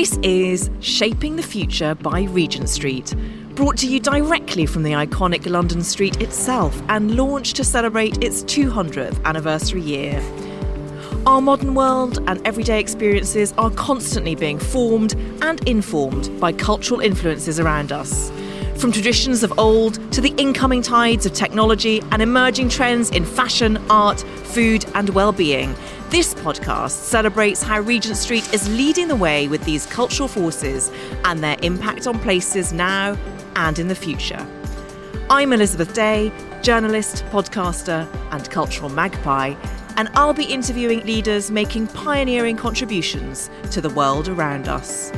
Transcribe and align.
This 0.00 0.16
is 0.22 0.70
Shaping 0.80 1.36
the 1.36 1.42
Future 1.42 1.94
by 1.94 2.22
Regent 2.22 2.70
Street, 2.70 3.14
brought 3.54 3.76
to 3.76 3.86
you 3.86 4.00
directly 4.00 4.64
from 4.64 4.82
the 4.82 4.92
iconic 4.92 5.46
London 5.46 5.82
street 5.82 6.22
itself 6.22 6.80
and 6.88 7.18
launched 7.18 7.56
to 7.56 7.64
celebrate 7.64 8.24
its 8.24 8.42
200th 8.44 9.22
anniversary 9.26 9.82
year. 9.82 10.18
Our 11.26 11.42
modern 11.42 11.74
world 11.74 12.18
and 12.28 12.40
everyday 12.46 12.80
experiences 12.80 13.52
are 13.58 13.70
constantly 13.72 14.34
being 14.34 14.58
formed 14.58 15.12
and 15.42 15.62
informed 15.68 16.30
by 16.40 16.52
cultural 16.52 17.00
influences 17.00 17.60
around 17.60 17.92
us. 17.92 18.32
From 18.76 18.92
traditions 18.92 19.42
of 19.42 19.52
old 19.58 20.00
to 20.14 20.22
the 20.22 20.34
incoming 20.38 20.80
tides 20.80 21.26
of 21.26 21.34
technology 21.34 22.00
and 22.10 22.22
emerging 22.22 22.70
trends 22.70 23.10
in 23.10 23.26
fashion, 23.26 23.76
art, 23.90 24.20
food, 24.44 24.86
and 24.94 25.10
well-being, 25.10 25.74
this 26.10 26.34
podcast 26.34 26.90
celebrates 26.90 27.62
how 27.62 27.78
Regent 27.80 28.16
Street 28.16 28.52
is 28.52 28.68
leading 28.68 29.06
the 29.06 29.14
way 29.14 29.46
with 29.46 29.62
these 29.64 29.86
cultural 29.86 30.26
forces 30.28 30.90
and 31.24 31.38
their 31.38 31.56
impact 31.62 32.08
on 32.08 32.18
places 32.18 32.72
now 32.72 33.16
and 33.54 33.78
in 33.78 33.86
the 33.86 33.94
future. 33.94 34.44
I'm 35.30 35.52
Elizabeth 35.52 35.94
Day, 35.94 36.32
journalist, 36.62 37.24
podcaster, 37.26 38.12
and 38.32 38.50
cultural 38.50 38.90
magpie, 38.90 39.54
and 39.96 40.08
I'll 40.14 40.34
be 40.34 40.46
interviewing 40.46 41.06
leaders 41.06 41.48
making 41.48 41.86
pioneering 41.86 42.56
contributions 42.56 43.48
to 43.70 43.80
the 43.80 43.90
world 43.90 44.28
around 44.28 44.66
us. 44.66 45.12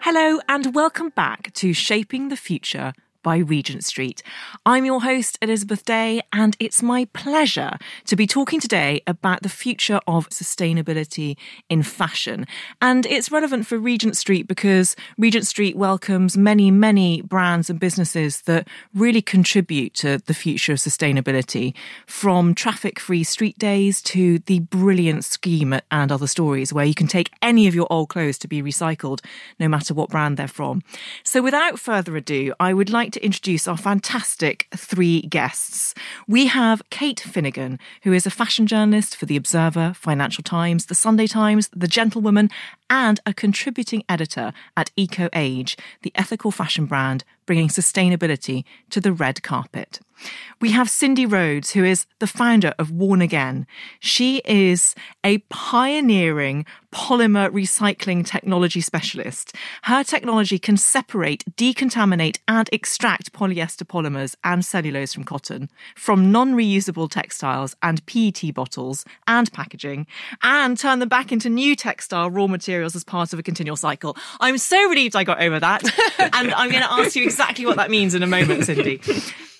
Hello, 0.00 0.40
and 0.46 0.74
welcome 0.74 1.08
back 1.08 1.54
to 1.54 1.72
Shaping 1.72 2.28
the 2.28 2.36
Future 2.36 2.92
by 3.24 3.38
Regent 3.38 3.84
Street. 3.84 4.22
I'm 4.64 4.84
your 4.84 5.02
host, 5.02 5.38
Elizabeth 5.42 5.84
Day, 5.84 6.20
and 6.32 6.56
it's 6.60 6.82
my 6.82 7.06
pleasure 7.06 7.76
to 8.04 8.14
be 8.14 8.26
talking 8.26 8.60
today 8.60 9.02
about 9.08 9.42
the 9.42 9.48
future 9.48 9.98
of 10.06 10.28
sustainability 10.28 11.36
in 11.68 11.82
fashion. 11.82 12.46
And 12.80 13.06
it's 13.06 13.32
relevant 13.32 13.66
for 13.66 13.78
Regent 13.78 14.16
Street 14.16 14.46
because 14.46 14.94
Regent 15.18 15.46
Street 15.46 15.74
welcomes 15.74 16.36
many, 16.36 16.70
many 16.70 17.22
brands 17.22 17.70
and 17.70 17.80
businesses 17.80 18.42
that 18.42 18.68
really 18.94 19.22
contribute 19.22 19.94
to 19.94 20.18
the 20.18 20.34
future 20.34 20.74
of 20.74 20.78
sustainability, 20.78 21.74
from 22.06 22.54
traffic 22.54 23.00
free 23.00 23.24
street 23.24 23.58
days 23.58 24.02
to 24.02 24.38
the 24.40 24.60
brilliant 24.60 25.24
scheme 25.24 25.80
and 25.90 26.12
other 26.12 26.26
stories 26.26 26.74
where 26.74 26.84
you 26.84 26.94
can 26.94 27.06
take 27.06 27.30
any 27.40 27.66
of 27.66 27.74
your 27.74 27.86
old 27.90 28.10
clothes 28.10 28.36
to 28.36 28.46
be 28.46 28.62
recycled, 28.62 29.20
no 29.58 29.66
matter 29.66 29.94
what 29.94 30.10
brand 30.10 30.36
they're 30.36 30.46
from. 30.46 30.82
So 31.22 31.40
without 31.40 31.80
further 31.80 32.14
ado, 32.18 32.52
I 32.60 32.74
would 32.74 32.90
like 32.90 33.13
to 33.14 33.24
introduce 33.24 33.68
our 33.68 33.76
fantastic 33.76 34.66
three 34.76 35.22
guests. 35.22 35.94
We 36.26 36.48
have 36.48 36.82
Kate 36.90 37.20
Finnegan, 37.20 37.78
who 38.02 38.12
is 38.12 38.26
a 38.26 38.30
fashion 38.30 38.66
journalist 38.66 39.16
for 39.16 39.26
The 39.26 39.36
Observer, 39.36 39.94
Financial 39.94 40.42
Times, 40.42 40.86
The 40.86 40.96
Sunday 40.96 41.28
Times, 41.28 41.70
The 41.74 41.88
Gentlewoman, 41.88 42.50
and 42.90 43.20
a 43.26 43.34
contributing 43.34 44.04
editor 44.08 44.52
at 44.76 44.90
Eco 44.96 45.28
Age, 45.32 45.76
the 46.02 46.12
ethical 46.14 46.50
fashion 46.50 46.86
brand 46.86 47.24
bringing 47.46 47.68
sustainability 47.68 48.64
to 48.90 49.00
the 49.00 49.12
red 49.12 49.42
carpet. 49.42 50.00
We 50.60 50.70
have 50.70 50.88
Cindy 50.88 51.26
Rhodes, 51.26 51.72
who 51.72 51.84
is 51.84 52.06
the 52.20 52.26
founder 52.26 52.72
of 52.78 52.90
Worn 52.90 53.20
Again. 53.20 53.66
She 53.98 54.40
is 54.46 54.94
a 55.24 55.38
pioneering 55.50 56.64
polymer 56.92 57.50
recycling 57.50 58.24
technology 58.24 58.80
specialist. 58.80 59.54
Her 59.82 60.04
technology 60.04 60.58
can 60.58 60.76
separate, 60.76 61.44
decontaminate, 61.56 62.38
and 62.46 62.70
extract 62.72 63.32
polyester 63.32 63.82
polymers 63.82 64.36
and 64.44 64.64
cellulose 64.64 65.12
from 65.12 65.24
cotton, 65.24 65.68
from 65.96 66.30
non 66.30 66.54
reusable 66.54 67.10
textiles 67.10 67.74
and 67.82 68.06
PET 68.06 68.54
bottles 68.54 69.04
and 69.26 69.52
packaging, 69.52 70.06
and 70.42 70.78
turn 70.78 71.00
them 71.00 71.08
back 71.08 71.32
into 71.32 71.50
new 71.50 71.74
textile 71.74 72.30
raw 72.30 72.46
materials 72.46 72.73
as 72.82 73.04
part 73.04 73.32
of 73.32 73.38
a 73.38 73.42
continual 73.42 73.76
cycle. 73.76 74.16
I'm 74.40 74.58
so 74.58 74.88
relieved 74.88 75.16
I 75.16 75.24
got 75.24 75.40
over 75.40 75.60
that. 75.60 75.82
and 76.18 76.52
I'm 76.54 76.70
going 76.70 76.82
to 76.82 76.92
ask 76.92 77.16
you 77.16 77.24
exactly 77.24 77.66
what 77.66 77.76
that 77.76 77.90
means 77.90 78.14
in 78.14 78.22
a 78.22 78.26
moment, 78.26 78.64
Cindy. 78.64 79.00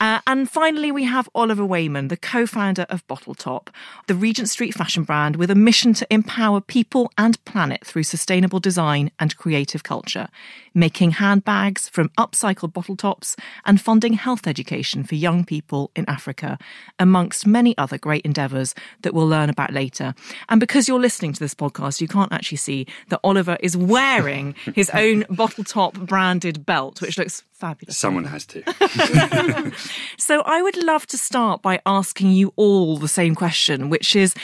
Uh, 0.01 0.21
and 0.27 0.51
finally, 0.51 0.91
we 0.91 1.05
have 1.05 1.29
Oliver 1.35 1.65
Wayman, 1.65 2.09
the 2.09 2.17
co 2.17 2.47
founder 2.47 2.85
of 2.91 3.07
Bottle 3.07 3.35
Top, 3.35 3.71
the 4.07 4.15
Regent 4.15 4.49
Street 4.49 4.75
fashion 4.75 5.05
brand 5.05 5.37
with 5.37 5.51
a 5.51 5.55
mission 5.55 5.95
to 5.95 6.07
empower 6.11 6.61
people 6.61 7.11
and 7.17 7.43
planet 7.45 7.87
through 7.87 8.03
sustainable 8.03 8.61
design 8.61 9.13
and 9.19 9.37
creative 9.37 9.83
culture, 9.85 10.29
making 10.75 11.13
handbags 11.13 11.89
from 11.89 12.11
upcycled 12.19 12.73
bottle 12.73 12.97
tops 12.97 13.37
and 13.65 13.81
funding 13.81 14.15
health 14.15 14.47
education 14.47 15.05
for 15.05 15.15
young 15.15 15.45
people 15.45 15.91
in 15.95 16.05
Africa, 16.09 16.59
amongst 16.99 17.47
many 17.47 17.77
other 17.79 17.97
great 17.97 18.25
endeavours 18.25 18.75
that 19.03 19.15
we'll 19.15 19.29
learn 19.29 19.49
about 19.49 19.73
later. 19.73 20.15
And 20.49 20.61
because 20.61 20.89
you're 20.89 21.01
listening 21.01 21.33
to 21.35 21.41
this 21.41 21.55
podcast, 21.55 22.01
you 22.01 22.09
can't 22.09 22.33
actually 22.33 22.59
see 22.59 22.87
that 23.09 23.21
Oliver 23.23 23.57
is 23.61 23.77
wearing 23.77 24.55
his 24.75 24.91
own 24.91 25.25
bottle 25.31 25.65
top 25.65 25.95
branded 25.95 26.67
belt, 26.67 27.01
which 27.01 27.19
looks 27.19 27.43
fabulous. 27.53 27.97
Someone 27.97 28.25
has 28.25 28.45
to. 28.47 29.73
so 30.19 30.43
I 30.43 30.61
would 30.61 30.77
love 30.83 31.07
to 31.07 31.19
start 31.19 31.63
by 31.63 31.81
asking 31.87 32.33
you 32.33 32.53
all 32.57 32.99
the 32.99 33.09
same 33.09 33.35
question, 33.35 33.89
which 33.89 34.17
is 34.17 34.35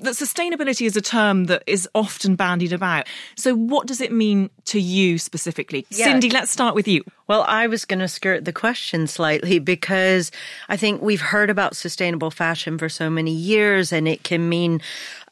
that 0.00 0.14
sustainability 0.14 0.86
is 0.86 0.96
a 0.96 1.00
term 1.00 1.44
that 1.44 1.62
is 1.66 1.88
often 1.94 2.36
bandied 2.36 2.72
about. 2.72 3.06
So 3.36 3.54
what 3.54 3.86
does 3.86 4.00
it 4.00 4.12
mean 4.12 4.50
to 4.66 4.80
you 4.80 5.18
specifically? 5.18 5.69
Yeah. 5.90 6.06
Cindy, 6.06 6.30
let's 6.30 6.50
start 6.50 6.74
with 6.74 6.86
you. 6.88 7.02
Well, 7.26 7.44
I 7.46 7.66
was 7.66 7.84
going 7.84 8.00
to 8.00 8.08
skirt 8.08 8.44
the 8.44 8.52
question 8.52 9.06
slightly 9.06 9.58
because 9.58 10.30
I 10.68 10.76
think 10.76 11.00
we've 11.00 11.20
heard 11.20 11.50
about 11.50 11.76
sustainable 11.76 12.30
fashion 12.30 12.76
for 12.76 12.88
so 12.88 13.08
many 13.08 13.32
years 13.32 13.92
and 13.92 14.08
it 14.08 14.24
can 14.24 14.48
mean, 14.48 14.80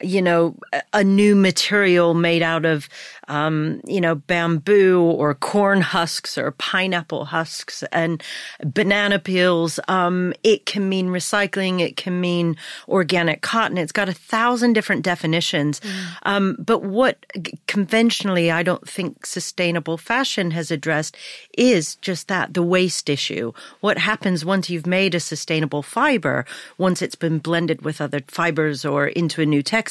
you 0.01 0.23
know, 0.23 0.57
a 0.93 1.03
new 1.03 1.35
material 1.35 2.15
made 2.15 2.43
out 2.43 2.65
of 2.65 2.89
um, 3.29 3.81
you 3.87 4.01
know, 4.01 4.15
bamboo 4.15 5.03
or 5.03 5.35
corn 5.35 5.81
husks 5.81 6.37
or 6.39 6.53
pineapple 6.53 7.27
husks 7.27 7.83
and 7.93 8.23
banana 8.65 9.19
peels. 9.19 9.79
Um, 9.87 10.33
it 10.43 10.67
can 10.67 10.89
mean 10.89 11.09
recycling. 11.09 11.81
It 11.81 11.97
can 11.97 12.21
mean 12.21 12.57
organic 12.89 13.43
cotton. 13.43 13.79
It's 13.79 13.93
got 13.93 14.09
a 14.09 14.15
thousand 14.15 14.73
different 14.73 15.03
definitions. 15.03 15.81
Mm. 15.81 16.05
Um, 16.23 16.57
but 16.59 16.83
what 16.83 17.25
conventionally 17.67 18.51
I 18.51 18.63
don't 18.63 18.89
think 18.89 19.27
sustainable 19.27 19.99
fashion 19.99 20.51
has 20.53 20.71
addressed 20.71 21.17
is 21.57 21.97
just 21.97 22.29
that 22.29 22.55
the 22.55 22.63
waste 22.63 23.11
issue. 23.11 23.53
What 23.81 23.99
happens 23.99 24.45
once 24.45 24.71
you've 24.71 24.87
made 24.87 25.15
a 25.15 25.21
sustainable 25.21 25.83
fiber, 25.83 26.47
once 26.79 27.03
it's 27.03 27.15
been 27.15 27.39
blended 27.39 27.83
with 27.83 28.01
other 28.01 28.21
fibers 28.27 28.85
or 28.85 29.09
into 29.09 29.43
a 29.43 29.47
new 29.47 29.63
textile. 29.63 29.88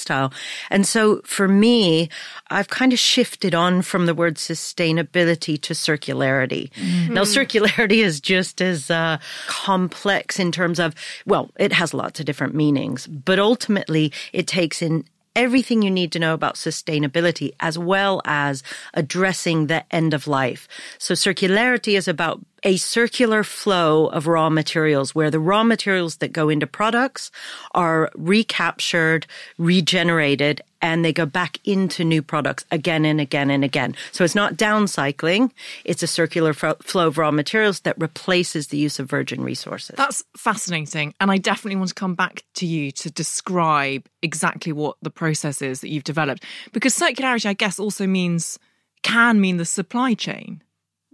And 0.69 0.85
so 0.85 1.21
for 1.23 1.47
me, 1.47 2.09
I've 2.49 2.69
kind 2.69 2.93
of 2.93 2.99
shifted 2.99 3.27
shifted 3.47 3.53
on 3.53 3.81
from 3.81 4.05
the 4.05 4.15
word 4.15 4.35
sustainability 4.35 5.61
to 5.61 5.73
circularity. 5.73 6.71
Mm-hmm. 6.71 7.13
Now, 7.13 7.21
circularity 7.23 8.03
is 8.03 8.19
just 8.19 8.61
as 8.61 8.89
uh, 8.89 9.17
complex 9.47 10.39
in 10.39 10.51
terms 10.51 10.79
of, 10.79 10.95
well, 11.25 11.51
it 11.59 11.71
has 11.73 11.93
lots 11.93 12.19
of 12.19 12.25
different 12.25 12.55
meanings, 12.55 13.05
but 13.05 13.37
ultimately 13.37 14.11
it 14.33 14.47
takes 14.47 14.81
in 14.81 15.03
everything 15.35 15.83
you 15.83 15.91
need 15.91 16.11
to 16.13 16.19
know 16.19 16.33
about 16.33 16.55
sustainability 16.55 17.51
as 17.59 17.77
well 17.77 18.21
as 18.25 18.63
addressing 18.95 19.67
the 19.67 19.83
end 19.93 20.13
of 20.13 20.25
life. 20.25 20.67
So 20.97 21.13
circularity 21.13 21.95
is 21.95 22.07
about 22.07 22.41
a 22.63 22.77
circular 22.77 23.43
flow 23.43 24.07
of 24.07 24.27
raw 24.27 24.49
materials 24.49 25.13
where 25.13 25.31
the 25.31 25.39
raw 25.39 25.63
materials 25.63 26.17
that 26.17 26.33
go 26.33 26.49
into 26.49 26.67
products 26.67 27.31
are 27.73 28.09
recaptured, 28.15 29.27
regenerated, 29.57 30.61
and 30.81 31.03
they 31.03 31.13
go 31.13 31.25
back 31.25 31.59
into 31.65 32.03
new 32.03 32.21
products 32.21 32.65
again 32.71 33.05
and 33.05 33.19
again 33.19 33.49
and 33.49 33.63
again. 33.63 33.95
So 34.11 34.23
it's 34.23 34.35
not 34.35 34.55
downcycling. 34.55 35.51
It's 35.85 36.03
a 36.03 36.07
circular 36.07 36.53
flow 36.53 37.07
of 37.07 37.17
raw 37.17 37.31
materials 37.31 37.81
that 37.81 37.99
replaces 37.99 38.67
the 38.67 38.77
use 38.77 38.99
of 38.99 39.09
virgin 39.09 39.43
resources. 39.43 39.95
That's 39.95 40.23
fascinating. 40.35 41.13
And 41.19 41.31
I 41.31 41.37
definitely 41.37 41.77
want 41.77 41.89
to 41.89 41.95
come 41.95 42.15
back 42.15 42.43
to 42.55 42.65
you 42.65 42.91
to 42.91 43.09
describe 43.09 44.07
exactly 44.21 44.71
what 44.71 44.97
the 45.01 45.09
process 45.09 45.61
is 45.61 45.81
that 45.81 45.89
you've 45.89 46.03
developed. 46.03 46.43
Because 46.73 46.95
circularity, 46.95 47.47
I 47.47 47.53
guess, 47.53 47.79
also 47.79 48.05
means, 48.05 48.59
can 49.01 49.41
mean 49.41 49.57
the 49.57 49.65
supply 49.65 50.13
chain 50.13 50.61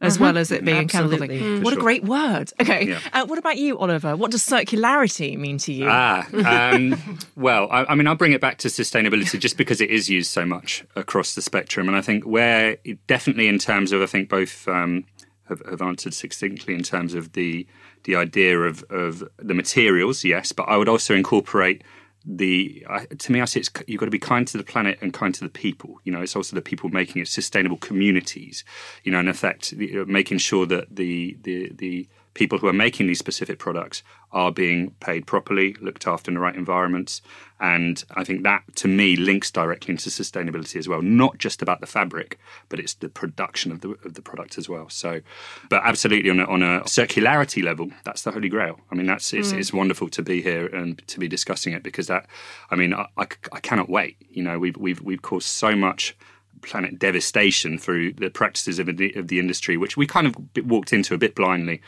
as 0.04 0.16
uh-huh. 0.16 0.26
well 0.26 0.38
as 0.38 0.52
it 0.52 0.66
being 0.66 0.78
Absolutely. 0.78 1.28
thing. 1.28 1.42
Mm. 1.42 1.64
What 1.64 1.72
sure. 1.72 1.80
a 1.80 1.82
great 1.82 2.04
word. 2.04 2.52
Okay. 2.60 2.90
Yeah. 2.90 3.00
Uh, 3.14 3.26
what 3.26 3.40
about 3.40 3.58
you, 3.58 3.78
Oliver? 3.80 4.16
What 4.16 4.32
does 4.32 4.46
circularity 4.46 5.38
mean 5.38 5.58
to 5.60 5.74
you? 5.74 5.88
Ah, 5.90 6.28
um, 6.74 7.18
well, 7.36 7.68
I, 7.72 7.86
I, 7.86 7.96
mean, 7.96 8.08
I'll 8.08 8.16
bring 8.16 8.34
it 8.34 8.42
back 8.42 8.58
to 8.60 8.68
sustainability 8.68 9.40
just 9.40 9.58
because 9.58 9.82
it 9.82 9.90
is 9.90 10.10
used 10.10 10.30
so 10.30 10.46
much 10.46 10.84
across 10.96 11.36
the 11.36 11.42
spectrum. 11.42 11.88
And 11.88 11.96
I 11.96 12.02
think 12.02 12.26
where, 12.26 12.78
definitely 13.08 13.48
in 13.48 13.58
terms 13.58 13.92
of, 13.92 14.02
I 14.02 14.06
think 14.06 14.30
both 14.30 14.68
um, 14.68 15.06
have, 15.48 15.62
have 15.66 15.82
answered 15.82 16.14
succinctly 16.14 16.76
in 16.76 16.84
terms 16.84 17.14
of 17.14 17.34
the 17.34 17.66
the 18.04 18.18
idea 18.18 18.60
of, 18.60 18.84
of 18.90 19.24
the 19.38 19.54
materials, 19.54 20.26
yes, 20.26 20.52
but 20.52 20.64
I 20.64 20.76
would 20.76 20.90
also 20.90 21.16
incorporate 21.16 21.86
the 22.26 22.86
uh, 22.90 23.06
to 23.18 23.32
me, 23.32 23.42
I 23.42 23.46
see 23.46 23.60
it's 23.60 23.70
you've 23.88 24.00
got 24.00 24.06
to 24.06 24.12
be 24.12 24.20
kind 24.20 24.48
to 24.48 24.58
the 24.58 24.64
planet 24.64 24.98
and 25.02 25.14
kind 25.14 25.34
to 25.36 25.44
the 25.44 25.50
people. 25.50 26.00
You 26.04 26.14
know, 26.14 26.22
it's 26.22 26.36
also 26.36 26.56
the 26.56 26.62
people 26.62 26.90
making 26.90 27.22
it 27.22 27.28
sustainable 27.28 27.78
communities. 27.78 28.64
You 29.04 29.12
know, 29.12 29.20
in 29.20 29.28
effect, 29.28 29.74
making 29.76 30.38
sure 30.38 30.66
that 30.66 30.96
the 30.96 31.38
the 31.42 31.72
the 31.74 32.08
people 32.34 32.58
who 32.58 32.68
are 32.68 32.74
making 32.74 33.08
these 33.08 33.20
specific 33.20 33.60
products 33.60 34.04
are 34.32 34.52
being 34.52 34.92
paid 35.00 35.28
properly, 35.28 35.76
looked 35.80 36.08
after 36.08 36.32
in 36.32 36.36
the 36.36 36.40
right 36.40 36.56
environments. 36.56 37.22
And 37.60 38.04
I 38.16 38.24
think 38.24 38.44
that, 38.44 38.64
to 38.78 38.88
me, 38.88 39.16
links 39.16 39.52
directly 39.52 39.92
into 39.92 40.10
sustainability 40.10 40.76
as 40.78 40.90
well. 40.90 41.02
Not 41.02 41.38
just 41.38 41.62
about 41.62 41.80
the 41.80 41.86
fabric, 41.88 42.40
but 42.68 42.80
it's 42.80 42.96
the 42.96 43.10
production 43.10 43.72
of 43.72 43.82
the 43.82 43.92
of 44.04 44.16
the 44.16 44.22
product 44.22 44.58
as 44.58 44.68
well. 44.68 44.90
So, 44.90 45.22
but 45.70 45.82
absolutely 45.86 46.30
on 46.32 46.40
a, 46.40 46.46
on 46.46 46.64
a 46.64 46.82
circularity 46.82 47.64
level, 47.64 47.92
that's 48.04 48.24
the 48.24 48.32
holy 48.32 48.50
grail. 48.50 48.80
I 48.92 48.96
mean, 48.96 49.06
that's 49.06 49.32
it's, 49.34 49.54
mm. 49.54 49.60
it's 49.60 49.72
wonderful 49.72 50.10
to 50.10 50.22
be 50.24 50.42
here 50.42 50.66
and 50.66 51.02
to 51.08 51.20
be 51.20 51.28
discussing 51.28 51.74
it 51.74 51.84
because 51.84 52.08
that, 52.08 52.26
I 52.72 52.76
mean, 52.76 52.94
I, 52.94 53.06
I, 53.18 53.28
I 53.52 53.60
cannot 53.60 53.90
wait. 53.90 54.18
You 54.30 54.44
know, 54.44 54.58
we've 54.58 54.76
we've 54.76 55.02
we've 55.02 55.22
caused 55.22 55.48
so 55.48 55.76
much 55.76 56.16
planet 56.64 56.98
devastation 57.00 57.78
through 57.78 58.14
the 58.14 58.30
practices 58.30 58.80
of 58.80 58.88
the, 58.98 59.14
of 59.14 59.28
the 59.28 59.40
industry, 59.40 59.78
which 59.78 59.98
we 59.98 60.08
kind 60.08 60.28
of 60.28 60.36
walked 60.66 60.94
into 60.94 61.14
a 61.14 61.18
bit 61.18 61.36
blindly 61.36 61.82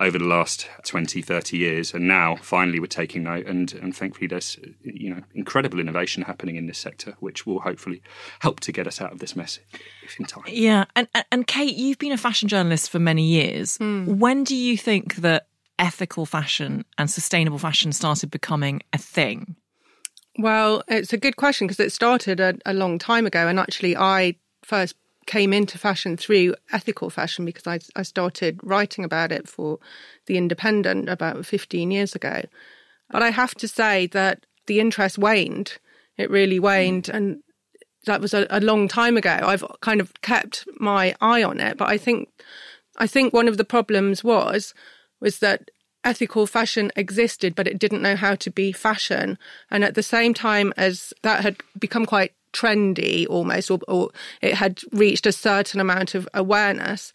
over 0.00 0.18
the 0.18 0.24
last 0.24 0.68
20, 0.84 1.22
30 1.22 1.56
years. 1.56 1.92
And 1.92 2.06
now 2.06 2.36
finally 2.36 2.80
we're 2.80 2.86
taking 2.86 3.24
note. 3.24 3.46
And, 3.46 3.72
and 3.74 3.96
thankfully 3.96 4.26
there's 4.26 4.58
you 4.82 5.14
know 5.14 5.22
incredible 5.34 5.80
innovation 5.80 6.22
happening 6.22 6.56
in 6.56 6.66
this 6.66 6.78
sector, 6.78 7.16
which 7.20 7.46
will 7.46 7.60
hopefully 7.60 8.02
help 8.40 8.60
to 8.60 8.72
get 8.72 8.86
us 8.86 9.00
out 9.00 9.12
of 9.12 9.18
this 9.18 9.34
mess 9.34 9.58
if 10.02 10.18
in 10.18 10.26
time. 10.26 10.44
Yeah. 10.48 10.84
And, 10.94 11.08
and 11.32 11.46
Kate, 11.46 11.76
you've 11.76 11.98
been 11.98 12.12
a 12.12 12.18
fashion 12.18 12.48
journalist 12.48 12.90
for 12.90 12.98
many 12.98 13.24
years. 13.24 13.78
Mm. 13.78 14.18
When 14.18 14.44
do 14.44 14.54
you 14.54 14.76
think 14.76 15.16
that 15.16 15.46
ethical 15.78 16.26
fashion 16.26 16.84
and 16.96 17.10
sustainable 17.10 17.58
fashion 17.58 17.92
started 17.92 18.30
becoming 18.30 18.82
a 18.92 18.98
thing? 18.98 19.56
Well, 20.38 20.84
it's 20.86 21.12
a 21.12 21.18
good 21.18 21.36
question 21.36 21.66
because 21.66 21.80
it 21.80 21.92
started 21.92 22.38
a, 22.38 22.54
a, 22.64 22.72
long 22.72 22.98
time 22.98 23.26
ago. 23.26 23.48
And 23.48 23.58
actually, 23.58 23.96
I 23.96 24.36
first 24.62 24.94
came 25.26 25.52
into 25.52 25.78
fashion 25.78 26.16
through 26.16 26.54
ethical 26.72 27.10
fashion 27.10 27.44
because 27.44 27.66
I, 27.66 27.80
I 27.96 28.02
started 28.02 28.60
writing 28.62 29.04
about 29.04 29.32
it 29.32 29.48
for 29.48 29.80
The 30.26 30.38
Independent 30.38 31.08
about 31.08 31.44
15 31.44 31.90
years 31.90 32.14
ago. 32.14 32.42
But 33.10 33.22
I 33.22 33.30
have 33.30 33.54
to 33.56 33.66
say 33.66 34.06
that 34.08 34.46
the 34.66 34.78
interest 34.78 35.18
waned. 35.18 35.78
It 36.16 36.30
really 36.30 36.60
waned. 36.60 37.04
Mm. 37.04 37.14
And 37.14 37.42
that 38.06 38.20
was 38.20 38.32
a, 38.32 38.46
a 38.48 38.60
long 38.60 38.86
time 38.86 39.16
ago. 39.16 39.40
I've 39.42 39.64
kind 39.80 40.00
of 40.00 40.20
kept 40.22 40.66
my 40.78 41.16
eye 41.20 41.42
on 41.42 41.58
it. 41.58 41.76
But 41.76 41.88
I 41.88 41.98
think, 41.98 42.28
I 42.96 43.08
think 43.08 43.32
one 43.32 43.48
of 43.48 43.56
the 43.56 43.64
problems 43.64 44.22
was, 44.22 44.72
was 45.20 45.40
that 45.40 45.70
ethical 46.04 46.46
fashion 46.46 46.90
existed, 46.96 47.54
but 47.54 47.66
it 47.66 47.78
didn't 47.78 48.02
know 48.02 48.16
how 48.16 48.34
to 48.36 48.50
be 48.50 48.72
fashion. 48.72 49.38
And 49.70 49.84
at 49.84 49.94
the 49.94 50.02
same 50.02 50.34
time 50.34 50.72
as 50.76 51.12
that 51.22 51.42
had 51.42 51.56
become 51.78 52.06
quite 52.06 52.32
trendy 52.52 53.26
almost, 53.28 53.70
or, 53.70 53.78
or 53.88 54.10
it 54.40 54.54
had 54.54 54.80
reached 54.92 55.26
a 55.26 55.32
certain 55.32 55.80
amount 55.80 56.14
of 56.14 56.28
awareness, 56.34 57.12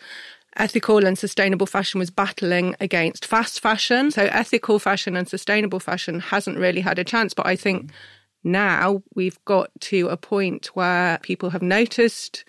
ethical 0.58 1.06
and 1.06 1.18
sustainable 1.18 1.66
fashion 1.66 2.00
was 2.00 2.12
battling 2.12 2.76
against 2.80 3.26
fast 3.26 3.60
fashion. 3.60 4.12
So 4.12 4.24
ethical 4.26 4.80
fashion 4.80 5.16
and 5.16 5.28
sustainable 5.28 5.80
fashion 5.80 6.20
hasn't 6.20 6.58
really 6.58 6.82
had 6.82 7.00
a 7.00 7.04
chance. 7.04 7.34
But 7.34 7.48
I 7.48 7.56
think 7.56 7.86
mm-hmm. 7.86 8.52
now 8.52 9.04
we've 9.16 9.44
got 9.46 9.70
to 9.82 10.10
a 10.10 10.18
point 10.18 10.68
where 10.76 11.18
people 11.24 11.50
have 11.50 11.62
noticed 11.64 12.46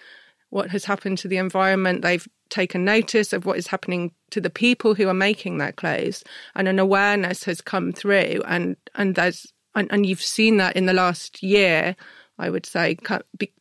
what 0.50 0.70
has 0.70 0.84
happened 0.84 1.18
to 1.18 1.28
the 1.28 1.38
environment. 1.38 2.02
They've 2.02 2.28
taken 2.50 2.84
notice 2.84 3.32
of 3.32 3.46
what 3.46 3.58
is 3.58 3.66
happening 3.68 4.12
to 4.30 4.40
the 4.40 4.50
people 4.50 4.94
who 4.94 5.08
are 5.08 5.14
making 5.14 5.58
their 5.58 5.72
clothes, 5.72 6.24
and 6.54 6.68
an 6.68 6.78
awareness 6.78 7.44
has 7.44 7.60
come 7.60 7.92
through. 7.92 8.42
And 8.46 8.76
and 8.94 9.14
there's 9.14 9.52
and, 9.74 9.90
and 9.90 10.06
you've 10.06 10.22
seen 10.22 10.56
that 10.58 10.76
in 10.76 10.86
the 10.86 10.92
last 10.92 11.42
year. 11.42 11.96
I 12.36 12.50
would 12.50 12.66
say 12.66 12.96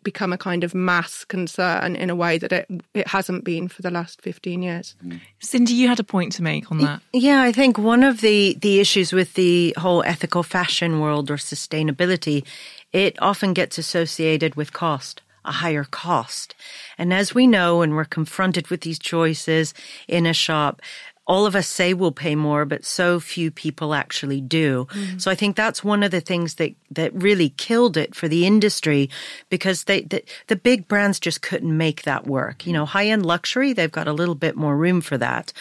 become 0.02 0.34
a 0.34 0.38
kind 0.38 0.64
of 0.64 0.74
mass 0.74 1.26
concern 1.26 1.96
in 1.96 2.10
a 2.10 2.16
way 2.16 2.40
that 2.40 2.52
it 2.52 2.68
it 2.96 3.08
hasn't 3.08 3.44
been 3.44 3.68
for 3.68 3.84
the 3.84 3.92
last 3.92 4.20
15 4.24 4.64
years. 4.64 4.96
Mm. 5.06 5.22
Cindy, 5.40 5.74
you 5.74 5.88
had 5.88 6.00
a 6.00 6.04
point 6.04 6.32
to 6.34 6.42
make 6.42 6.72
on 6.72 6.80
that. 6.80 7.00
Yeah, 7.14 7.44
I 7.44 7.52
think 7.52 7.78
one 7.78 8.02
of 8.02 8.22
the 8.22 8.58
the 8.60 8.80
issues 8.80 9.14
with 9.14 9.36
the 9.36 9.76
whole 9.78 10.02
ethical 10.04 10.42
fashion 10.42 11.00
world 11.00 11.30
or 11.30 11.38
sustainability, 11.38 12.46
it 12.92 13.16
often 13.22 13.54
gets 13.54 13.78
associated 13.78 14.56
with 14.56 14.74
cost 14.74 15.22
a 15.46 15.52
higher 15.52 15.84
cost. 15.84 16.56
And 16.98 17.14
as 17.14 17.36
we 17.36 17.48
know, 17.48 17.82
and 17.82 17.96
we're 17.96 18.06
confronted 18.06 18.68
with 18.68 18.82
these 18.82 19.00
choices 19.00 19.74
in 20.08 20.26
a 20.26 20.34
shop, 20.34 20.82
all 21.26 21.46
of 21.46 21.56
us 21.56 21.68
say 21.68 21.94
we'll 21.94 22.12
pay 22.12 22.36
more, 22.36 22.66
but 22.66 22.84
so 22.84 23.20
few 23.20 23.50
people 23.50 23.94
actually 23.94 24.42
do. 24.42 24.88
Mm. 24.92 25.22
So 25.22 25.32
I 25.32 25.36
think 25.36 25.56
that's 25.56 25.84
one 25.84 26.04
of 26.04 26.12
the 26.12 26.20
things 26.20 26.56
that, 26.56 26.74
that 26.92 27.14
really 27.14 27.50
killed 27.50 27.96
it 27.96 28.14
for 28.14 28.28
the 28.28 28.46
industry 28.46 29.10
because 29.50 29.86
they, 29.86 30.02
the, 30.02 30.24
the 30.48 30.58
big 30.58 30.88
brands 30.88 31.20
just 31.20 31.42
couldn't 31.42 31.76
make 31.76 32.04
that 32.04 32.28
work. 32.28 32.68
You 32.68 32.74
know, 32.74 32.86
high 32.86 33.08
end 33.08 33.26
luxury, 33.26 33.72
they've 33.72 33.92
got 33.92 34.08
a 34.08 34.14
little 34.14 34.36
bit 34.36 34.58
more 34.58 34.76
room 34.76 35.00
for 35.00 35.18
that 35.18 35.54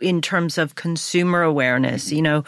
in 0.00 0.22
terms 0.22 0.58
of 0.58 0.76
consumer 0.76 1.42
awareness. 1.42 2.12
You 2.12 2.22
know, 2.22 2.44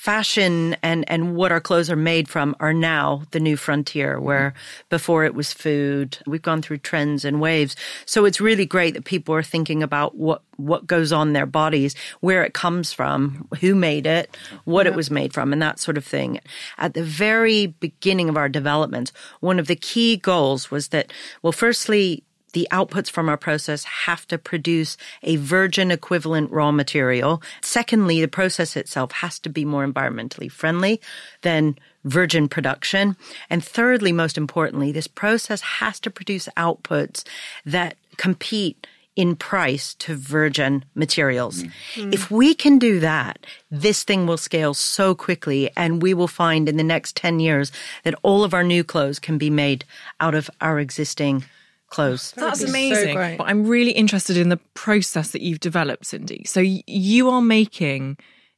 fashion 0.00 0.74
and, 0.82 1.04
and 1.10 1.36
what 1.36 1.52
our 1.52 1.60
clothes 1.60 1.90
are 1.90 1.94
made 1.94 2.26
from 2.26 2.56
are 2.58 2.72
now 2.72 3.22
the 3.32 3.38
new 3.38 3.54
frontier, 3.54 4.18
where 4.18 4.54
before 4.88 5.26
it 5.26 5.34
was 5.34 5.52
food. 5.52 6.16
We've 6.26 6.40
gone 6.40 6.62
through 6.62 6.78
trends 6.78 7.22
and 7.22 7.38
waves. 7.38 7.76
So 8.06 8.24
it's 8.24 8.40
really 8.40 8.64
great 8.64 8.94
that 8.94 9.04
people 9.04 9.34
are 9.34 9.42
thinking 9.42 9.82
about 9.82 10.16
what, 10.16 10.40
what 10.56 10.86
goes 10.86 11.12
on 11.12 11.34
their 11.34 11.44
bodies, 11.44 11.94
where 12.20 12.42
it 12.42 12.54
comes 12.54 12.94
from, 12.94 13.46
who 13.60 13.74
made 13.74 14.06
it, 14.06 14.34
what 14.64 14.86
yeah. 14.86 14.92
it 14.92 14.96
was 14.96 15.10
made 15.10 15.34
from, 15.34 15.52
and 15.52 15.60
that 15.60 15.78
sort 15.78 15.98
of 15.98 16.04
thing. 16.06 16.40
At 16.78 16.94
the 16.94 17.04
very 17.04 17.66
beginning 17.66 18.30
of 18.30 18.38
our 18.38 18.48
development, 18.48 19.12
one 19.40 19.58
of 19.58 19.66
the 19.66 19.76
key 19.76 20.16
goals 20.16 20.70
was 20.70 20.88
that, 20.88 21.12
well, 21.42 21.52
firstly, 21.52 22.24
the 22.52 22.68
outputs 22.70 23.10
from 23.10 23.28
our 23.28 23.36
process 23.36 23.84
have 23.84 24.26
to 24.28 24.38
produce 24.38 24.96
a 25.22 25.36
virgin 25.36 25.90
equivalent 25.90 26.50
raw 26.50 26.72
material. 26.72 27.42
Secondly, 27.62 28.20
the 28.20 28.28
process 28.28 28.76
itself 28.76 29.12
has 29.12 29.38
to 29.40 29.48
be 29.48 29.64
more 29.64 29.86
environmentally 29.86 30.50
friendly 30.50 31.00
than 31.42 31.76
virgin 32.04 32.48
production. 32.48 33.16
And 33.48 33.62
thirdly, 33.64 34.12
most 34.12 34.38
importantly, 34.38 34.92
this 34.92 35.06
process 35.06 35.60
has 35.60 36.00
to 36.00 36.10
produce 36.10 36.48
outputs 36.56 37.24
that 37.64 37.96
compete 38.16 38.86
in 39.16 39.36
price 39.36 39.94
to 39.94 40.14
virgin 40.14 40.84
materials. 40.94 41.64
Mm. 41.94 42.14
If 42.14 42.30
we 42.30 42.54
can 42.54 42.78
do 42.78 43.00
that, 43.00 43.44
this 43.70 44.02
thing 44.02 44.26
will 44.26 44.38
scale 44.38 44.72
so 44.72 45.14
quickly 45.14 45.70
and 45.76 46.00
we 46.00 46.14
will 46.14 46.28
find 46.28 46.68
in 46.68 46.76
the 46.76 46.84
next 46.84 47.16
10 47.16 47.40
years 47.40 47.72
that 48.04 48.14
all 48.22 48.44
of 48.44 48.54
our 48.54 48.64
new 48.64 48.84
clothes 48.84 49.18
can 49.18 49.36
be 49.36 49.50
made 49.50 49.84
out 50.20 50.34
of 50.34 50.48
our 50.60 50.78
existing 50.78 51.44
close. 51.90 52.32
That's 52.32 52.62
amazing. 52.62 53.14
So 53.14 53.36
but 53.36 53.44
I'm 53.44 53.66
really 53.66 53.92
interested 53.92 54.36
in 54.36 54.48
the 54.48 54.56
process 54.74 55.32
that 55.32 55.42
you've 55.42 55.60
developed, 55.60 56.06
Cindy. 56.06 56.44
So 56.44 56.60
you 56.60 57.28
are 57.28 57.42
making 57.42 58.16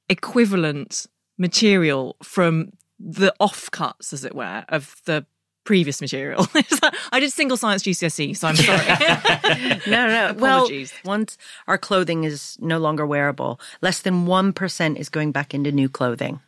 equivalent 0.08 1.06
material 1.38 2.16
from 2.22 2.72
the 3.00 3.34
offcuts, 3.40 4.12
as 4.12 4.24
it 4.24 4.34
were, 4.34 4.64
of 4.68 4.96
the 5.06 5.26
previous 5.64 6.00
material. 6.00 6.46
I 7.12 7.20
did 7.20 7.32
single 7.32 7.56
science 7.56 7.82
GCSE, 7.82 8.36
so 8.36 8.48
I'm 8.48 8.56
sorry. 8.56 9.80
no, 9.90 10.06
no. 10.06 10.34
well, 10.38 10.68
once 11.04 11.38
our 11.66 11.78
clothing 11.78 12.24
is 12.24 12.56
no 12.60 12.78
longer 12.78 13.06
wearable, 13.06 13.60
less 13.80 14.02
than 14.02 14.26
1% 14.26 14.96
is 14.96 15.08
going 15.08 15.32
back 15.32 15.54
into 15.54 15.72
new 15.72 15.88
clothing. 15.88 16.40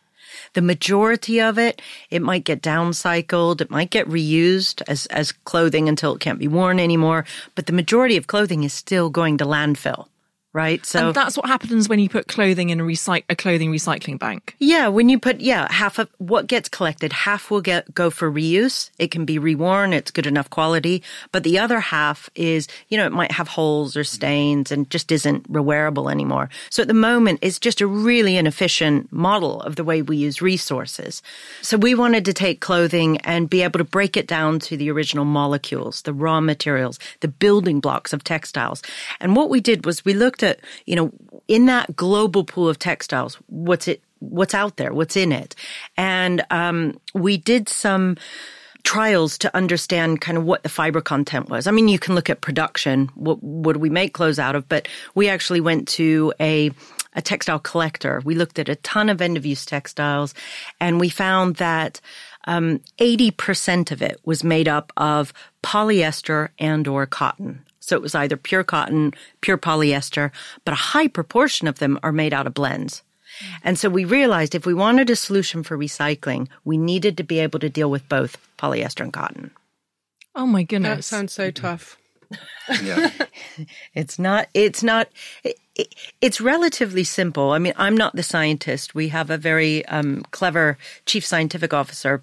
The 0.54 0.62
majority 0.62 1.40
of 1.40 1.58
it, 1.58 1.80
it 2.10 2.22
might 2.22 2.44
get 2.44 2.62
downcycled, 2.62 3.60
it 3.60 3.70
might 3.70 3.90
get 3.90 4.08
reused 4.08 4.82
as, 4.88 5.06
as 5.06 5.32
clothing 5.32 5.88
until 5.88 6.14
it 6.14 6.20
can't 6.20 6.38
be 6.38 6.48
worn 6.48 6.78
anymore, 6.78 7.24
but 7.54 7.66
the 7.66 7.72
majority 7.72 8.16
of 8.16 8.26
clothing 8.26 8.64
is 8.64 8.72
still 8.72 9.10
going 9.10 9.38
to 9.38 9.44
landfill 9.44 10.06
right? 10.54 10.86
So 10.86 11.08
and 11.08 11.14
that's 11.14 11.36
what 11.36 11.46
happens 11.46 11.88
when 11.88 11.98
you 11.98 12.08
put 12.08 12.28
clothing 12.28 12.70
in 12.70 12.80
a, 12.80 12.84
recy- 12.84 13.24
a 13.28 13.36
clothing 13.36 13.72
recycling 13.72 14.18
bank. 14.18 14.54
Yeah, 14.58 14.88
when 14.88 15.10
you 15.10 15.18
put 15.18 15.40
yeah 15.40 15.70
half 15.70 15.98
of 15.98 16.08
what 16.18 16.46
gets 16.46 16.68
collected, 16.68 17.12
half 17.12 17.50
will 17.50 17.60
get 17.60 17.92
go 17.92 18.08
for 18.08 18.30
reuse. 18.30 18.90
It 18.98 19.10
can 19.10 19.26
be 19.26 19.38
reworn. 19.38 19.92
It's 19.92 20.10
good 20.10 20.26
enough 20.26 20.48
quality, 20.48 21.02
but 21.32 21.42
the 21.42 21.58
other 21.58 21.80
half 21.80 22.30
is 22.34 22.68
you 22.88 22.96
know 22.96 23.04
it 23.04 23.12
might 23.12 23.32
have 23.32 23.48
holes 23.48 23.96
or 23.96 24.04
stains 24.04 24.70
and 24.70 24.88
just 24.88 25.12
isn't 25.12 25.52
rewearable 25.52 26.10
anymore. 26.10 26.48
So 26.70 26.82
at 26.82 26.88
the 26.88 26.94
moment, 26.94 27.40
it's 27.42 27.58
just 27.58 27.80
a 27.80 27.86
really 27.86 28.36
inefficient 28.36 29.12
model 29.12 29.60
of 29.62 29.76
the 29.76 29.84
way 29.84 30.02
we 30.02 30.16
use 30.16 30.40
resources. 30.40 31.20
So 31.62 31.76
we 31.76 31.94
wanted 31.96 32.24
to 32.26 32.32
take 32.32 32.60
clothing 32.60 33.18
and 33.22 33.50
be 33.50 33.62
able 33.62 33.78
to 33.78 33.84
break 33.84 34.16
it 34.16 34.28
down 34.28 34.60
to 34.60 34.76
the 34.76 34.90
original 34.90 35.24
molecules, 35.24 36.02
the 36.02 36.12
raw 36.12 36.40
materials, 36.40 37.00
the 37.20 37.28
building 37.28 37.80
blocks 37.80 38.12
of 38.12 38.22
textiles. 38.22 38.82
And 39.20 39.34
what 39.34 39.50
we 39.50 39.60
did 39.60 39.84
was 39.84 40.04
we 40.04 40.14
looked 40.14 40.43
you 40.86 40.96
know, 40.96 41.12
in 41.48 41.66
that 41.66 41.94
global 41.96 42.44
pool 42.44 42.68
of 42.68 42.78
textiles, 42.78 43.36
what's 43.46 43.88
it, 43.88 44.02
what's 44.20 44.54
out 44.54 44.76
there, 44.76 44.92
what's 44.92 45.16
in 45.16 45.32
it. 45.32 45.54
And, 45.96 46.44
um, 46.50 46.98
we 47.14 47.36
did 47.36 47.68
some, 47.68 48.16
trials 48.84 49.38
to 49.38 49.56
understand 49.56 50.20
kind 50.20 50.38
of 50.38 50.44
what 50.44 50.62
the 50.62 50.68
fiber 50.68 51.00
content 51.00 51.48
was. 51.48 51.66
I 51.66 51.70
mean, 51.70 51.88
you 51.88 51.98
can 51.98 52.14
look 52.14 52.30
at 52.30 52.42
production. 52.42 53.08
What, 53.14 53.42
what 53.42 53.72
do 53.72 53.78
we 53.80 53.90
make 53.90 54.12
clothes 54.12 54.38
out 54.38 54.54
of? 54.54 54.68
But 54.68 54.88
we 55.14 55.28
actually 55.28 55.60
went 55.60 55.88
to 55.88 56.32
a, 56.38 56.70
a 57.14 57.22
textile 57.22 57.58
collector. 57.58 58.20
We 58.24 58.34
looked 58.34 58.58
at 58.58 58.68
a 58.68 58.76
ton 58.76 59.08
of 59.08 59.20
end 59.20 59.36
of 59.36 59.46
use 59.46 59.64
textiles 59.64 60.34
and 60.80 61.00
we 61.00 61.08
found 61.08 61.56
that 61.56 62.00
um, 62.46 62.80
80% 62.98 63.90
of 63.90 64.02
it 64.02 64.20
was 64.24 64.44
made 64.44 64.68
up 64.68 64.92
of 64.98 65.32
polyester 65.62 66.50
and 66.58 66.86
or 66.86 67.06
cotton. 67.06 67.64
So 67.84 67.96
it 67.96 68.02
was 68.02 68.14
either 68.14 68.36
pure 68.36 68.64
cotton, 68.64 69.12
pure 69.40 69.58
polyester, 69.58 70.30
but 70.64 70.72
a 70.72 70.76
high 70.92 71.08
proportion 71.08 71.68
of 71.68 71.78
them 71.78 71.98
are 72.02 72.12
made 72.12 72.32
out 72.32 72.46
of 72.46 72.54
blends. 72.54 73.02
And 73.62 73.78
so 73.78 73.88
we 73.88 74.04
realized 74.04 74.54
if 74.54 74.64
we 74.64 74.74
wanted 74.74 75.10
a 75.10 75.16
solution 75.16 75.62
for 75.62 75.76
recycling, 75.76 76.48
we 76.64 76.78
needed 76.78 77.16
to 77.18 77.24
be 77.24 77.40
able 77.40 77.58
to 77.58 77.68
deal 77.68 77.90
with 77.90 78.08
both 78.08 78.38
polyester 78.58 79.00
and 79.02 79.12
cotton. 79.12 79.50
Oh 80.34 80.46
my 80.46 80.62
goodness. 80.62 81.10
That 81.10 81.16
sounds 81.16 81.32
so 81.32 81.50
tough. 81.50 81.98
Yeah. 82.82 83.10
It's 83.94 84.18
not, 84.18 84.48
it's 84.54 84.82
not, 84.82 85.08
it, 85.44 85.56
it- 85.76 85.94
it's 86.20 86.40
relatively 86.40 87.04
simple. 87.04 87.50
I 87.52 87.58
mean, 87.58 87.72
I'm 87.76 87.96
not 87.96 88.16
the 88.16 88.22
scientist. 88.22 88.94
We 88.94 89.08
have 89.08 89.28
a 89.30 89.36
very 89.38 89.84
um, 89.86 90.22
clever 90.30 90.78
chief 91.06 91.24
scientific 91.26 91.72
officer 91.74 92.22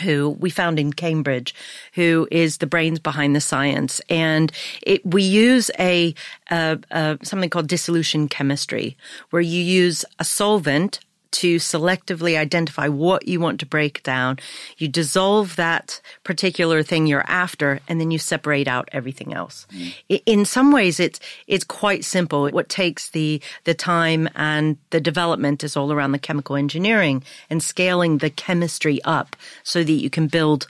who 0.00 0.30
we 0.30 0.50
found 0.50 0.78
in 0.78 0.92
Cambridge, 0.92 1.54
who 1.94 2.28
is 2.30 2.58
the 2.58 2.66
brains 2.66 2.98
behind 2.98 3.34
the 3.34 3.40
science. 3.40 4.00
And 4.08 4.52
it, 4.82 5.04
we 5.04 5.22
use 5.22 5.70
a, 5.78 6.14
uh, 6.50 6.76
uh, 6.90 7.16
something 7.22 7.50
called 7.50 7.68
dissolution 7.68 8.28
chemistry, 8.28 8.96
where 9.30 9.42
you 9.42 9.62
use 9.62 10.04
a 10.18 10.24
solvent 10.24 11.00
to 11.32 11.56
selectively 11.56 12.36
identify 12.38 12.88
what 12.88 13.28
you 13.28 13.40
want 13.40 13.60
to 13.60 13.66
break 13.66 14.02
down. 14.02 14.38
You 14.78 14.88
dissolve 14.88 15.56
that 15.56 16.00
particular 16.24 16.82
thing 16.82 17.06
you're 17.06 17.24
after, 17.28 17.80
and 17.88 18.00
then 18.00 18.10
you 18.10 18.18
separate 18.18 18.68
out 18.68 18.88
everything 18.92 19.34
else. 19.34 19.66
Mm. 19.72 19.94
I- 20.10 20.22
In 20.26 20.44
some 20.44 20.72
ways, 20.72 20.98
it's 21.00 21.20
it's 21.46 21.64
quite 21.64 22.04
simple. 22.04 22.48
What 22.50 22.68
takes 22.68 23.10
the 23.10 23.40
the 23.64 23.74
time 23.74 24.28
and 24.34 24.76
the 24.90 25.00
development 25.00 25.62
is 25.64 25.76
all 25.76 25.92
around 25.92 26.12
the 26.12 26.18
chemical 26.18 26.56
engineering 26.56 27.22
and 27.50 27.62
scaling 27.62 28.18
the 28.18 28.30
chemistry 28.30 29.00
up 29.04 29.36
so 29.62 29.82
that 29.84 29.92
you 29.92 30.10
can 30.10 30.26
build. 30.28 30.66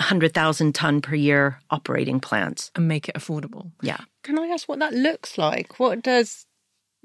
100,000 0.00 0.74
ton 0.74 1.00
per 1.00 1.14
year 1.14 1.60
operating 1.70 2.18
plants. 2.18 2.72
and 2.74 2.88
make 2.88 3.08
it 3.08 3.14
affordable. 3.14 3.70
Yeah. 3.80 3.98
Can 4.24 4.36
I 4.40 4.48
ask 4.48 4.68
what 4.68 4.80
that 4.80 4.92
looks 4.92 5.38
like? 5.38 5.78
What 5.78 6.02
does 6.02 6.46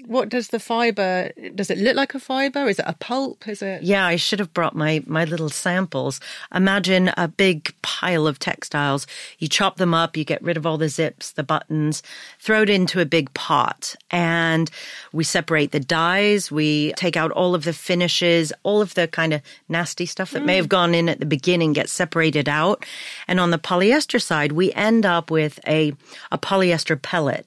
what 0.06 0.28
does 0.28 0.48
the 0.48 0.60
fiber 0.60 1.30
does 1.54 1.70
it 1.70 1.78
look 1.78 1.96
like 1.96 2.14
a 2.14 2.20
fiber? 2.20 2.68
Is 2.68 2.78
it 2.78 2.84
a 2.86 2.94
pulp? 2.94 3.46
Is 3.48 3.62
it 3.62 3.82
Yeah, 3.82 4.06
I 4.06 4.16
should 4.16 4.38
have 4.38 4.52
brought 4.54 4.74
my 4.74 5.02
my 5.06 5.24
little 5.24 5.48
samples. 5.48 6.20
Imagine 6.54 7.12
a 7.16 7.28
big 7.28 7.74
pile 7.82 8.26
of 8.26 8.38
textiles. 8.38 9.06
You 9.38 9.48
chop 9.48 9.76
them 9.76 9.94
up, 9.94 10.16
you 10.16 10.24
get 10.24 10.42
rid 10.42 10.56
of 10.56 10.66
all 10.66 10.78
the 10.78 10.88
zips, 10.88 11.32
the 11.32 11.42
buttons, 11.42 12.02
throw 12.38 12.62
it 12.62 12.70
into 12.70 13.00
a 13.00 13.06
big 13.06 13.32
pot, 13.34 13.94
and 14.10 14.70
we 15.12 15.24
separate 15.24 15.72
the 15.72 15.80
dyes. 15.80 16.50
We 16.50 16.92
take 16.94 17.16
out 17.16 17.30
all 17.32 17.54
of 17.54 17.64
the 17.64 17.72
finishes, 17.72 18.52
all 18.62 18.80
of 18.80 18.94
the 18.94 19.08
kind 19.08 19.32
of 19.32 19.42
nasty 19.68 20.06
stuff 20.06 20.32
that 20.32 20.44
may 20.44 20.56
have 20.56 20.66
mm. 20.66 20.70
gone 20.70 20.94
in 20.94 21.08
at 21.08 21.20
the 21.20 21.26
beginning 21.26 21.72
gets 21.72 21.92
separated 21.92 22.48
out. 22.48 22.84
And 23.28 23.40
on 23.40 23.50
the 23.50 23.58
polyester 23.58 24.20
side, 24.20 24.52
we 24.52 24.72
end 24.72 25.06
up 25.06 25.30
with 25.30 25.60
a 25.66 25.92
a 26.30 26.38
polyester 26.38 27.00
pellet 27.00 27.46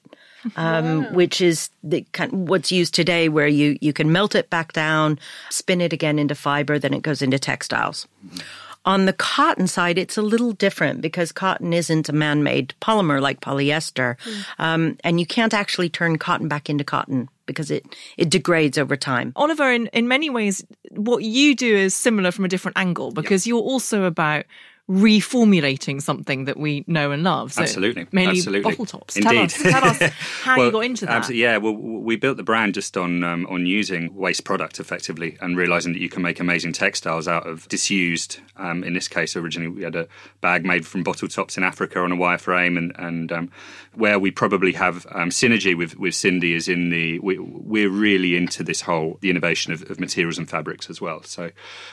um, 0.56 1.12
which 1.14 1.40
is 1.40 1.70
the 1.82 2.04
kind 2.12 2.48
what's 2.48 2.72
used 2.72 2.94
today, 2.94 3.28
where 3.28 3.48
you 3.48 3.78
you 3.80 3.92
can 3.92 4.12
melt 4.12 4.34
it 4.34 4.50
back 4.50 4.72
down, 4.72 5.18
spin 5.50 5.80
it 5.80 5.92
again 5.92 6.18
into 6.18 6.34
fiber, 6.34 6.78
then 6.78 6.94
it 6.94 7.02
goes 7.02 7.22
into 7.22 7.38
textiles. 7.38 8.06
On 8.86 9.06
the 9.06 9.14
cotton 9.14 9.66
side, 9.66 9.96
it's 9.96 10.18
a 10.18 10.22
little 10.22 10.52
different 10.52 11.00
because 11.00 11.32
cotton 11.32 11.72
isn't 11.72 12.10
a 12.10 12.12
man-made 12.12 12.74
polymer 12.82 13.18
like 13.18 13.40
polyester, 13.40 14.16
um, 14.58 14.98
and 15.02 15.18
you 15.18 15.24
can't 15.24 15.54
actually 15.54 15.88
turn 15.88 16.18
cotton 16.18 16.48
back 16.48 16.68
into 16.68 16.84
cotton 16.84 17.28
because 17.46 17.70
it 17.70 17.86
it 18.18 18.28
degrades 18.28 18.76
over 18.76 18.96
time. 18.96 19.32
Oliver, 19.36 19.72
in, 19.72 19.86
in 19.88 20.06
many 20.06 20.28
ways, 20.28 20.64
what 20.90 21.22
you 21.22 21.54
do 21.54 21.74
is 21.74 21.94
similar 21.94 22.30
from 22.30 22.44
a 22.44 22.48
different 22.48 22.76
angle 22.76 23.10
because 23.10 23.46
you're 23.46 23.58
also 23.58 24.04
about 24.04 24.44
reformulating 24.90 26.00
something 26.02 26.44
that 26.44 26.58
we 26.58 26.84
know 26.86 27.10
and 27.10 27.22
love. 27.22 27.52
So 27.52 27.62
Absolutely, 27.62 28.06
Mainly 28.12 28.38
absolutely. 28.38 28.70
bottle 28.70 28.86
tops. 28.86 29.16
Indeed. 29.16 29.28
Tell 29.30 29.42
us, 29.44 29.62
tell 29.62 29.84
us 30.06 30.12
how 30.42 30.56
Well, 30.56 30.66
you 30.66 30.72
got 30.72 30.84
into 30.84 31.06
that. 31.06 31.12
absolutely, 31.16 31.42
yeah, 31.42 31.56
well, 31.56 31.74
we 31.74 32.16
built 32.16 32.36
the 32.36 32.42
brand 32.42 32.74
just 32.74 32.96
on 32.96 33.24
um, 33.24 33.46
on 33.48 33.64
using 33.66 34.14
waste 34.14 34.44
product 34.44 34.80
effectively 34.80 35.38
and 35.40 35.56
realizing 35.56 35.92
that 35.94 36.00
you 36.00 36.08
can 36.08 36.22
make 36.22 36.38
amazing 36.38 36.72
textiles 36.72 37.26
out 37.26 37.46
of 37.46 37.66
disused. 37.68 38.40
Um, 38.56 38.84
in 38.84 38.92
this 38.92 39.08
case, 39.08 39.36
originally 39.36 39.70
we 39.70 39.82
had 39.82 39.96
a 39.96 40.06
bag 40.40 40.64
made 40.64 40.86
from 40.86 41.02
bottle 41.02 41.28
tops 41.28 41.56
in 41.56 41.62
Africa 41.64 42.00
on 42.00 42.12
a 42.12 42.16
wireframe, 42.16 42.76
and 42.76 42.92
and 42.98 43.32
um, 43.32 43.50
where 43.94 44.18
we 44.18 44.30
probably 44.30 44.72
have 44.72 45.06
um, 45.12 45.30
synergy 45.30 45.76
with 45.76 45.98
with 45.98 46.14
Cindy 46.14 46.54
is 46.54 46.68
in 46.68 46.90
the 46.90 47.18
we, 47.20 47.38
we're 47.38 47.90
really 47.90 48.36
into 48.36 48.62
this 48.62 48.82
whole 48.82 49.18
the 49.22 49.30
innovation 49.30 49.72
of, 49.72 49.90
of 49.90 49.98
materials 49.98 50.36
and 50.36 50.48
fabrics 50.48 50.90
as 50.90 51.00
well. 51.00 51.22
So 51.22 51.50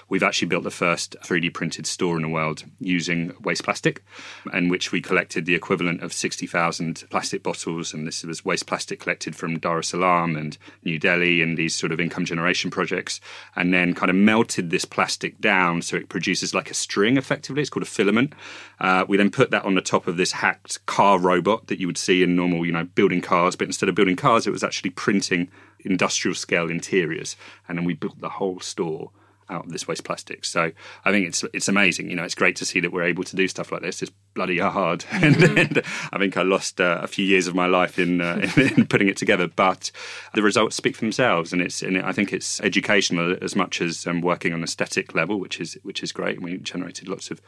we've 0.09 0.23
actually 0.23 0.49
built 0.49 0.63
the 0.63 0.71
first 0.71 1.15
3D 1.23 1.53
printed 1.53 1.87
store 1.87 2.17
in 2.17 2.21
the 2.23 2.29
world 2.29 2.63
using 2.81 3.33
waste 3.41 3.63
plastic, 3.63 4.03
and 4.51 4.69
which 4.69 4.91
we 4.91 5.01
collected 5.01 5.45
the 5.45 5.55
equivalent 5.55 6.01
of 6.01 6.13
60,000 6.13 7.03
plastic 7.09 7.43
bottles. 7.43 7.93
And 7.93 8.07
this 8.07 8.23
was 8.23 8.43
waste 8.43 8.65
plastic 8.65 8.99
collected 8.99 9.35
from 9.35 9.59
Dar 9.59 9.79
es 9.79 9.89
Salaam 9.89 10.35
and 10.35 10.57
New 10.83 10.99
Delhi 10.99 11.41
and 11.41 11.57
these 11.57 11.75
sort 11.75 11.91
of 11.91 11.99
income 11.99 12.25
generation 12.25 12.71
projects, 12.71 13.21
and 13.55 13.73
then 13.73 13.93
kind 13.93 14.09
of 14.09 14.15
melted 14.15 14.69
this 14.69 14.85
plastic 14.85 15.39
down 15.39 15.81
so 15.81 15.95
it 15.95 16.09
produces 16.09 16.53
like 16.53 16.71
a 16.71 16.73
string 16.73 17.17
effectively. 17.17 17.61
It's 17.61 17.69
called 17.69 17.83
a 17.83 17.87
filament. 17.87 18.33
Uh, 18.79 19.05
we 19.07 19.17
then 19.17 19.31
put 19.31 19.51
that 19.51 19.65
on 19.65 19.75
the 19.75 19.81
top 19.81 20.07
of 20.07 20.17
this 20.17 20.33
hacked 20.33 20.85
car 20.85 21.19
robot 21.19 21.67
that 21.67 21.79
you 21.79 21.87
would 21.87 21.97
see 21.97 22.23
in 22.23 22.35
normal, 22.35 22.65
you 22.65 22.71
know, 22.71 22.85
building 22.85 23.21
cars, 23.21 23.55
but 23.55 23.67
instead 23.67 23.89
of 23.89 23.95
building 23.95 24.15
cars, 24.15 24.47
it 24.47 24.51
was 24.51 24.63
actually 24.63 24.89
printing 24.89 25.49
industrial 25.79 26.35
scale 26.35 26.69
interiors. 26.69 27.35
And 27.67 27.77
then 27.77 27.85
we 27.85 27.93
built 27.93 28.19
the 28.19 28.29
whole 28.29 28.59
store 28.59 29.11
out 29.49 29.65
of 29.65 29.71
this 29.71 29.87
waste 29.87 30.03
plastic. 30.03 30.45
So 30.45 30.71
I 31.05 31.11
think 31.11 31.27
it's 31.27 31.43
it's 31.53 31.67
amazing. 31.67 32.09
You 32.09 32.15
know, 32.15 32.23
it's 32.23 32.35
great 32.35 32.55
to 32.57 32.65
see 32.65 32.79
that 32.79 32.91
we're 32.91 33.03
able 33.03 33.23
to 33.23 33.35
do 33.35 33.47
stuff 33.47 33.71
like 33.71 33.81
this. 33.81 34.01
It's 34.01 34.11
bloody 34.33 34.59
hard, 34.59 35.05
and, 35.11 35.43
and 35.57 35.81
I 36.11 36.17
think 36.17 36.37
I 36.37 36.43
lost 36.43 36.79
uh, 36.79 36.99
a 37.01 37.07
few 37.07 37.25
years 37.25 37.47
of 37.47 37.55
my 37.55 37.67
life 37.67 37.99
in, 37.99 38.21
uh, 38.21 38.47
in 38.57 38.69
in 38.77 38.85
putting 38.87 39.09
it 39.09 39.17
together. 39.17 39.47
But 39.47 39.91
the 40.33 40.41
results 40.41 40.75
speak 40.75 40.95
for 40.95 41.01
themselves, 41.01 41.53
and 41.53 41.61
it's 41.61 41.81
and 41.81 41.97
I 41.97 42.11
think 42.11 42.33
it's 42.33 42.61
educational 42.61 43.37
as 43.41 43.55
much 43.55 43.81
as 43.81 44.07
um, 44.07 44.21
working 44.21 44.53
on 44.53 44.63
aesthetic 44.63 45.13
level, 45.13 45.39
which 45.39 45.59
is 45.59 45.77
which 45.83 46.03
is 46.03 46.11
great. 46.11 46.41
We 46.41 46.57
generated 46.57 47.07
lots 47.07 47.31
of 47.31 47.41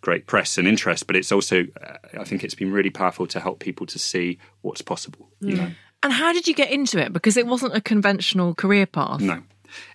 great 0.00 0.26
press 0.26 0.58
and 0.58 0.66
interest, 0.66 1.06
but 1.06 1.16
it's 1.16 1.32
also 1.32 1.66
uh, 1.82 1.96
I 2.18 2.24
think 2.24 2.44
it's 2.44 2.54
been 2.54 2.72
really 2.72 2.90
powerful 2.90 3.26
to 3.28 3.40
help 3.40 3.60
people 3.60 3.86
to 3.86 3.98
see 3.98 4.38
what's 4.62 4.82
possible. 4.82 5.28
You 5.40 5.56
know, 5.56 5.70
and 6.02 6.12
how 6.12 6.32
did 6.32 6.48
you 6.48 6.54
get 6.54 6.70
into 6.70 6.98
it? 6.98 7.12
Because 7.12 7.36
it 7.36 7.46
wasn't 7.46 7.74
a 7.74 7.80
conventional 7.80 8.54
career 8.54 8.86
path. 8.86 9.20
no. 9.20 9.42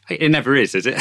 It 0.07 0.29
never 0.29 0.55
is, 0.55 0.75
is 0.75 0.85
it? 0.85 0.95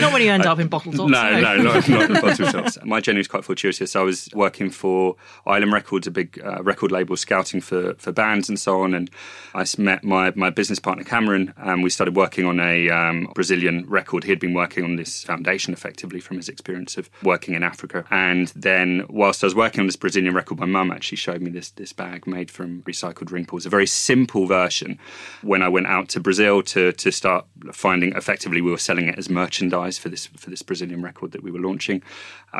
Not 0.00 0.12
when 0.12 0.22
you 0.22 0.30
end 0.30 0.46
up 0.46 0.58
in 0.58 0.68
bottle 0.68 0.92
tops. 0.92 1.10
No, 1.10 1.40
no, 1.40 1.56
not, 1.56 1.88
not 1.88 2.10
in 2.10 2.20
bottle 2.20 2.46
shops. 2.50 2.78
My 2.82 2.98
journey 2.98 3.18
was 3.18 3.28
quite 3.28 3.44
fortuitous. 3.44 3.94
I 3.94 4.00
was 4.00 4.30
working 4.32 4.70
for 4.70 5.16
Island 5.46 5.72
Records, 5.72 6.06
a 6.06 6.10
big 6.10 6.40
uh, 6.42 6.62
record 6.62 6.90
label, 6.90 7.14
scouting 7.18 7.60
for, 7.60 7.94
for 7.94 8.10
bands 8.10 8.48
and 8.48 8.58
so 8.58 8.80
on. 8.80 8.94
And 8.94 9.10
I 9.54 9.66
met 9.76 10.02
my, 10.02 10.32
my 10.34 10.48
business 10.48 10.78
partner 10.78 11.04
Cameron, 11.04 11.52
and 11.58 11.82
we 11.82 11.90
started 11.90 12.16
working 12.16 12.46
on 12.46 12.58
a 12.58 12.88
um, 12.88 13.28
Brazilian 13.34 13.84
record. 13.86 14.24
He 14.24 14.30
had 14.30 14.40
been 14.40 14.54
working 14.54 14.82
on 14.82 14.96
this 14.96 15.24
foundation 15.24 15.74
effectively 15.74 16.20
from 16.20 16.38
his 16.38 16.48
experience 16.48 16.96
of 16.96 17.10
working 17.22 17.54
in 17.54 17.62
Africa. 17.62 18.06
And 18.10 18.48
then, 18.56 19.04
whilst 19.10 19.44
I 19.44 19.46
was 19.46 19.54
working 19.54 19.80
on 19.80 19.86
this 19.86 19.96
Brazilian 19.96 20.34
record, 20.34 20.58
my 20.58 20.66
mum 20.66 20.90
actually 20.90 21.16
showed 21.18 21.42
me 21.42 21.50
this 21.50 21.70
this 21.70 21.92
bag 21.92 22.26
made 22.26 22.50
from 22.50 22.82
recycled 22.84 23.30
ring 23.30 23.44
pulls, 23.44 23.66
a 23.66 23.68
very 23.68 23.86
simple 23.86 24.46
version. 24.46 24.98
When 25.42 25.60
I 25.60 25.68
went 25.68 25.86
out 25.86 26.08
to 26.10 26.20
Brazil 26.20 26.62
to 26.62 26.92
to 26.92 27.12
start 27.12 27.44
finding 27.72 28.16
effectively 28.22 28.60
we 28.60 28.70
were 28.70 28.86
selling 28.88 29.08
it 29.08 29.18
as 29.18 29.28
merchandise 29.28 29.96
for 30.02 30.08
this 30.08 30.24
for 30.42 30.48
this 30.50 30.62
Brazilian 30.62 31.02
record 31.02 31.32
that 31.32 31.42
we 31.42 31.50
were 31.50 31.64
launching. 31.68 31.98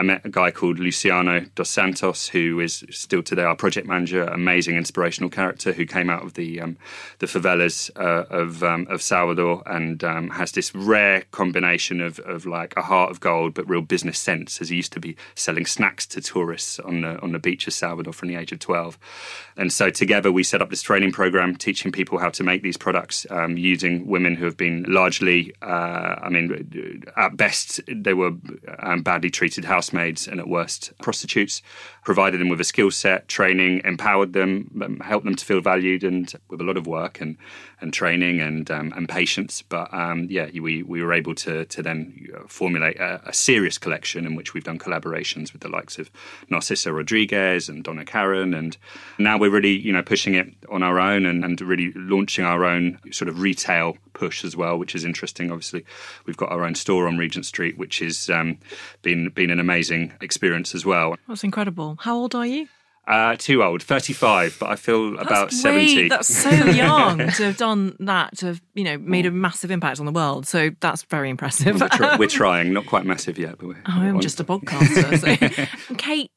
I 0.00 0.02
met 0.02 0.20
a 0.24 0.30
guy 0.40 0.50
called 0.50 0.78
Luciano 0.78 1.36
dos 1.54 1.70
Santos, 1.70 2.20
who 2.34 2.46
is 2.66 2.84
still 2.90 3.22
today 3.22 3.46
our 3.50 3.58
project 3.64 3.86
manager, 3.86 4.24
amazing 4.24 4.76
inspirational 4.76 5.30
character 5.30 5.72
who 5.72 5.86
came 5.86 6.08
out 6.14 6.22
of 6.26 6.32
the 6.34 6.60
um, 6.60 6.76
the 7.20 7.26
favelas 7.26 7.90
uh, 7.96 8.24
of 8.42 8.62
um, 8.62 8.86
of 8.94 9.00
Salvador 9.02 9.62
and 9.66 10.02
um, 10.02 10.30
has 10.30 10.52
this 10.52 10.74
rare 10.74 11.22
combination 11.30 12.00
of 12.00 12.18
of 12.34 12.44
like 12.44 12.72
a 12.76 12.82
heart 12.82 13.10
of 13.10 13.20
gold 13.20 13.54
but 13.54 13.68
real 13.68 13.82
business 13.82 14.18
sense, 14.18 14.60
as 14.62 14.68
he 14.70 14.76
used 14.76 14.92
to 14.92 15.00
be 15.00 15.14
selling 15.34 15.66
snacks 15.66 16.06
to 16.06 16.20
tourists 16.20 16.80
on 16.80 17.02
the 17.02 17.20
on 17.20 17.32
the 17.32 17.38
beach 17.38 17.66
of 17.68 17.72
Salvador 17.72 18.12
from 18.12 18.28
the 18.28 18.36
age 18.36 18.52
of 18.52 18.58
twelve. 18.58 18.98
And 19.56 19.72
so 19.72 19.90
together 19.90 20.32
we 20.32 20.42
set 20.42 20.62
up 20.62 20.70
this 20.70 20.82
training 20.82 21.12
program, 21.12 21.54
teaching 21.56 21.92
people 21.92 22.18
how 22.18 22.30
to 22.30 22.42
make 22.42 22.62
these 22.62 22.78
products 22.78 23.26
um, 23.30 23.56
using 23.56 24.06
women 24.06 24.34
who 24.34 24.46
have 24.46 24.56
been 24.56 24.84
largely, 24.88 25.51
uh, 25.60 26.16
I 26.22 26.28
mean, 26.28 27.04
at 27.16 27.36
best 27.36 27.80
they 27.86 28.14
were 28.14 28.32
um, 28.78 29.02
badly 29.02 29.30
treated 29.30 29.64
housemaids 29.64 30.26
and 30.26 30.40
at 30.40 30.48
worst 30.48 30.92
prostitutes. 31.02 31.62
Provided 32.04 32.40
them 32.40 32.48
with 32.48 32.60
a 32.60 32.64
skill 32.64 32.90
set, 32.90 33.28
training, 33.28 33.80
empowered 33.84 34.32
them, 34.32 34.70
um, 34.82 34.98
helped 35.00 35.24
them 35.24 35.36
to 35.36 35.44
feel 35.44 35.60
valued, 35.60 36.02
and 36.02 36.32
with 36.48 36.60
a 36.60 36.64
lot 36.64 36.76
of 36.76 36.86
work 36.86 37.20
and 37.20 37.36
and 37.80 37.92
training 37.92 38.40
and 38.40 38.70
um, 38.70 38.92
and 38.96 39.08
patience. 39.08 39.62
But 39.62 39.92
um, 39.94 40.26
yeah, 40.30 40.48
we 40.52 40.82
we 40.82 41.02
were 41.02 41.12
able 41.12 41.34
to 41.36 41.64
to 41.64 41.82
then 41.82 42.28
formulate 42.48 42.98
a, 42.98 43.20
a 43.28 43.32
serious 43.32 43.78
collection 43.78 44.26
in 44.26 44.34
which 44.34 44.54
we've 44.54 44.64
done 44.64 44.78
collaborations 44.78 45.52
with 45.52 45.62
the 45.62 45.68
likes 45.68 45.98
of 45.98 46.10
Narciso 46.50 46.94
Rodriguez 46.94 47.68
and 47.68 47.84
Donna 47.84 48.04
Karan, 48.04 48.54
and 48.54 48.76
now 49.18 49.38
we're 49.38 49.50
really 49.50 49.78
you 49.78 49.92
know 49.92 50.02
pushing 50.02 50.34
it 50.34 50.48
on 50.70 50.82
our 50.82 50.98
own 50.98 51.26
and, 51.26 51.44
and 51.44 51.60
really 51.60 51.92
launching 51.94 52.44
our 52.44 52.64
own 52.64 52.98
sort 53.10 53.28
of 53.28 53.40
retail 53.40 53.96
push 54.12 54.44
as 54.44 54.56
well, 54.56 54.78
which 54.78 54.94
is 54.94 55.04
interesting. 55.04 55.41
Obviously, 55.50 55.84
we've 56.26 56.36
got 56.36 56.50
our 56.52 56.64
own 56.64 56.74
store 56.74 57.08
on 57.08 57.16
Regent 57.18 57.46
Street, 57.46 57.76
which 57.78 57.98
has 58.00 58.30
um, 58.30 58.58
been 59.02 59.30
been 59.30 59.50
an 59.50 59.58
amazing 59.60 60.12
experience 60.20 60.74
as 60.74 60.84
well. 60.86 61.16
That's 61.26 61.42
incredible. 61.44 61.96
How 62.00 62.16
old 62.16 62.34
are 62.34 62.46
you? 62.46 62.68
Uh, 63.04 63.34
too 63.36 63.64
old, 63.64 63.82
35, 63.82 64.58
but 64.60 64.70
I 64.70 64.76
feel 64.76 65.14
about 65.18 65.50
That's 65.50 65.60
70. 65.60 65.96
way- 66.02 66.08
that's 66.08 66.28
so 66.28 66.50
young 66.50 67.18
to 67.36 67.44
have 67.46 67.56
done 67.56 67.96
that, 67.98 68.38
to 68.38 68.46
have, 68.46 68.62
you 68.74 68.84
know, 68.84 68.96
made 68.96 69.26
a 69.26 69.32
massive 69.32 69.72
impact 69.72 69.98
on 69.98 70.06
the 70.06 70.12
world. 70.12 70.46
So 70.46 70.70
that's 70.78 71.02
very 71.02 71.28
impressive. 71.28 71.80
we're, 71.80 71.88
try- 71.88 72.16
we're 72.16 72.28
trying, 72.28 72.72
not 72.72 72.86
quite 72.86 73.04
massive 73.04 73.38
yet, 73.38 73.58
but 73.58 73.66
we're. 73.66 73.82
Oh, 73.88 73.92
I'm 74.00 74.20
just 74.20 74.38
a 74.38 74.44
podcaster. 74.44 75.18
So. 75.88 75.94
Kate, 75.96 76.30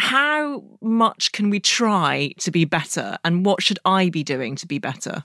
how 0.00 0.64
much 0.82 1.30
can 1.30 1.50
we 1.50 1.60
try 1.60 2.32
to 2.40 2.50
be 2.50 2.64
better? 2.64 3.18
And 3.24 3.46
what 3.46 3.62
should 3.62 3.78
I 3.84 4.10
be 4.10 4.24
doing 4.24 4.56
to 4.56 4.66
be 4.66 4.78
better? 4.80 5.22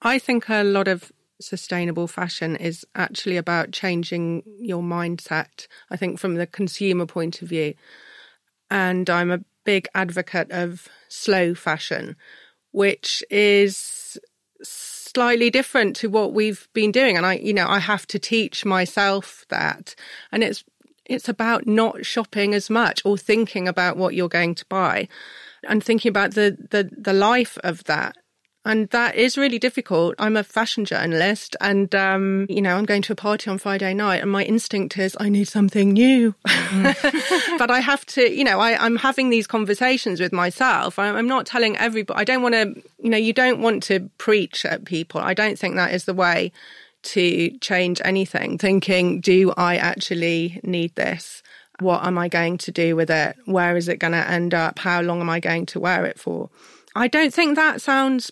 I 0.00 0.20
think 0.20 0.48
a 0.48 0.62
lot 0.62 0.86
of 0.86 1.10
sustainable 1.40 2.06
fashion 2.06 2.56
is 2.56 2.86
actually 2.94 3.36
about 3.36 3.72
changing 3.72 4.42
your 4.58 4.82
mindset, 4.82 5.66
I 5.90 5.96
think, 5.96 6.18
from 6.18 6.34
the 6.34 6.46
consumer 6.46 7.06
point 7.06 7.42
of 7.42 7.48
view. 7.48 7.74
And 8.70 9.08
I'm 9.10 9.30
a 9.30 9.40
big 9.64 9.88
advocate 9.94 10.50
of 10.50 10.88
slow 11.08 11.54
fashion, 11.54 12.16
which 12.72 13.22
is 13.30 14.18
slightly 14.62 15.50
different 15.50 15.96
to 15.96 16.08
what 16.08 16.32
we've 16.32 16.68
been 16.72 16.92
doing. 16.92 17.16
And 17.16 17.26
I, 17.26 17.34
you 17.34 17.52
know, 17.52 17.66
I 17.68 17.78
have 17.78 18.06
to 18.08 18.18
teach 18.18 18.64
myself 18.64 19.44
that. 19.48 19.94
And 20.32 20.42
it's 20.42 20.64
it's 21.04 21.28
about 21.28 21.66
not 21.66 22.06
shopping 22.06 22.54
as 22.54 22.70
much 22.70 23.02
or 23.04 23.18
thinking 23.18 23.68
about 23.68 23.98
what 23.98 24.14
you're 24.14 24.28
going 24.28 24.54
to 24.54 24.64
buy 24.66 25.06
and 25.68 25.84
thinking 25.84 26.08
about 26.08 26.34
the 26.34 26.56
the, 26.70 26.90
the 26.96 27.12
life 27.12 27.58
of 27.62 27.84
that 27.84 28.16
and 28.64 28.88
that 28.90 29.14
is 29.14 29.36
really 29.36 29.58
difficult. 29.58 30.14
I'm 30.18 30.36
a 30.36 30.44
fashion 30.44 30.84
journalist, 30.84 31.54
and 31.60 31.94
um, 31.94 32.46
you 32.48 32.62
know, 32.62 32.76
I'm 32.76 32.86
going 32.86 33.02
to 33.02 33.12
a 33.12 33.16
party 33.16 33.50
on 33.50 33.58
Friday 33.58 33.92
night, 33.92 34.22
and 34.22 34.30
my 34.30 34.42
instinct 34.42 34.96
is 34.96 35.16
I 35.20 35.28
need 35.28 35.48
something 35.48 35.92
new. 35.92 36.34
but 36.44 37.70
I 37.70 37.80
have 37.80 38.06
to, 38.06 38.32
you 38.32 38.42
know, 38.42 38.60
I, 38.60 38.82
I'm 38.82 38.96
having 38.96 39.28
these 39.28 39.46
conversations 39.46 40.20
with 40.20 40.32
myself. 40.32 40.98
I, 40.98 41.08
I'm 41.08 41.28
not 41.28 41.44
telling 41.46 41.76
everybody. 41.76 42.18
I 42.18 42.24
don't 42.24 42.42
want 42.42 42.54
to, 42.54 42.82
you 43.02 43.10
know, 43.10 43.18
you 43.18 43.34
don't 43.34 43.60
want 43.60 43.82
to 43.84 44.10
preach 44.16 44.64
at 44.64 44.86
people. 44.86 45.20
I 45.20 45.34
don't 45.34 45.58
think 45.58 45.76
that 45.76 45.92
is 45.92 46.06
the 46.06 46.14
way 46.14 46.50
to 47.02 47.50
change 47.58 48.00
anything. 48.02 48.56
Thinking, 48.56 49.20
do 49.20 49.52
I 49.58 49.76
actually 49.76 50.60
need 50.62 50.94
this? 50.94 51.42
What 51.80 52.06
am 52.06 52.16
I 52.16 52.28
going 52.28 52.56
to 52.58 52.72
do 52.72 52.96
with 52.96 53.10
it? 53.10 53.36
Where 53.44 53.76
is 53.76 53.88
it 53.88 53.98
going 53.98 54.12
to 54.12 54.26
end 54.26 54.54
up? 54.54 54.78
How 54.78 55.02
long 55.02 55.20
am 55.20 55.28
I 55.28 55.40
going 55.40 55.66
to 55.66 55.80
wear 55.80 56.06
it 56.06 56.18
for? 56.18 56.48
I 56.94 57.08
don't 57.08 57.34
think 57.34 57.56
that 57.56 57.82
sounds 57.82 58.30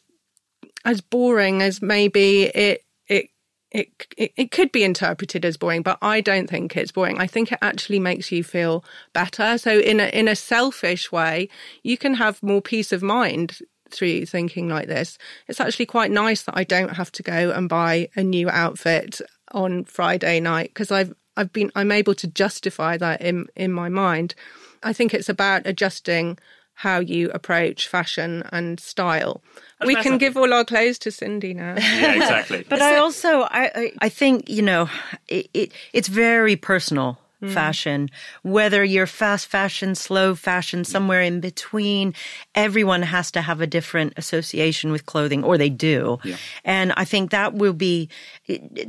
as 0.84 1.00
boring 1.00 1.62
as 1.62 1.82
maybe 1.82 2.44
it 2.44 2.84
it 3.06 3.30
it 3.70 4.32
it, 4.36 4.50
could 4.50 4.70
be 4.70 4.84
interpreted 4.84 5.44
as 5.44 5.56
boring, 5.56 5.82
but 5.82 5.98
I 6.02 6.20
don't 6.20 6.48
think 6.48 6.76
it's 6.76 6.92
boring. 6.92 7.18
I 7.18 7.26
think 7.26 7.52
it 7.52 7.58
actually 7.62 7.98
makes 7.98 8.30
you 8.30 8.44
feel 8.44 8.84
better. 9.12 9.56
So 9.58 9.78
in 9.78 10.00
a 10.00 10.06
in 10.06 10.28
a 10.28 10.36
selfish 10.36 11.10
way, 11.10 11.48
you 11.82 11.96
can 11.96 12.14
have 12.14 12.42
more 12.42 12.60
peace 12.60 12.92
of 12.92 13.02
mind 13.02 13.58
through 13.90 14.26
thinking 14.26 14.68
like 14.68 14.88
this. 14.88 15.18
It's 15.48 15.60
actually 15.60 15.86
quite 15.86 16.10
nice 16.10 16.42
that 16.42 16.56
I 16.56 16.64
don't 16.64 16.96
have 16.96 17.12
to 17.12 17.22
go 17.22 17.50
and 17.50 17.68
buy 17.68 18.08
a 18.16 18.22
new 18.22 18.48
outfit 18.48 19.20
on 19.52 19.84
Friday 19.84 20.40
night 20.40 20.70
because 20.70 20.90
I've 20.90 21.14
I've 21.36 21.52
been 21.52 21.70
I'm 21.74 21.92
able 21.92 22.14
to 22.16 22.26
justify 22.26 22.96
that 22.98 23.22
in 23.22 23.46
in 23.56 23.72
my 23.72 23.88
mind. 23.88 24.34
I 24.82 24.92
think 24.92 25.14
it's 25.14 25.28
about 25.28 25.66
adjusting 25.66 26.38
how 26.74 26.98
you 27.00 27.30
approach 27.30 27.88
fashion 27.88 28.42
and 28.52 28.80
style. 28.80 29.42
We 29.84 29.94
can 29.96 30.18
give 30.18 30.36
all 30.36 30.52
our 30.52 30.64
clothes 30.64 30.98
to 31.00 31.10
Cindy 31.10 31.54
now. 31.54 31.74
Yeah, 31.78 32.14
exactly. 32.14 32.64
But 32.68 32.80
I 32.82 32.96
also 32.96 33.42
I 33.42 33.70
I, 33.74 33.92
I 34.02 34.08
think 34.08 34.48
you 34.48 34.62
know 34.62 34.88
it, 35.28 35.48
it 35.54 35.72
it's 35.92 36.08
very 36.08 36.56
personal 36.56 37.18
Mm. 37.42 37.50
fashion 37.50 38.08
whether 38.42 38.84
you're 38.84 39.06
fast 39.06 39.48
fashion 39.48 39.96
slow 39.96 40.36
fashion 40.36 40.84
somewhere 40.84 41.22
in 41.22 41.40
between 41.40 42.14
everyone 42.54 43.02
has 43.02 43.32
to 43.32 43.42
have 43.42 43.60
a 43.60 43.66
different 43.66 44.12
association 44.16 44.92
with 44.92 45.06
clothing 45.06 45.42
or 45.42 45.58
they 45.58 45.68
do. 45.68 46.18
And 46.64 46.92
i 46.96 47.04
think 47.04 47.30
that 47.30 47.54
will 47.54 47.72
be 47.72 48.08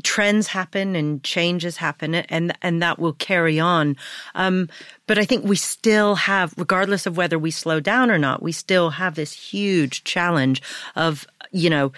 trends 0.04 0.48
happen 0.48 0.96
and 0.96 1.24
changes 1.24 1.78
happen 1.78 2.14
and 2.14 2.56
and 2.62 2.82
that 2.84 3.00
will 3.00 3.14
carry 3.14 3.60
on. 3.60 3.98
Um, 4.36 4.70
but 5.08 5.18
i 5.18 5.26
think 5.26 5.46
we 5.46 5.56
still 5.56 6.14
have 6.16 6.54
regardless 6.56 7.08
of 7.08 7.18
whether 7.18 7.40
we 7.40 7.50
slow 7.50 7.80
down 7.80 8.12
or 8.12 8.20
not 8.20 8.44
we 8.44 8.52
still 8.52 8.92
have 8.92 9.16
this 9.16 9.34
huge 9.34 10.04
challenge 10.04 10.62
of 10.96 11.26
you 11.52 11.70
know 11.70 11.92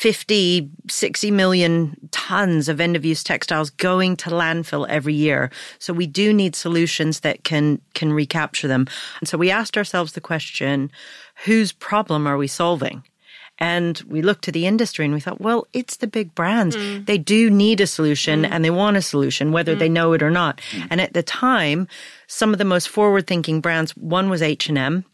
50, 0.00 0.70
60 0.88 1.30
million 1.30 1.94
tons 2.10 2.70
of 2.70 2.80
end 2.80 2.96
of 2.96 3.04
use 3.04 3.22
textiles 3.22 3.68
going 3.68 4.16
to 4.16 4.30
landfill 4.30 4.88
every 4.88 5.12
year. 5.12 5.50
So 5.78 5.92
we 5.92 6.06
do 6.06 6.32
need 6.32 6.56
solutions 6.56 7.20
that 7.20 7.44
can, 7.44 7.82
can 7.92 8.10
recapture 8.10 8.66
them. 8.66 8.86
And 9.20 9.28
so 9.28 9.36
we 9.36 9.50
asked 9.50 9.76
ourselves 9.76 10.14
the 10.14 10.20
question, 10.22 10.90
whose 11.44 11.72
problem 11.72 12.26
are 12.26 12.38
we 12.38 12.46
solving? 12.46 13.04
And 13.58 14.02
we 14.08 14.22
looked 14.22 14.44
to 14.44 14.52
the 14.52 14.66
industry 14.66 15.04
and 15.04 15.12
we 15.12 15.20
thought, 15.20 15.38
well, 15.38 15.66
it's 15.74 15.98
the 15.98 16.06
big 16.06 16.34
brands. 16.34 16.76
Mm. 16.76 17.04
They 17.04 17.18
do 17.18 17.50
need 17.50 17.82
a 17.82 17.86
solution 17.86 18.44
mm. 18.44 18.48
and 18.50 18.64
they 18.64 18.70
want 18.70 18.96
a 18.96 19.02
solution, 19.02 19.52
whether 19.52 19.74
they 19.74 19.90
mm. 19.90 19.92
know 19.92 20.14
it 20.14 20.22
or 20.22 20.30
not. 20.30 20.62
And 20.88 21.02
at 21.02 21.12
the 21.12 21.22
time, 21.22 21.86
some 22.26 22.54
of 22.54 22.58
the 22.58 22.64
most 22.64 22.88
forward 22.88 23.26
thinking 23.26 23.60
brands, 23.60 23.94
one 23.98 24.30
was 24.30 24.40
H&M, 24.40 25.04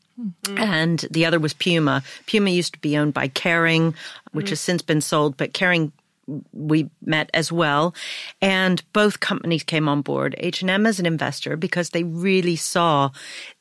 and 0.56 1.00
the 1.10 1.26
other 1.26 1.38
was 1.38 1.54
Puma. 1.54 2.02
Puma 2.26 2.50
used 2.50 2.74
to 2.74 2.80
be 2.80 2.96
owned 2.96 3.14
by 3.14 3.28
Kering, 3.28 3.94
which 4.32 4.50
has 4.50 4.60
since 4.60 4.82
been 4.82 5.00
sold, 5.00 5.36
but 5.36 5.52
Kering 5.52 5.92
we 6.52 6.90
met 7.04 7.30
as 7.34 7.52
well 7.52 7.94
and 8.42 8.82
both 8.92 9.20
companies 9.20 9.62
came 9.62 9.88
on 9.88 10.02
board 10.02 10.34
h&m 10.38 10.84
as 10.84 10.98
an 10.98 11.06
investor 11.06 11.56
because 11.56 11.90
they 11.90 12.02
really 12.02 12.56
saw 12.56 13.10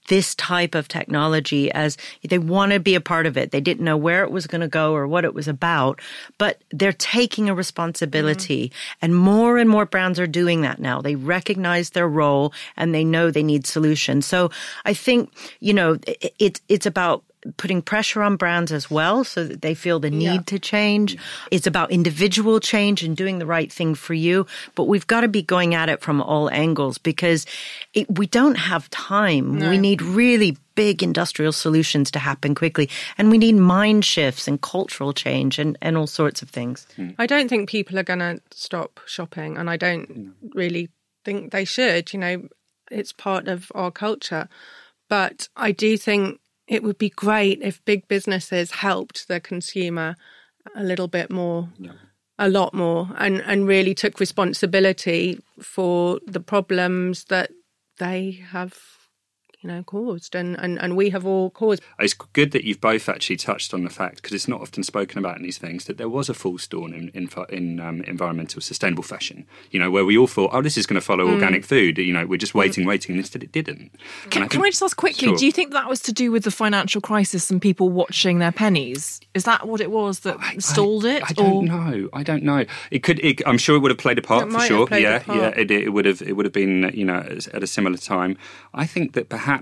this 0.08 0.36
type 0.36 0.76
of 0.76 0.88
technology 0.88 1.72
as 1.72 1.98
they 2.24 2.38
want 2.40 2.72
to 2.72 2.80
be 2.80 2.96
a 2.96 3.02
part 3.02 3.26
of 3.26 3.38
it. 3.38 3.52
They 3.52 3.62
didn't 3.62 3.84
know 3.84 3.98
where 3.98 4.24
it 4.24 4.32
was 4.32 4.48
going 4.48 4.62
to 4.62 4.68
go 4.68 4.94
or 4.94 5.08
what 5.08 5.26
it 5.26 5.34
was 5.34 5.48
about 5.48 6.02
but 6.38 6.62
they're 6.72 6.94
taking 6.94 7.50
a 7.50 7.56
responsibility. 7.56 8.70
Mm-hmm. 8.70 8.98
And 9.02 9.16
more 9.16 9.58
and 9.58 9.70
more 9.70 9.86
brands 9.86 10.20
are 10.20 10.28
doing 10.28 10.62
that 10.62 10.80
now. 10.80 11.02
They 11.02 11.16
recognize 11.16 11.92
their 11.92 12.08
role 12.08 12.54
and 12.76 12.94
they 12.94 13.04
know 13.04 13.32
they 13.32 13.44
need 13.44 13.66
solutions. 13.66 14.26
So 14.26 14.52
i 14.84 14.94
think 14.94 15.32
you 15.60 15.74
know 15.74 15.98
it, 16.08 16.34
it 16.40 16.62
it's 16.68 16.86
about 16.86 17.24
putting 17.58 17.82
pressure 17.82 18.22
on 18.22 18.36
brands 18.36 18.72
as 18.72 18.90
well 18.90 19.24
so 19.24 19.44
that 19.44 19.62
they 19.62 19.74
feel 19.74 20.00
the 20.00 20.10
need 20.10 20.48
to 20.48 20.60
change. 20.60 21.18
It's 21.52 21.68
about 21.68 21.92
individual 21.92 22.60
change 22.60 23.04
and 23.04 23.16
doing 23.16 23.40
the 23.40 23.46
right 23.46 23.72
thing 23.72 23.96
for 23.96 24.14
you. 24.14 24.46
But 24.76 24.86
we've 24.86 25.08
got 25.08 25.22
to 25.22 25.28
be 25.28 25.42
going 25.42 25.76
at 25.76 25.90
it 25.90 26.02
from 26.02 26.22
all 26.22 26.50
angles 26.50 26.98
because 26.98 27.46
it, 27.94 28.08
we 28.18 28.28
don't 28.28 28.56
have 28.56 28.90
time. 28.90 29.60
We 29.60 29.78
need 29.78 30.02
really 30.02 30.58
big 30.76 31.02
industrial 31.02 31.52
solutions 31.52 32.12
to 32.12 32.20
happen 32.20 32.54
quickly. 32.54 32.90
And 33.18 33.32
we 33.32 33.38
need 33.38 33.56
mind 33.56 34.06
shifts 34.06 34.48
and 34.48 34.62
cultural 34.62 35.14
change 35.14 35.58
and, 35.58 35.78
and 35.82 35.98
all 35.98 36.08
sorts 36.08 36.42
of 36.42 36.50
things. 36.50 36.86
Hmm. 36.96 37.12
I 37.18 37.26
don't 37.26 37.48
think 37.48 37.70
people 37.70 37.98
are 37.98 38.04
going 38.04 38.20
to 38.20 38.42
stop 38.52 39.00
shopping, 39.06 39.58
and 39.58 39.70
I 39.70 39.78
don't 39.78 40.36
really 40.54 40.90
think 41.24 41.52
they 41.52 41.66
should. 41.66 42.14
You 42.14 42.20
know, 42.20 42.48
it's 42.92 43.14
part 43.14 43.48
of 43.48 43.72
our 43.74 43.92
culture. 43.92 44.48
But 45.08 45.50
I 45.56 45.72
do 45.72 45.98
think 45.98 46.40
it 46.68 46.84
would 46.84 46.98
be 46.98 47.10
great 47.10 47.60
if 47.62 47.84
big 47.86 48.08
businesses 48.08 48.72
helped 48.72 49.28
the 49.28 49.40
consumer 49.40 50.16
a 50.76 50.84
little 50.84 51.08
bit 51.08 51.30
more, 51.30 51.70
a 52.40 52.50
lot 52.50 52.74
more, 52.74 53.10
and, 53.18 53.42
and 53.42 53.68
really 53.68 53.94
took 53.94 54.20
responsibility 54.20 55.40
for 55.62 56.20
the 56.26 56.40
problems 56.40 57.26
that 57.26 57.52
they 58.00 58.44
have, 58.50 58.78
you 59.66 59.72
know, 59.72 59.84
caused 59.84 60.36
and, 60.36 60.56
and, 60.60 60.80
and 60.80 60.96
we 60.96 61.10
have 61.10 61.26
all 61.26 61.50
caused. 61.50 61.82
It's 61.98 62.14
good 62.14 62.52
that 62.52 62.66
you've 62.66 62.80
both 62.80 63.10
actually 63.10 63.38
touched 63.38 63.74
on 63.74 63.84
the 63.84 63.90
fact 63.90 64.18
because 64.18 64.34
it's 64.34 64.48
not 64.48 64.62
often 64.62 64.84
spoken 64.84 65.18
about 65.18 65.38
in 65.38 65.44
these 65.44 65.58
things 65.58 65.86
that 65.86 65.98
there 65.98 66.08
was 66.08 66.30
a 66.30 66.36
false 66.36 66.68
dawn 66.68 66.94
in 66.94 67.10
in, 67.10 67.28
in 67.50 67.80
um, 67.80 68.02
environmental 68.02 68.62
sustainable 68.62 69.02
fashion. 69.02 69.48
You 69.72 69.80
know, 69.80 69.90
where 69.90 70.06
we 70.06 70.18
all 70.18 70.28
thought, 70.28 70.52
oh, 70.54 70.62
this 70.62 70.78
is 70.78 70.86
going 70.86 71.00
to 71.00 71.06
follow 71.06 71.28
organic 71.28 71.66
food. 71.66 71.98
You 71.98 72.14
know, 72.14 72.28
we're 72.28 72.38
just 72.38 72.54
waiting, 72.54 72.86
waiting, 72.86 73.14
and 73.14 73.20
instead 73.20 73.42
it 73.42 73.52
didn't. 73.52 73.92
Can, 74.30 74.44
I 74.44 74.48
can 74.48 74.62
I 74.62 74.70
just 74.70 74.84
ask 74.84 74.96
quickly? 74.96 75.30
Sure. 75.30 75.38
Do 75.38 75.46
you 75.48 75.52
think 75.52 75.72
that 75.72 75.90
was 75.90 76.00
to 76.02 76.14
do 76.14 76.32
with 76.32 76.44
the 76.44 76.52
financial 76.52 77.02
crisis 77.02 77.50
and 77.50 77.60
people 77.60 77.90
watching 77.90 78.38
their 78.38 78.52
pennies? 78.52 79.20
Is 79.34 79.46
that 79.46 79.68
what 79.68 79.82
it 79.82 79.90
was 79.90 80.20
that 80.20 80.38
stalled 80.60 81.06
it? 81.06 81.24
I 81.24 81.34
don't 81.34 81.52
or 81.52 81.64
know. 81.64 82.10
I 82.14 82.22
don't 82.22 82.44
know. 82.44 82.66
It 82.92 83.02
could. 83.02 83.20
It, 83.26 83.42
I'm 83.48 83.58
sure 83.58 83.76
it 83.76 83.80
would 83.80 83.92
have 83.92 83.98
played 83.98 84.20
a 84.20 84.22
part 84.22 84.48
It 84.48 84.52
for 84.52 84.60
sure. 84.60 84.88
yeah, 84.92 85.24
yeah. 85.28 85.48
It, 85.48 85.72
it 85.72 85.90
would 85.92 86.06
have. 86.06 86.22
It 86.22 86.34
would 86.34 86.46
have 86.46 86.54
been. 86.54 86.92
You 86.94 87.06
know, 87.06 87.16
at 87.18 87.64
a 87.64 87.68
similar 87.68 87.98
time. 87.98 88.38
I 88.74 88.86
think 88.86 89.14
that 89.14 89.30
perhaps 89.30 89.55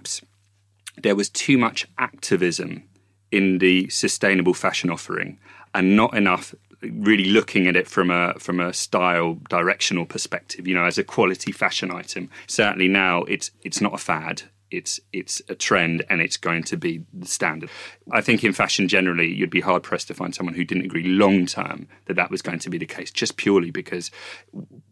there 1.02 1.16
was 1.16 1.30
too 1.30 1.58
much 1.58 1.88
activism 1.98 2.84
in 3.32 3.58
the 3.58 3.90
sustainable 3.90 4.54
fashion 4.54 4.90
offering, 4.90 5.40
and 5.74 5.96
not 5.96 6.16
enough 6.16 6.54
really 6.82 7.26
looking 7.26 7.68
at 7.68 7.76
it 7.76 7.88
from 7.88 8.12
a 8.12 8.34
from 8.38 8.60
a 8.60 8.74
style 8.74 9.40
directional 9.50 10.06
perspective. 10.06 10.68
You 10.68 10.76
know, 10.76 10.86
as 10.86 10.98
a 10.98 11.04
quality 11.04 11.52
fashion 11.52 11.92
item. 11.92 12.30
Certainly 12.48 12.90
now, 12.90 13.24
it's 13.24 13.52
it's 13.64 13.82
not 13.82 13.94
a 13.94 13.98
fad. 13.98 14.44
It's 14.74 15.00
it's 15.14 15.42
a 15.48 15.56
trend 15.56 16.04
and 16.10 16.20
it's 16.20 16.38
going 16.38 16.64
to 16.64 16.78
be 16.78 17.04
the 17.14 17.28
standard. 17.28 17.70
I 18.12 18.22
think 18.22 18.44
in 18.44 18.54
fashion 18.54 18.88
generally, 18.88 19.32
you'd 19.32 19.50
be 19.50 19.62
hard 19.62 19.84
pressed 19.84 20.08
to 20.08 20.14
find 20.14 20.34
someone 20.34 20.56
who 20.56 20.66
didn't 20.66 20.86
agree 20.86 21.04
long 21.04 21.46
term 21.46 21.88
that 22.06 22.16
that 22.16 22.32
was 22.32 22.42
going 22.42 22.60
to 22.60 22.70
be 22.70 22.78
the 22.78 22.86
case, 22.86 23.12
just 23.12 23.38
purely 23.38 23.70
because 23.70 24.10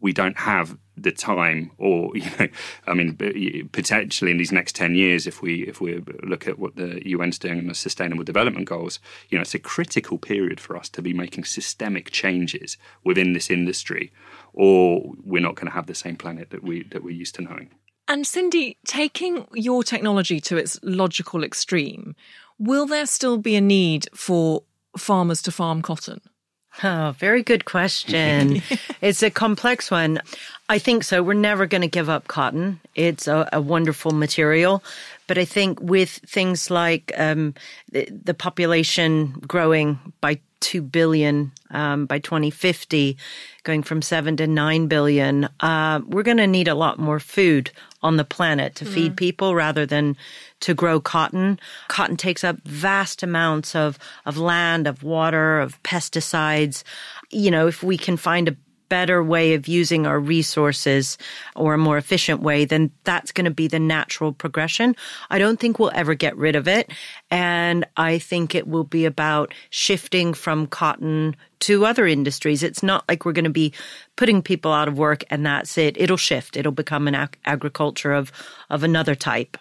we 0.00 0.12
don't 0.12 0.38
have 0.38 0.78
the 0.96 1.10
time, 1.10 1.72
or 1.78 2.12
you 2.16 2.30
know, 2.38 2.48
I 2.86 2.94
mean, 2.94 3.68
potentially 3.72 4.30
in 4.30 4.38
these 4.38 4.52
next 4.52 4.76
ten 4.76 4.94
years, 4.94 5.26
if 5.26 5.42
we 5.42 5.62
if 5.66 5.80
we 5.80 6.02
look 6.22 6.46
at 6.46 6.58
what 6.58 6.76
the 6.76 7.02
UN's 7.14 7.38
doing 7.38 7.58
and 7.58 7.70
the 7.70 7.74
Sustainable 7.74 8.24
Development 8.24 8.66
Goals, 8.66 9.00
you 9.28 9.36
know, 9.36 9.42
it's 9.42 9.54
a 9.54 9.58
critical 9.58 10.16
period 10.16 10.60
for 10.60 10.76
us 10.76 10.88
to 10.90 11.02
be 11.02 11.12
making 11.12 11.44
systemic 11.44 12.10
changes 12.10 12.76
within 13.04 13.32
this 13.32 13.50
industry, 13.50 14.12
or 14.52 15.12
we're 15.24 15.42
not 15.42 15.56
going 15.56 15.66
to 15.66 15.74
have 15.74 15.86
the 15.86 15.94
same 15.94 16.16
planet 16.16 16.50
that 16.50 16.62
we 16.62 16.84
that 16.84 17.02
we're 17.02 17.10
used 17.10 17.34
to 17.34 17.42
knowing. 17.42 17.70
And 18.12 18.26
Cindy, 18.26 18.76
taking 18.86 19.46
your 19.54 19.82
technology 19.82 20.38
to 20.42 20.58
its 20.58 20.78
logical 20.82 21.42
extreme, 21.42 22.14
will 22.58 22.84
there 22.84 23.06
still 23.06 23.38
be 23.38 23.56
a 23.56 23.60
need 23.62 24.06
for 24.14 24.64
farmers 24.98 25.40
to 25.40 25.50
farm 25.50 25.80
cotton? 25.80 26.20
Oh, 26.84 27.14
very 27.16 27.42
good 27.42 27.64
question. 27.64 28.60
it's 29.00 29.22
a 29.22 29.30
complex 29.30 29.90
one. 29.90 30.20
I 30.68 30.78
think 30.78 31.04
so. 31.04 31.22
We're 31.22 31.32
never 31.32 31.64
going 31.64 31.80
to 31.80 31.88
give 31.88 32.10
up 32.10 32.28
cotton. 32.28 32.80
It's 32.94 33.28
a, 33.28 33.48
a, 33.50 33.62
wonderful 33.62 34.12
material. 34.12 34.84
But 35.26 35.38
I 35.38 35.46
think 35.46 35.80
with 35.80 36.10
things 36.10 36.70
like 36.70 37.12
um, 37.16 37.54
the, 37.92 38.06
the, 38.10 38.34
population 38.34 39.42
growing 39.48 39.98
by 40.20 40.38
2 40.62 40.80
billion 40.80 41.52
um, 41.70 42.06
by 42.06 42.18
2050, 42.18 43.18
going 43.64 43.82
from 43.82 44.00
7 44.00 44.36
to 44.38 44.46
9 44.46 44.86
billion, 44.86 45.48
uh, 45.60 46.00
we're 46.06 46.22
going 46.22 46.38
to 46.38 46.46
need 46.46 46.68
a 46.68 46.74
lot 46.74 46.98
more 46.98 47.20
food 47.20 47.70
on 48.02 48.16
the 48.16 48.24
planet 48.24 48.74
to 48.76 48.84
mm. 48.84 48.94
feed 48.94 49.16
people 49.16 49.54
rather 49.54 49.84
than 49.84 50.16
to 50.60 50.74
grow 50.74 51.00
cotton. 51.00 51.58
Cotton 51.88 52.16
takes 52.16 52.44
up 52.44 52.56
vast 52.64 53.22
amounts 53.22 53.76
of, 53.76 53.98
of 54.24 54.38
land, 54.38 54.86
of 54.86 55.02
water, 55.02 55.60
of 55.60 55.82
pesticides. 55.82 56.82
You 57.30 57.50
know, 57.50 57.66
if 57.66 57.82
we 57.82 57.98
can 57.98 58.16
find 58.16 58.48
a 58.48 58.56
better 58.92 59.24
way 59.24 59.54
of 59.54 59.66
using 59.66 60.06
our 60.06 60.20
resources 60.20 61.16
or 61.56 61.72
a 61.72 61.78
more 61.78 61.96
efficient 61.96 62.42
way, 62.42 62.66
then 62.66 62.90
that's 63.04 63.32
going 63.32 63.46
to 63.46 63.50
be 63.50 63.66
the 63.66 63.78
natural 63.78 64.34
progression. 64.34 64.94
I 65.30 65.38
don't 65.38 65.58
think 65.58 65.78
we'll 65.78 65.90
ever 65.94 66.12
get 66.12 66.36
rid 66.36 66.56
of 66.56 66.68
it. 66.68 66.92
And 67.30 67.86
I 67.96 68.18
think 68.18 68.54
it 68.54 68.68
will 68.68 68.84
be 68.84 69.06
about 69.06 69.54
shifting 69.70 70.34
from 70.34 70.66
cotton 70.66 71.36
to 71.60 71.86
other 71.86 72.06
industries. 72.06 72.62
It's 72.62 72.82
not 72.82 73.08
like 73.08 73.24
we're 73.24 73.32
going 73.32 73.44
to 73.44 73.50
be 73.50 73.72
putting 74.16 74.42
people 74.42 74.72
out 74.72 74.88
of 74.88 74.98
work 74.98 75.24
and 75.30 75.46
that's 75.46 75.78
it. 75.78 75.96
It'll 75.96 76.18
shift. 76.18 76.58
It'll 76.58 76.70
become 76.70 77.08
an 77.08 77.14
ag- 77.14 77.38
agriculture 77.46 78.12
of, 78.12 78.30
of 78.68 78.82
another 78.82 79.14
type 79.14 79.56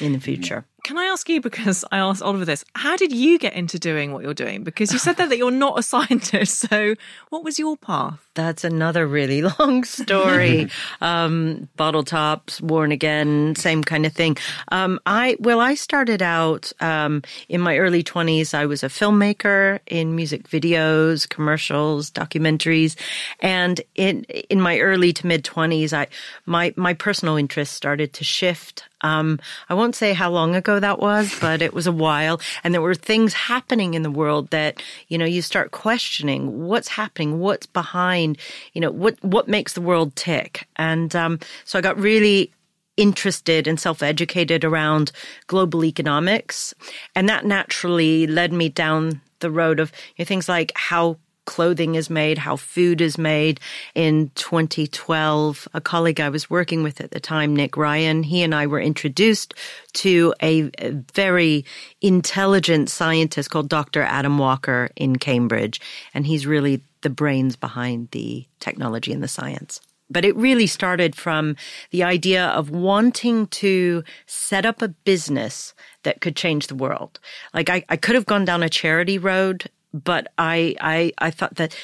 in 0.00 0.12
the 0.12 0.20
future. 0.20 0.64
Can 0.84 0.96
I 0.96 1.04
ask 1.06 1.28
you, 1.28 1.40
because 1.40 1.84
I 1.90 1.98
asked 1.98 2.22
Oliver 2.22 2.44
this, 2.44 2.64
how 2.74 2.96
did 2.96 3.12
you 3.12 3.38
get 3.38 3.52
into 3.54 3.78
doing 3.78 4.12
what 4.12 4.22
you're 4.22 4.32
doing? 4.32 4.62
Because 4.62 4.92
you 4.92 4.98
said 4.98 5.16
there 5.16 5.26
that 5.26 5.36
you're 5.36 5.50
not 5.50 5.78
a 5.78 5.82
scientist. 5.94 6.60
So 6.68 6.94
what 7.30 7.44
was 7.44 7.58
your 7.58 7.76
path? 7.76 8.20
That's 8.34 8.62
another 8.62 9.06
really 9.06 9.42
long 9.58 9.82
story. 9.84 10.70
um, 11.00 11.68
bottle 11.76 12.04
tops, 12.04 12.60
worn 12.60 12.92
again, 12.92 13.54
same 13.56 13.82
kind 13.82 14.06
of 14.06 14.12
thing. 14.12 14.36
Um, 14.68 15.00
I, 15.04 15.36
well, 15.40 15.60
I 15.60 15.74
started 15.74 16.22
out, 16.22 16.72
um, 16.80 17.22
in 17.48 17.60
my 17.60 17.76
early 17.78 18.02
twenties. 18.02 18.54
I 18.54 18.66
was 18.66 18.84
a 18.84 18.88
filmmaker 18.88 19.80
in 19.86 20.14
music 20.14 20.48
videos, 20.48 21.28
commercials, 21.28 22.10
documentaries. 22.10 22.94
And 23.40 23.80
in, 23.96 24.22
in 24.24 24.60
my 24.60 24.78
early 24.78 25.12
to 25.14 25.26
mid 25.26 25.44
twenties, 25.44 25.92
I, 25.92 26.06
my, 26.46 26.72
my 26.76 26.94
personal 26.94 27.36
interest 27.36 27.74
started 27.74 28.12
to 28.14 28.24
shift. 28.24 28.84
Um, 29.00 29.38
I 29.68 29.74
won't 29.74 29.94
say 29.94 30.12
how 30.12 30.30
long 30.30 30.56
ago 30.56 30.67
that 30.76 30.98
was, 30.98 31.34
but 31.40 31.62
it 31.62 31.72
was 31.72 31.86
a 31.86 31.92
while. 31.92 32.40
And 32.62 32.72
there 32.72 32.82
were 32.82 32.94
things 32.94 33.32
happening 33.32 33.94
in 33.94 34.02
the 34.02 34.10
world 34.10 34.50
that, 34.50 34.82
you 35.08 35.18
know, 35.18 35.24
you 35.24 35.42
start 35.42 35.70
questioning 35.70 36.66
what's 36.66 36.88
happening, 36.88 37.38
what's 37.38 37.66
behind, 37.66 38.38
you 38.72 38.80
know, 38.80 38.90
what, 38.90 39.22
what 39.22 39.48
makes 39.48 39.72
the 39.72 39.80
world 39.80 40.14
tick. 40.16 40.66
And, 40.76 41.14
um, 41.16 41.38
so 41.64 41.78
I 41.78 41.82
got 41.82 41.98
really 41.98 42.52
interested 42.96 43.66
and 43.66 43.80
self-educated 43.80 44.64
around 44.64 45.12
global 45.46 45.84
economics. 45.84 46.74
And 47.14 47.28
that 47.28 47.46
naturally 47.46 48.26
led 48.26 48.52
me 48.52 48.68
down 48.68 49.20
the 49.40 49.50
road 49.50 49.80
of 49.80 49.92
you 50.16 50.22
know, 50.22 50.26
things 50.26 50.48
like 50.48 50.72
how 50.74 51.16
clothing 51.48 51.94
is 51.94 52.10
made, 52.10 52.36
how 52.36 52.56
food 52.56 53.00
is 53.00 53.16
made. 53.16 53.58
In 53.94 54.30
2012, 54.34 55.66
a 55.72 55.80
colleague 55.80 56.20
I 56.20 56.28
was 56.28 56.50
working 56.50 56.82
with 56.82 57.00
at 57.00 57.10
the 57.10 57.20
time, 57.20 57.56
Nick 57.56 57.74
Ryan, 57.74 58.22
he 58.22 58.42
and 58.42 58.54
I 58.54 58.66
were 58.66 58.78
introduced 58.78 59.54
to 59.94 60.34
a, 60.42 60.70
very 61.14 61.64
intelligent 62.02 62.90
scientist 62.90 63.50
called 63.50 63.70
Dr. 63.70 64.02
Adam 64.02 64.36
Walker 64.36 64.90
in 64.94 65.16
Cambridge. 65.16 65.80
And 66.12 66.26
he's 66.26 66.46
really 66.46 66.82
the 67.00 67.10
brains 67.10 67.56
behind 67.56 68.10
the 68.10 68.46
technology 68.60 69.10
and 69.10 69.22
the 69.22 69.28
science. 69.28 69.80
But 70.10 70.26
it 70.26 70.36
really 70.36 70.66
started 70.66 71.16
from 71.16 71.56
the 71.90 72.02
idea 72.02 72.46
of 72.48 72.68
wanting 72.68 73.46
to 73.46 74.04
set 74.26 74.66
up 74.66 74.82
a 74.82 74.88
business 74.88 75.72
that 76.02 76.20
could 76.20 76.36
change 76.36 76.66
the 76.66 76.74
world. 76.74 77.18
Like 77.54 77.70
I, 77.70 77.84
I 77.88 77.96
could 77.96 78.16
have 78.16 78.26
gone 78.26 78.44
down 78.44 78.62
a 78.62 78.68
charity 78.68 79.16
road 79.16 79.70
but 79.92 80.32
I, 80.38 80.74
I, 80.80 81.12
I 81.18 81.30
thought 81.30 81.56
that 81.56 81.76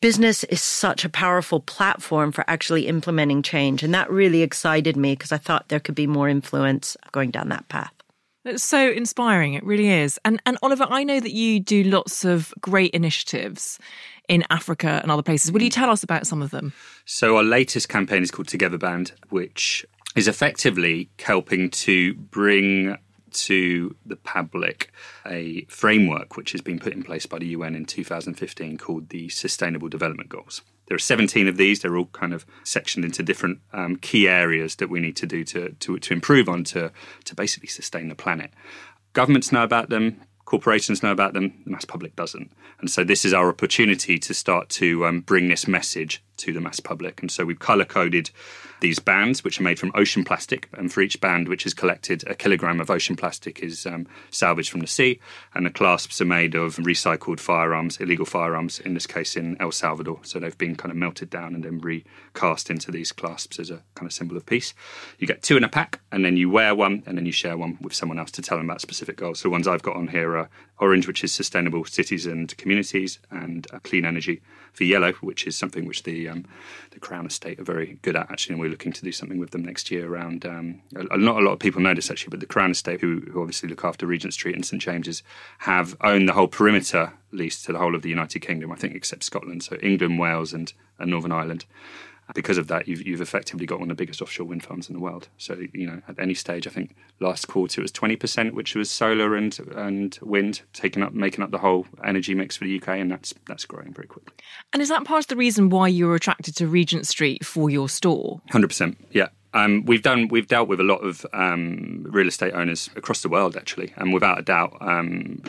business 0.00 0.44
is 0.44 0.62
such 0.62 1.04
a 1.04 1.08
powerful 1.08 1.60
platform 1.60 2.32
for 2.32 2.44
actually 2.48 2.86
implementing 2.86 3.42
change. 3.42 3.82
And 3.82 3.92
that 3.94 4.10
really 4.10 4.42
excited 4.42 4.96
me 4.96 5.12
because 5.12 5.32
I 5.32 5.38
thought 5.38 5.68
there 5.68 5.80
could 5.80 5.94
be 5.94 6.06
more 6.06 6.28
influence 6.28 6.96
going 7.12 7.30
down 7.30 7.48
that 7.48 7.68
path. 7.68 7.92
It's 8.44 8.64
so 8.64 8.90
inspiring. 8.90 9.54
It 9.54 9.64
really 9.64 9.88
is. 9.88 10.18
And 10.24 10.40
and 10.46 10.56
Oliver, 10.62 10.86
I 10.88 11.04
know 11.04 11.20
that 11.20 11.32
you 11.32 11.60
do 11.60 11.82
lots 11.84 12.24
of 12.24 12.54
great 12.60 12.92
initiatives 12.92 13.78
in 14.28 14.44
Africa 14.48 15.00
and 15.02 15.10
other 15.10 15.22
places. 15.22 15.52
Will 15.52 15.62
you 15.62 15.70
tell 15.70 15.90
us 15.90 16.02
about 16.02 16.26
some 16.26 16.40
of 16.40 16.50
them? 16.50 16.72
So 17.04 17.36
our 17.36 17.42
latest 17.42 17.88
campaign 17.88 18.22
is 18.22 18.30
called 18.30 18.48
Together 18.48 18.78
Band, 18.78 19.12
which 19.30 19.84
is 20.16 20.28
effectively 20.28 21.10
helping 21.18 21.70
to 21.70 22.14
bring 22.14 22.96
to 23.32 23.96
the 24.04 24.16
public 24.16 24.92
a 25.26 25.64
framework 25.66 26.36
which 26.36 26.52
has 26.52 26.60
been 26.60 26.78
put 26.78 26.92
in 26.92 27.02
place 27.02 27.26
by 27.26 27.38
the 27.38 27.48
UN 27.48 27.74
in 27.74 27.84
2015 27.84 28.78
called 28.78 29.08
the 29.08 29.28
Sustainable 29.28 29.88
Development 29.88 30.28
Goals. 30.28 30.62
There 30.86 30.94
are 30.94 30.98
17 30.98 31.48
of 31.48 31.58
these. 31.58 31.80
They're 31.80 31.96
all 31.96 32.06
kind 32.06 32.32
of 32.32 32.46
sectioned 32.64 33.04
into 33.04 33.22
different 33.22 33.60
um, 33.72 33.96
key 33.96 34.26
areas 34.26 34.76
that 34.76 34.88
we 34.88 35.00
need 35.00 35.16
to 35.16 35.26
do 35.26 35.44
to, 35.44 35.70
to, 35.70 35.98
to 35.98 36.14
improve 36.14 36.48
on 36.48 36.64
to, 36.64 36.90
to 37.24 37.34
basically 37.34 37.68
sustain 37.68 38.08
the 38.08 38.14
planet. 38.14 38.52
Governments 39.12 39.52
know 39.52 39.62
about 39.62 39.90
them, 39.90 40.20
corporations 40.46 41.02
know 41.02 41.12
about 41.12 41.34
them, 41.34 41.60
the 41.64 41.70
mass 41.70 41.84
public 41.84 42.16
doesn't. 42.16 42.50
And 42.80 42.90
so 42.90 43.04
this 43.04 43.24
is 43.24 43.34
our 43.34 43.48
opportunity 43.48 44.18
to 44.18 44.32
start 44.32 44.70
to 44.70 45.04
um, 45.06 45.20
bring 45.20 45.48
this 45.48 45.68
message 45.68 46.22
to 46.38 46.52
the 46.52 46.60
mass 46.60 46.80
public. 46.80 47.20
And 47.20 47.30
so 47.30 47.44
we've 47.44 47.58
color 47.58 47.84
coded 47.84 48.30
these 48.80 48.98
bands, 48.98 49.42
which 49.42 49.58
are 49.58 49.64
made 49.64 49.78
from 49.78 49.92
ocean 49.94 50.24
plastic. 50.24 50.68
And 50.72 50.92
for 50.92 51.00
each 51.00 51.20
band 51.20 51.48
which 51.48 51.66
is 51.66 51.74
collected, 51.74 52.24
a 52.26 52.34
kilogram 52.34 52.80
of 52.80 52.90
ocean 52.90 53.16
plastic 53.16 53.60
is 53.60 53.86
um, 53.86 54.06
salvaged 54.30 54.70
from 54.70 54.80
the 54.80 54.86
sea. 54.86 55.20
And 55.54 55.66
the 55.66 55.70
clasps 55.70 56.20
are 56.20 56.26
made 56.26 56.54
of 56.54 56.76
recycled 56.76 57.40
firearms, 57.40 57.98
illegal 57.98 58.26
firearms, 58.26 58.78
in 58.80 58.94
this 58.94 59.06
case 59.06 59.36
in 59.36 59.56
El 59.60 59.72
Salvador. 59.72 60.20
So 60.22 60.38
they've 60.38 60.56
been 60.56 60.76
kind 60.76 60.90
of 60.90 60.96
melted 60.96 61.30
down 61.30 61.54
and 61.54 61.64
then 61.64 61.80
recast 61.80 62.70
into 62.70 62.90
these 62.90 63.12
clasps 63.12 63.58
as 63.58 63.70
a 63.70 63.82
kind 63.94 64.06
of 64.06 64.12
symbol 64.12 64.36
of 64.36 64.46
peace. 64.46 64.74
You 65.18 65.26
get 65.26 65.42
two 65.42 65.56
in 65.56 65.64
a 65.64 65.68
pack, 65.68 66.00
and 66.12 66.24
then 66.24 66.36
you 66.36 66.48
wear 66.48 66.74
one, 66.74 67.02
and 67.06 67.18
then 67.18 67.26
you 67.26 67.32
share 67.32 67.56
one 67.56 67.78
with 67.80 67.94
someone 67.94 68.18
else 68.18 68.30
to 68.32 68.42
tell 68.42 68.58
them 68.58 68.68
about 68.68 68.80
specific 68.80 69.16
goals. 69.16 69.40
So 69.40 69.48
the 69.48 69.52
ones 69.52 69.66
I've 69.66 69.82
got 69.82 69.96
on 69.96 70.08
here 70.08 70.36
are 70.36 70.48
orange, 70.78 71.06
which 71.06 71.24
is 71.24 71.32
sustainable 71.32 71.84
cities 71.84 72.26
and 72.26 72.56
communities, 72.56 73.18
and 73.30 73.66
uh, 73.72 73.78
clean 73.80 74.04
energy 74.04 74.40
for 74.72 74.84
yellow, 74.84 75.12
which 75.14 75.46
is 75.46 75.56
something 75.56 75.86
which 75.86 76.04
the 76.04 76.27
um, 76.28 76.44
the 76.90 77.00
Crown 77.00 77.26
Estate 77.26 77.58
are 77.58 77.64
very 77.64 77.98
good 78.02 78.16
at 78.16 78.30
actually, 78.30 78.54
and 78.54 78.60
we're 78.60 78.70
looking 78.70 78.92
to 78.92 79.02
do 79.02 79.12
something 79.12 79.38
with 79.38 79.50
them 79.50 79.64
next 79.64 79.90
year 79.90 80.12
around. 80.12 80.44
Um, 80.44 80.82
not 80.92 81.40
a 81.40 81.44
lot 81.44 81.52
of 81.52 81.58
people 81.58 81.80
know 81.80 81.94
this 81.94 82.10
actually, 82.10 82.30
but 82.30 82.40
the 82.40 82.46
Crown 82.46 82.70
Estate, 82.70 83.00
who, 83.00 83.20
who 83.32 83.40
obviously 83.40 83.68
look 83.68 83.84
after 83.84 84.06
Regent 84.06 84.34
Street 84.34 84.54
and 84.54 84.64
St 84.64 84.80
James's, 84.80 85.22
have 85.58 85.96
owned 86.00 86.28
the 86.28 86.32
whole 86.32 86.48
perimeter 86.48 87.12
lease 87.32 87.62
to 87.62 87.72
the 87.72 87.78
whole 87.78 87.94
of 87.94 88.02
the 88.02 88.08
United 88.08 88.40
Kingdom, 88.40 88.72
I 88.72 88.76
think, 88.76 88.94
except 88.94 89.22
Scotland, 89.24 89.62
so 89.62 89.76
England, 89.82 90.18
Wales, 90.18 90.52
and, 90.52 90.72
and 90.98 91.10
Northern 91.10 91.32
Ireland 91.32 91.66
because 92.34 92.58
of 92.58 92.68
that, 92.68 92.88
you've, 92.88 93.06
you've 93.06 93.20
effectively 93.20 93.66
got 93.66 93.80
one 93.80 93.90
of 93.90 93.96
the 93.96 94.02
biggest 94.02 94.20
offshore 94.20 94.46
wind 94.46 94.62
farms 94.62 94.88
in 94.88 94.94
the 94.94 95.00
world. 95.00 95.28
So, 95.38 95.56
you 95.72 95.86
know, 95.86 96.02
at 96.08 96.18
any 96.18 96.34
stage, 96.34 96.66
I 96.66 96.70
think 96.70 96.94
last 97.20 97.48
quarter 97.48 97.80
it 97.80 97.84
was 97.84 97.92
20%, 97.92 98.52
which 98.52 98.74
was 98.74 98.90
solar 98.90 99.34
and, 99.34 99.58
and 99.74 100.18
wind, 100.22 100.62
taking 100.72 101.02
up, 101.02 101.12
making 101.12 101.42
up 101.42 101.50
the 101.50 101.58
whole 101.58 101.86
energy 102.04 102.34
mix 102.34 102.56
for 102.56 102.64
the 102.64 102.80
UK, 102.80 102.88
and 102.88 103.10
that's, 103.10 103.34
that's 103.46 103.64
growing 103.64 103.92
very 103.92 104.06
quickly. 104.06 104.34
And 104.72 104.82
is 104.82 104.88
that 104.88 105.04
part 105.04 105.24
of 105.24 105.28
the 105.28 105.36
reason 105.36 105.70
why 105.70 105.88
you 105.88 106.06
were 106.06 106.14
attracted 106.14 106.56
to 106.56 106.66
Regent 106.66 107.06
Street 107.06 107.44
for 107.44 107.70
your 107.70 107.88
store? 107.88 108.40
100%, 108.52 108.96
yeah. 109.10 109.28
Um, 109.54 109.84
we've 109.86 110.02
done 110.02 110.28
we've 110.28 110.46
dealt 110.46 110.68
with 110.68 110.78
a 110.78 110.84
lot 110.84 110.98
of 110.98 111.24
um, 111.32 112.06
real 112.08 112.28
estate 112.28 112.52
owners 112.52 112.90
across 112.96 113.22
the 113.22 113.30
world 113.30 113.56
actually, 113.56 113.92
and 113.96 114.12
without 114.12 114.38
a 114.38 114.42
doubt, 114.42 114.76
um, 114.80 115.42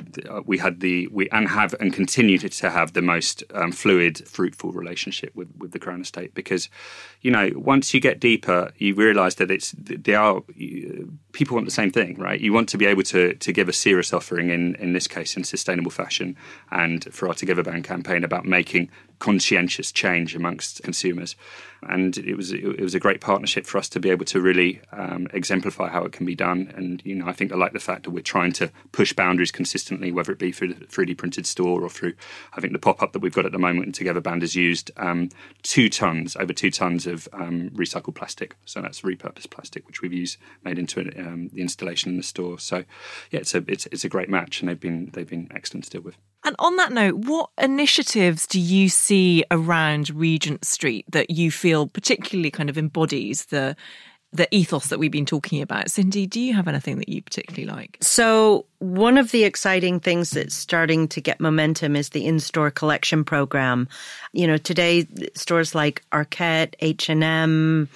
we 0.46 0.58
had 0.58 0.80
the 0.80 1.08
we 1.08 1.30
and 1.30 1.50
have 1.50 1.76
and 1.80 1.94
continue 1.94 2.38
to 2.38 2.70
have 2.70 2.94
the 2.94 3.02
most 3.02 3.44
um, 3.54 3.72
fluid, 3.72 4.26
fruitful 4.28 4.72
relationship 4.72 5.36
with, 5.36 5.50
with 5.58 5.72
the 5.72 5.80
Crown 5.80 6.02
Estate 6.02 6.34
because, 6.34 6.70
you 7.22 7.30
know, 7.30 7.52
once 7.56 7.94
you 7.94 8.00
get 8.00 8.20
deeper, 8.20 8.72
you 8.78 8.96
realise 8.96 9.36
that 9.36 9.52
it's 9.52 9.76
they 9.78 10.16
are 10.16 10.42
people 11.32 11.56
want 11.56 11.66
the 11.66 11.72
same 11.72 11.92
thing, 11.92 12.18
right? 12.18 12.40
You 12.40 12.54
want 12.54 12.70
to 12.70 12.78
be 12.78 12.86
able 12.86 13.04
to 13.04 13.34
to 13.34 13.52
give 13.52 13.70
a 13.70 13.74
serious 13.74 14.14
offering 14.14 14.50
in 14.50 14.76
in 14.76 14.94
this 14.94 15.08
case 15.08 15.38
in 15.38 15.44
sustainable 15.44 15.92
fashion, 15.92 16.36
and 16.72 17.04
for 17.14 17.28
our 17.28 17.34
Together 17.34 17.64
Band 17.64 17.84
campaign 17.84 18.24
about 18.24 18.46
making 18.46 18.90
conscientious 19.20 19.92
change 19.92 20.34
amongst 20.36 20.82
consumers. 20.82 21.36
And 21.82 22.18
it 22.18 22.36
was 22.36 22.52
it 22.52 22.82
was 22.82 22.94
a 22.94 23.00
great 23.00 23.22
partnership 23.22 23.66
for 23.66 23.78
us 23.78 23.88
to 23.90 24.02
be 24.02 24.10
able 24.10 24.26
to 24.26 24.42
really 24.42 24.82
um, 24.92 25.28
exemplify 25.32 25.88
how 25.88 26.04
it 26.04 26.12
can 26.12 26.26
be 26.26 26.36
done. 26.36 26.74
And 26.76 27.02
you 27.06 27.16
know, 27.16 27.26
I 27.26 27.32
think 27.32 27.54
I 27.54 27.56
like 27.56 27.72
the 27.72 27.80
fact 27.80 28.04
that 28.04 28.12
we're 28.12 28.22
trying 28.22 28.52
to 28.54 28.70
push 28.92 29.14
boundaries 29.14 29.52
consistently, 29.52 30.12
whether 30.12 30.34
it 30.34 30.40
be 30.40 30.52
through 30.52 30.74
the 30.74 30.86
3D 30.86 31.18
printed 31.18 31.46
store 31.46 31.82
or 31.82 31.90
through 31.90 32.16
I 32.54 32.60
think 32.60 32.74
the 32.74 32.80
pop 32.80 33.02
up 33.02 33.14
that 33.14 33.20
we've 33.20 33.34
got 33.34 33.46
at 33.46 33.54
the 33.54 33.60
moment 33.60 33.96
Together 33.96 34.20
Band 34.20 34.42
has 34.42 34.56
used 34.56 34.92
um, 34.98 35.30
two 35.64 35.90
tons 35.90 36.36
over 36.36 36.52
two 36.52 36.72
tons 36.72 37.08
of 37.08 37.30
um, 37.32 37.70
recycled 37.70 38.16
plastic. 38.16 38.58
So 38.66 38.82
that's 38.82 39.02
repurposed 39.02 39.50
plastic, 39.50 39.88
which 39.88 40.02
we've 40.02 40.14
used 40.14 40.38
made 40.66 40.78
into 40.78 41.00
um, 41.30 41.50
the 41.54 41.62
installation 41.62 42.12
in 42.12 42.18
the 42.18 42.24
store. 42.24 42.60
So 42.60 42.84
yeah, 43.32 43.40
it's 43.40 43.54
a 43.54 43.64
it's, 43.68 43.86
it's 43.88 44.04
a 44.04 44.10
great 44.10 44.30
match, 44.30 44.60
and 44.60 44.70
they've 44.70 44.80
been 44.80 45.10
they've 45.14 45.30
been 45.30 45.48
excellent 45.54 45.86
to 45.86 45.90
deal 45.90 46.02
with. 46.02 46.18
And 46.44 46.56
on 46.60 46.78
that 46.78 46.92
note, 46.92 47.16
what 47.16 47.50
initiatives 47.58 48.48
do 48.48 48.60
you 48.60 48.90
see 48.90 49.44
around 49.52 50.10
Regent 50.10 50.66
Street 50.66 51.06
that 51.10 51.30
you 51.30 51.52
feel 51.52 51.88
particularly 51.88 52.52
kind 52.52 52.70
of 52.70 52.78
embodies 52.78 53.46
the 53.46 53.76
the 54.32 54.48
ethos 54.56 54.88
that 54.88 55.00
we've 55.00 55.12
been 55.12 55.26
talking 55.26 55.62
about? 55.62 55.90
Cindy, 55.90 56.28
do 56.28 56.40
you 56.40 56.54
have 56.54 56.68
anything 56.68 56.98
that 57.00 57.10
you 57.10 57.22
particularly 57.22 57.66
like? 57.66 57.98
So, 58.02 58.66
one 58.78 59.18
of 59.18 59.32
the 59.32 59.44
exciting 59.44 60.00
things 60.00 60.32
that's 60.32 60.56
starting 60.56 61.08
to 61.10 61.22
get 61.22 61.40
momentum 61.40 61.96
is 61.96 62.10
the 62.10 62.26
in-store 62.26 62.72
collection 62.72 63.24
program. 63.24 63.88
You 64.32 64.48
know, 64.48 64.58
today 64.58 65.08
stores 65.34 65.74
like 65.74 66.04
Arket, 66.12 66.76
H&M, 66.80 67.90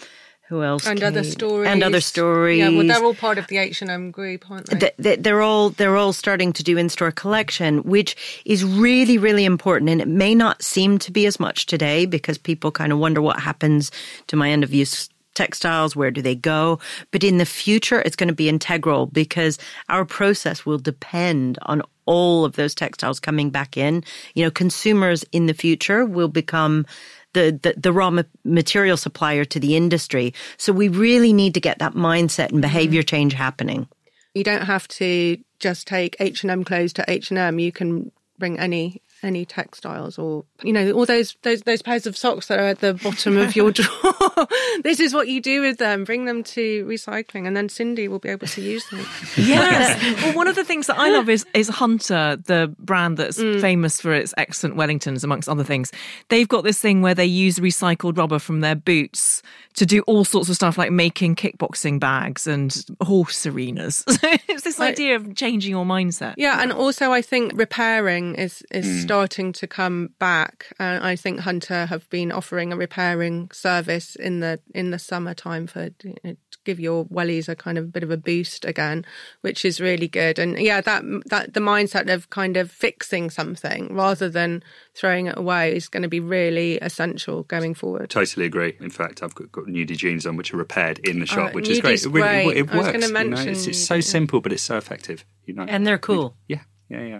who 0.53 0.63
else? 0.63 0.85
And 0.85 1.01
other 1.01 1.23
stories. 1.23 1.67
And 1.67 1.83
other 1.83 1.99
stories. 1.99 2.59
Yeah, 2.59 2.69
well, 2.69 2.85
they're 2.85 3.03
all 3.03 3.15
part 3.15 3.37
of 3.37 3.47
the 3.47 3.57
H 3.57 3.81
and 3.81 3.89
M 3.89 4.11
group, 4.11 4.49
aren't 4.49 4.67
they? 4.69 4.91
Th- 5.01 5.19
they're 5.19 5.41
all 5.41 5.71
they're 5.71 5.97
all 5.97 6.13
starting 6.13 6.53
to 6.53 6.63
do 6.63 6.77
in-store 6.77 7.11
collection, 7.11 7.79
which 7.79 8.15
is 8.45 8.63
really 8.63 9.17
really 9.17 9.45
important. 9.45 9.89
And 9.89 9.99
it 9.99 10.07
may 10.07 10.35
not 10.35 10.61
seem 10.61 10.99
to 10.99 11.11
be 11.11 11.25
as 11.25 11.39
much 11.39 11.65
today 11.65 12.05
because 12.05 12.37
people 12.37 12.71
kind 12.71 12.91
of 12.91 12.99
wonder 12.99 13.21
what 13.21 13.39
happens 13.39 13.91
to 14.27 14.35
my 14.35 14.49
end 14.49 14.63
of 14.63 14.73
use 14.73 15.09
textiles 15.33 15.95
where 15.95 16.11
do 16.11 16.21
they 16.21 16.35
go 16.35 16.77
but 17.09 17.23
in 17.23 17.39
the 17.39 17.45
future 17.45 18.01
it's 18.01 18.15
going 18.15 18.27
to 18.27 18.35
be 18.35 18.47
integral 18.47 19.07
because 19.07 19.57
our 19.89 20.05
process 20.05 20.63
will 20.63 20.77
depend 20.77 21.57
on 21.63 21.81
all 22.05 22.45
of 22.45 22.53
those 22.53 22.75
textiles 22.75 23.19
coming 23.19 23.49
back 23.49 23.75
in 23.75 24.03
you 24.35 24.43
know 24.43 24.51
consumers 24.51 25.25
in 25.31 25.47
the 25.47 25.53
future 25.55 26.05
will 26.05 26.27
become 26.27 26.85
the, 27.33 27.59
the, 27.61 27.73
the 27.77 27.93
raw 27.93 28.09
ma- 28.09 28.23
material 28.43 28.97
supplier 28.97 29.45
to 29.45 29.59
the 29.59 29.75
industry. 29.75 30.33
So 30.57 30.73
we 30.73 30.87
really 30.87 31.33
need 31.33 31.53
to 31.55 31.59
get 31.59 31.79
that 31.79 31.93
mindset 31.93 32.51
and 32.51 32.61
behavior 32.61 33.01
mm-hmm. 33.01 33.15
change 33.15 33.33
happening. 33.33 33.87
You 34.33 34.43
don't 34.43 34.63
have 34.63 34.87
to 34.89 35.37
just 35.59 35.87
take 35.87 36.15
H 36.19 36.43
and 36.43 36.51
M 36.51 36.63
clothes 36.63 36.93
to 36.93 37.05
H 37.07 37.29
and 37.29 37.37
M. 37.37 37.59
You 37.59 37.71
can 37.71 38.11
bring 38.39 38.59
any 38.59 39.01
any 39.23 39.45
textiles 39.45 40.17
or 40.17 40.43
you 40.61 40.73
know 40.73 40.91
all 40.91 41.05
those 41.05 41.35
those 41.43 41.61
those 41.61 41.81
pairs 41.81 42.05
of 42.05 42.17
socks 42.17 42.47
that 42.47 42.59
are 42.59 42.67
at 42.67 42.79
the 42.79 42.93
bottom 42.95 43.37
of 43.37 43.55
your 43.55 43.71
drawer. 43.73 44.47
this 44.83 44.99
is 44.99 45.13
what 45.13 45.27
you 45.27 45.41
do 45.41 45.61
with 45.61 45.77
them. 45.77 46.03
Bring 46.03 46.25
them 46.25 46.43
to 46.43 46.85
recycling, 46.85 47.47
and 47.47 47.55
then 47.55 47.69
Cindy 47.69 48.07
will 48.07 48.19
be 48.19 48.29
able 48.29 48.47
to 48.47 48.61
use 48.61 48.87
them. 48.89 49.05
Yes. 49.35 50.23
well, 50.23 50.35
one 50.35 50.47
of 50.47 50.55
the 50.55 50.63
things 50.63 50.87
that 50.87 50.97
I 50.97 51.09
love 51.09 51.29
is 51.29 51.45
is 51.53 51.67
Hunter, 51.67 52.37
the 52.45 52.73
brand 52.79 53.17
that's 53.17 53.39
mm. 53.39 53.59
famous 53.59 53.99
for 53.99 54.13
its 54.13 54.33
excellent 54.37 54.75
Wellingtons, 54.75 55.23
amongst 55.23 55.49
other 55.49 55.63
things. 55.63 55.91
They've 56.29 56.47
got 56.47 56.63
this 56.63 56.79
thing 56.79 57.01
where 57.01 57.15
they 57.15 57.25
use 57.25 57.59
recycled 57.59 58.17
rubber 58.17 58.39
from 58.39 58.61
their 58.61 58.75
boots 58.75 59.41
to 59.75 59.85
do 59.85 60.01
all 60.03 60.23
sorts 60.23 60.49
of 60.49 60.55
stuff, 60.55 60.77
like 60.77 60.91
making 60.91 61.35
kickboxing 61.35 61.99
bags 61.99 62.47
and 62.47 62.85
horse 63.01 63.45
arenas. 63.45 64.03
So 64.07 64.29
it's 64.47 64.63
this 64.63 64.79
Like- 64.79 64.93
idea 64.93 65.15
of 65.15 65.35
changing 65.35 65.71
your 65.71 65.85
mindset. 65.85 66.35
Yeah, 66.37 66.61
and 66.61 66.71
also 66.71 67.11
I 67.11 67.21
think 67.21 67.51
repairing 67.55 68.35
is 68.35 68.63
is 68.71 68.85
mm. 68.85 69.01
Starting 69.13 69.53
to 69.53 69.67
come 69.67 70.09
back. 70.17 70.73
Uh, 70.79 70.97
I 71.01 71.15
think 71.15 71.41
Hunter 71.41 71.85
have 71.85 72.09
been 72.09 72.31
offering 72.31 72.73
a 72.73 72.75
repairing 72.75 73.51
service 73.51 74.15
in 74.15 74.39
the 74.39 74.59
in 74.73 74.89
the 74.89 74.97
summertime 74.97 75.67
for 75.67 75.89
you 76.03 76.15
know, 76.23 76.31
to 76.33 76.57
give 76.65 76.79
your 76.79 77.05
wellies 77.05 77.47
a 77.47 77.55
kind 77.55 77.77
of 77.77 77.93
bit 77.93 78.01
of 78.01 78.09
a 78.09 78.17
boost 78.17 78.65
again, 78.65 79.05
which 79.41 79.65
is 79.65 79.79
really 79.79 80.07
good. 80.07 80.39
And 80.39 80.57
yeah, 80.59 80.81
that 80.81 81.03
that 81.27 81.53
the 81.53 81.59
mindset 81.59 82.11
of 82.11 82.31
kind 82.31 82.57
of 82.57 82.71
fixing 82.71 83.29
something 83.29 83.93
rather 83.93 84.29
than 84.29 84.63
throwing 84.95 85.27
it 85.27 85.37
away 85.37 85.75
is 85.75 85.87
going 85.89 86.03
to 86.03 86.09
be 86.09 86.19
really 86.19 86.79
essential 86.79 87.43
going 87.43 87.75
forward. 87.75 88.09
Totally 88.09 88.47
agree. 88.47 88.75
In 88.79 88.89
fact, 88.89 89.21
I've 89.21 89.35
got, 89.35 89.51
got 89.51 89.65
nudie 89.65 89.95
jeans 89.97 90.25
on 90.25 90.37
which 90.37 90.53
are 90.55 90.57
repaired 90.57 90.97
in 91.07 91.19
the 91.19 91.27
shop, 91.27 91.51
Oh, 91.51 91.53
which 91.55 91.69
is 91.69 91.81
great. 91.81 91.97
nudie's 91.99 92.05
It 92.07 92.11
really, 92.11 92.43
great. 92.45 92.57
it 92.57 92.69
I 92.71 92.77
was 92.77 92.85
works. 92.87 92.93
gonna 92.93 93.05
you 93.07 93.13
know? 93.13 93.29
mention 93.29 93.49
it's, 93.49 93.67
it's 93.67 93.85
so 93.85 93.97
nudie. 93.97 94.03
simple, 94.03 94.41
but 94.41 94.51
it's 94.51 94.63
so 94.63 94.75
effective. 94.77 95.23
You 95.45 95.53
know, 95.53 95.65
And 95.69 95.85
they're 95.85 95.99
cool. 95.99 96.35
yeah, 96.47 96.61
yeah, 96.89 97.03
yeah. 97.03 97.19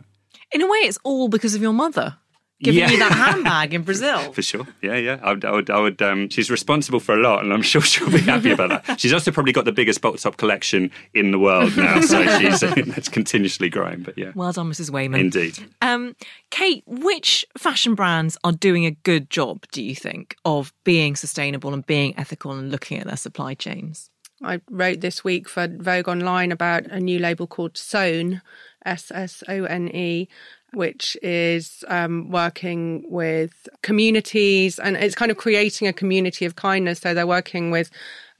In 0.53 0.61
a 0.61 0.67
way, 0.67 0.79
it's 0.79 0.99
all 1.03 1.27
because 1.29 1.55
of 1.55 1.61
your 1.61 1.73
mother 1.73 2.17
giving 2.61 2.79
Yeah. 2.79 2.91
you 2.91 2.99
that 2.99 3.11
handbag 3.33 3.73
in 3.73 3.81
Brazil. 3.81 4.31
For 4.31 4.41
sure, 4.41 4.65
yeah, 4.81 4.95
yeah. 4.95 5.19
I 5.21 5.33
would, 5.33 5.43
I 5.43 5.51
would, 5.51 5.69
I 5.69 5.79
would. 5.79 6.01
Um, 6.01 6.29
she's 6.29 6.49
responsible 6.49 6.99
for 7.01 7.13
a 7.13 7.21
lot, 7.21 7.43
and 7.43 7.51
I'm 7.51 7.61
sure 7.71 7.81
she'll 7.81 8.09
be 8.11 8.19
happy 8.19 8.51
about 8.51 8.85
that. 8.85 8.99
She's 9.01 9.11
also 9.11 9.31
probably 9.31 9.51
got 9.51 9.65
the 9.65 9.71
biggest 9.73 9.99
bolt 10.01 10.19
top 10.19 10.37
collection 10.37 10.89
in 11.13 11.31
the 11.31 11.39
world 11.39 11.75
now, 11.75 11.99
so 12.01 12.23
she's 12.39 12.59
that's 12.61 13.09
continuously 13.09 13.69
growing. 13.69 14.03
But 14.03 14.17
yeah, 14.17 14.31
Well 14.35 14.51
done, 14.53 14.71
Mrs. 14.71 14.91
Wayman. 14.91 15.19
indeed. 15.19 15.59
Um, 15.81 16.15
Kate, 16.51 16.83
which 16.87 17.45
fashion 17.57 17.95
brands 17.95 18.37
are 18.45 18.53
doing 18.53 18.85
a 18.85 18.91
good 18.91 19.29
job, 19.29 19.65
do 19.73 19.83
you 19.83 19.95
think, 19.95 20.35
of 20.45 20.71
being 20.85 21.15
sustainable 21.17 21.73
and 21.73 21.85
being 21.85 22.17
ethical 22.17 22.51
and 22.51 22.71
looking 22.71 22.99
at 22.99 23.07
their 23.07 23.17
supply 23.17 23.55
chains? 23.55 24.09
I 24.45 24.59
wrote 24.69 24.99
this 25.01 25.23
week 25.23 25.47
for 25.47 25.67
Vogue 25.69 26.09
Online 26.09 26.51
about 26.51 26.85
a 26.87 26.99
new 26.99 27.17
label 27.17 27.47
called 27.47 27.77
Sone, 27.77 28.41
S 28.85 29.11
S 29.13 29.43
O 29.47 29.63
N 29.63 29.89
E, 29.89 30.27
which 30.73 31.17
is 31.21 31.83
um, 31.87 32.29
working 32.29 33.05
with 33.07 33.67
communities 33.81 34.79
and 34.79 34.95
it's 34.97 35.15
kind 35.15 35.31
of 35.31 35.37
creating 35.37 35.87
a 35.87 35.93
community 35.93 36.45
of 36.45 36.55
kindness. 36.55 36.99
So 36.99 37.13
they're 37.13 37.27
working 37.27 37.71
with, 37.71 37.91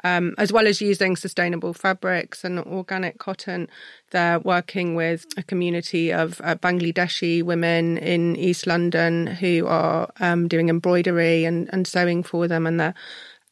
um, 0.03 0.34
as 0.38 0.51
well 0.51 0.67
as 0.67 0.82
using 0.82 1.15
sustainable 1.15 1.73
fabrics 1.73 2.43
and 2.43 2.60
organic 2.60 3.19
cotton, 3.19 3.69
they're 4.12 4.39
working 4.39 4.95
with 4.95 5.25
a 5.38 5.43
community 5.43 6.12
of 6.12 6.41
uh, 6.43 6.56
Bangladeshi 6.56 7.43
women 7.43 7.97
in 7.99 8.36
East 8.36 8.67
London 8.67 9.27
who 9.27 9.67
are 9.67 10.10
um, 10.19 10.47
doing 10.47 10.69
embroidery 10.69 11.45
and, 11.45 11.69
and 11.71 11.88
sewing 11.88 12.23
for 12.23 12.47
them, 12.47 12.67
and 12.67 12.79
they're 12.79 12.95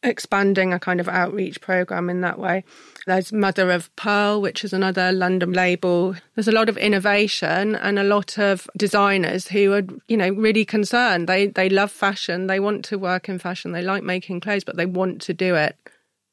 expanding 0.02 0.72
a 0.72 0.80
kind 0.80 1.00
of 1.00 1.08
outreach 1.08 1.60
program 1.60 2.10
in 2.10 2.20
that 2.22 2.38
way. 2.38 2.64
There's 3.06 3.32
Mother 3.32 3.70
of 3.70 3.94
Pearl, 3.96 4.40
which 4.40 4.64
is 4.64 4.72
another 4.72 5.12
London 5.12 5.52
label. 5.52 6.14
There's 6.34 6.48
a 6.48 6.52
lot 6.52 6.68
of 6.68 6.76
innovation 6.76 7.74
and 7.74 7.98
a 7.98 8.04
lot 8.04 8.38
of 8.38 8.68
designers 8.76 9.48
who 9.48 9.72
are, 9.72 9.82
you 10.08 10.16
know, 10.16 10.30
really 10.30 10.64
concerned. 10.64 11.28
They 11.28 11.46
they 11.46 11.68
love 11.68 11.90
fashion. 11.90 12.46
They 12.46 12.60
want 12.60 12.84
to 12.86 12.98
work 12.98 13.28
in 13.28 13.38
fashion. 13.38 13.72
They 13.72 13.82
like 13.82 14.02
making 14.02 14.40
clothes, 14.40 14.64
but 14.64 14.76
they 14.76 14.86
want 14.86 15.20
to 15.22 15.34
do 15.34 15.54
it 15.54 15.76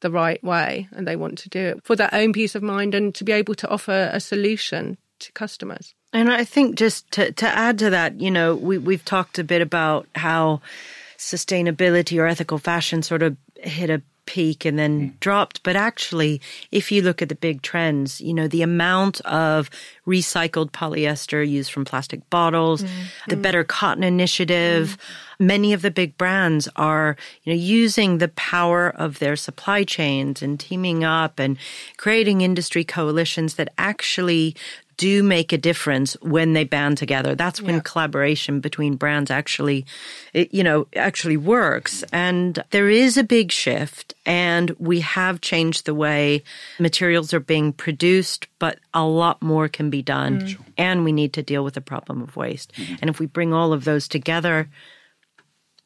the 0.02 0.12
right 0.12 0.42
way 0.44 0.88
and 0.92 1.08
they 1.08 1.16
want 1.16 1.38
to 1.40 1.50
do 1.50 1.60
it 1.60 1.84
for 1.84 1.96
their 1.96 2.14
own 2.14 2.34
peace 2.34 2.56
of 2.56 2.64
mind 2.64 2.96
and 2.96 3.14
to 3.16 3.24
be 3.24 3.32
able 3.32 3.56
to 3.56 3.68
offer 3.68 4.10
a 4.14 4.20
solution 4.20 4.98
to 5.20 5.32
customers. 5.34 5.94
And 6.14 6.32
I 6.32 6.44
think 6.44 6.76
just 6.76 7.10
to, 7.12 7.32
to 7.34 7.48
add 7.48 7.80
to 7.80 7.90
that, 7.90 8.20
you 8.20 8.32
know, 8.32 8.56
we, 8.56 8.78
we've 8.78 9.04
talked 9.06 9.38
a 9.38 9.44
bit 9.44 9.62
about 9.62 10.08
how 10.16 10.62
sustainability 11.18 12.18
or 12.18 12.28
ethical 12.28 12.58
fashion 12.58 13.04
sort 13.04 13.22
of 13.22 13.36
hit 13.56 13.90
a 13.90 14.02
peak 14.30 14.64
and 14.64 14.78
then 14.78 15.10
mm. 15.10 15.20
dropped. 15.20 15.64
But 15.64 15.76
actually, 15.76 16.40
if 16.72 16.92
you 16.92 17.02
look 17.02 17.24
at 17.24 17.30
the 17.30 17.36
big 17.36 17.64
trends, 17.64 18.22
you 18.22 18.32
know, 18.32 18.48
the 18.48 18.62
amount 18.62 19.22
of 19.22 19.72
recycled 20.06 20.70
polyester 20.70 21.48
used 21.48 21.72
from 21.72 21.84
plastic 21.84 22.30
bottles, 22.30 22.84
mm. 22.84 22.90
the 23.28 23.36
mm. 23.36 23.42
Better 23.42 23.64
Cotton 23.64 24.04
Initiative, 24.04 24.98
many 25.40 25.74
of 25.74 25.82
the 25.82 25.90
big 25.90 26.16
brands 26.16 26.70
are, 26.76 27.18
you 27.44 27.54
know, 27.54 27.60
using 27.60 28.20
the 28.20 28.28
power 28.30 28.90
of 28.90 29.18
their 29.18 29.36
supply 29.36 29.84
chains 29.84 30.44
and 30.44 30.60
teaming 30.60 31.04
up 31.04 31.40
and 31.40 31.58
creating 31.98 32.42
industry 32.42 32.84
coalitions 32.84 33.56
that 33.56 33.74
actually 33.80 34.56
do 35.00 35.24
make 35.24 35.54
a 35.54 35.58
difference 35.58 36.18
when 36.22 36.52
they 36.52 36.66
band 36.66 36.98
together. 36.98 37.34
That's 37.34 37.62
when 37.62 37.80
collaboration 37.80 38.60
between 38.60 38.98
brands 38.98 39.32
actually, 39.32 39.86
it, 40.34 40.54
you 40.54 40.62
know, 40.62 40.88
actually 40.94 41.38
works. 41.38 42.04
And 42.12 42.62
there 42.72 42.90
is 42.90 43.16
a 43.16 43.24
big 43.24 43.50
shift 43.50 44.14
and 44.26 44.72
we 44.72 45.00
have 45.00 45.40
changed 45.40 45.86
the 45.86 45.96
way 45.96 46.44
materials 46.80 47.34
are 47.34 47.40
being 47.40 47.72
produced, 47.72 48.48
but 48.60 48.78
a 48.94 49.06
lot 49.06 49.42
more 49.42 49.70
can 49.70 49.90
be 49.90 50.02
done. 50.02 50.42
Mm. 50.42 50.58
And 50.78 51.06
we 51.06 51.14
need 51.14 51.32
to 51.32 51.44
deal 51.44 51.64
with 51.64 51.76
the 51.76 51.82
problem 51.82 52.22
of 52.22 52.36
waste. 52.36 52.74
Mm-hmm. 52.74 52.96
And 53.00 53.10
if 53.10 53.20
we 53.20 53.26
bring 53.26 53.54
all 53.54 53.72
of 53.72 53.86
those 53.86 54.10
together, 54.10 54.70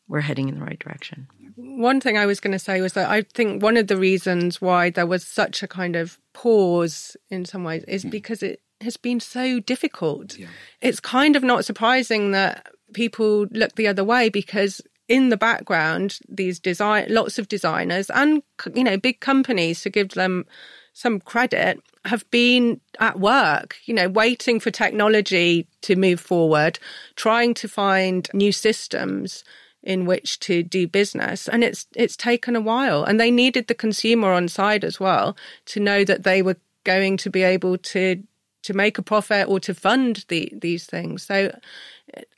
we're 0.08 0.22
heading 0.22 0.50
in 0.50 0.56
the 0.56 0.66
right 0.66 0.80
direction. 0.80 1.28
One 1.56 2.02
thing 2.02 2.18
I 2.18 2.26
was 2.26 2.40
going 2.40 2.54
to 2.54 2.58
say 2.58 2.82
was 2.82 2.94
that 2.94 3.12
I 3.12 3.22
think 3.22 3.62
one 3.62 3.78
of 3.78 3.86
the 3.86 3.98
reasons 3.98 4.60
why 4.60 4.90
there 4.90 5.06
was 5.06 5.24
such 5.24 5.62
a 5.62 5.68
kind 5.68 5.96
of 5.96 6.18
pause 6.34 7.16
in 7.30 7.46
some 7.46 7.64
ways 7.64 7.84
is 7.88 8.04
mm. 8.04 8.10
because 8.10 8.42
it 8.42 8.63
has 8.84 8.98
been 8.98 9.20
so 9.20 9.60
difficult. 9.60 10.38
It's 10.82 11.00
kind 11.00 11.36
of 11.36 11.44
not 11.44 11.66
surprising 11.66 12.32
that 12.32 12.68
people 12.94 13.48
look 13.52 13.76
the 13.76 13.88
other 13.88 14.04
way 14.04 14.30
because 14.30 14.82
in 15.10 15.30
the 15.30 15.38
background 15.38 16.20
these 16.30 16.60
design 16.60 17.06
lots 17.10 17.38
of 17.38 17.50
designers 17.50 18.10
and 18.12 18.42
you 18.74 18.84
know 18.84 18.96
big 18.96 19.20
companies 19.20 19.82
to 19.82 19.90
give 19.90 20.10
them 20.10 20.46
some 20.94 21.20
credit, 21.20 21.82
have 22.06 22.30
been 22.30 22.80
at 23.00 23.20
work, 23.20 23.78
you 23.86 23.94
know, 23.94 24.08
waiting 24.08 24.60
for 24.60 24.72
technology 24.72 25.68
to 25.82 25.96
move 25.96 26.20
forward, 26.20 26.80
trying 27.16 27.54
to 27.56 27.68
find 27.68 28.30
new 28.34 28.52
systems 28.52 29.44
in 29.82 30.06
which 30.06 30.40
to 30.40 30.64
do 30.64 30.88
business. 30.88 31.50
And 31.50 31.64
it's 31.64 31.88
it's 31.96 32.16
taken 32.16 32.56
a 32.56 32.62
while. 32.62 33.04
And 33.04 33.20
they 33.20 33.32
needed 33.32 33.68
the 33.68 33.74
consumer 33.74 34.32
on 34.32 34.48
side 34.48 34.84
as 34.84 35.00
well 35.00 35.36
to 35.66 35.80
know 35.80 36.06
that 36.06 36.24
they 36.24 36.42
were 36.42 36.58
going 36.84 37.18
to 37.18 37.30
be 37.30 37.44
able 37.44 37.78
to 37.78 38.24
to 38.64 38.74
make 38.74 38.98
a 38.98 39.04
profit 39.04 39.48
or 39.48 39.60
to 39.60 39.74
fund 39.74 40.26
the, 40.28 40.52
these 40.54 40.86
things. 40.86 41.24
So 41.24 41.52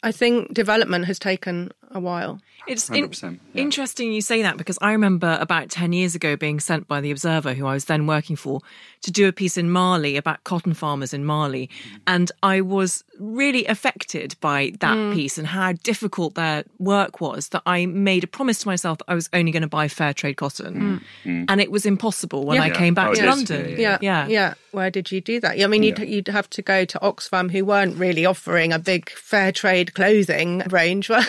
i 0.03 0.11
think 0.11 0.53
development 0.53 1.05
has 1.05 1.19
taken 1.19 1.71
a 1.95 1.99
while 1.99 2.39
it's 2.67 2.89
in, 2.89 3.10
yeah. 3.21 3.31
interesting 3.53 4.12
you 4.12 4.21
say 4.21 4.41
that 4.41 4.58
because 4.58 4.77
I 4.81 4.91
remember 4.91 5.38
about 5.39 5.69
10 5.69 5.93
years 5.93 6.15
ago 6.15 6.36
being 6.36 6.60
sent 6.60 6.88
by 6.88 7.01
the 7.01 7.12
Observer, 7.12 7.53
who 7.53 7.65
I 7.65 7.73
was 7.73 7.86
then 7.86 8.08
working 8.08 8.36
for, 8.36 8.62
to 9.01 9.12
do 9.12 9.27
a 9.27 9.31
piece 9.31 9.58
in 9.58 9.69
Mali 9.69 10.17
about 10.17 10.43
cotton 10.43 10.73
farmers 10.73 11.13
in 11.13 11.25
Mali. 11.25 11.67
Mm. 11.67 11.99
And 12.08 12.31
I 12.41 12.62
was 12.62 13.03
really 13.19 13.65
affected 13.67 14.36
by 14.41 14.73
that 14.79 14.97
mm. 14.97 15.13
piece 15.13 15.38
and 15.38 15.47
how 15.47 15.73
difficult 15.73 16.36
their 16.36 16.63
work 16.79 17.21
was 17.21 17.49
that 17.49 17.62
I 17.65 17.86
made 17.86 18.23
a 18.23 18.27
promise 18.27 18.60
to 18.60 18.67
myself 18.67 18.97
that 18.99 19.05
I 19.08 19.13
was 19.13 19.29
only 19.34 19.51
going 19.51 19.62
to 19.62 19.67
buy 19.67 19.88
fair 19.88 20.13
trade 20.13 20.38
cotton. 20.38 21.01
Mm. 21.23 21.31
mm. 21.31 21.45
And 21.47 21.62
it 21.62 21.71
was 21.71 21.86
impossible 21.86 22.45
when 22.45 22.58
yeah. 22.58 22.63
I 22.63 22.69
came 22.71 22.93
back 22.93 23.10
oh, 23.10 23.15
to 23.15 23.25
London. 23.27 23.75
Yeah, 23.77 23.99
yeah. 24.01 24.27
Yeah. 24.27 24.53
Where 24.71 24.89
did 24.89 25.12
you 25.12 25.21
do 25.21 25.39
that? 25.39 25.62
I 25.62 25.67
mean, 25.67 25.84
you'd, 25.84 25.99
you'd 25.99 26.27
have 26.27 26.49
to 26.51 26.62
go 26.62 26.84
to 26.84 26.99
Oxfam, 26.99 27.49
who 27.49 27.63
weren't 27.63 27.95
really 27.95 28.25
offering 28.25 28.73
a 28.73 28.79
big 28.79 29.10
fair 29.12 29.51
trade 29.51 29.93
clothing 29.93 30.63
range. 30.69 31.10
Well, 31.10 31.25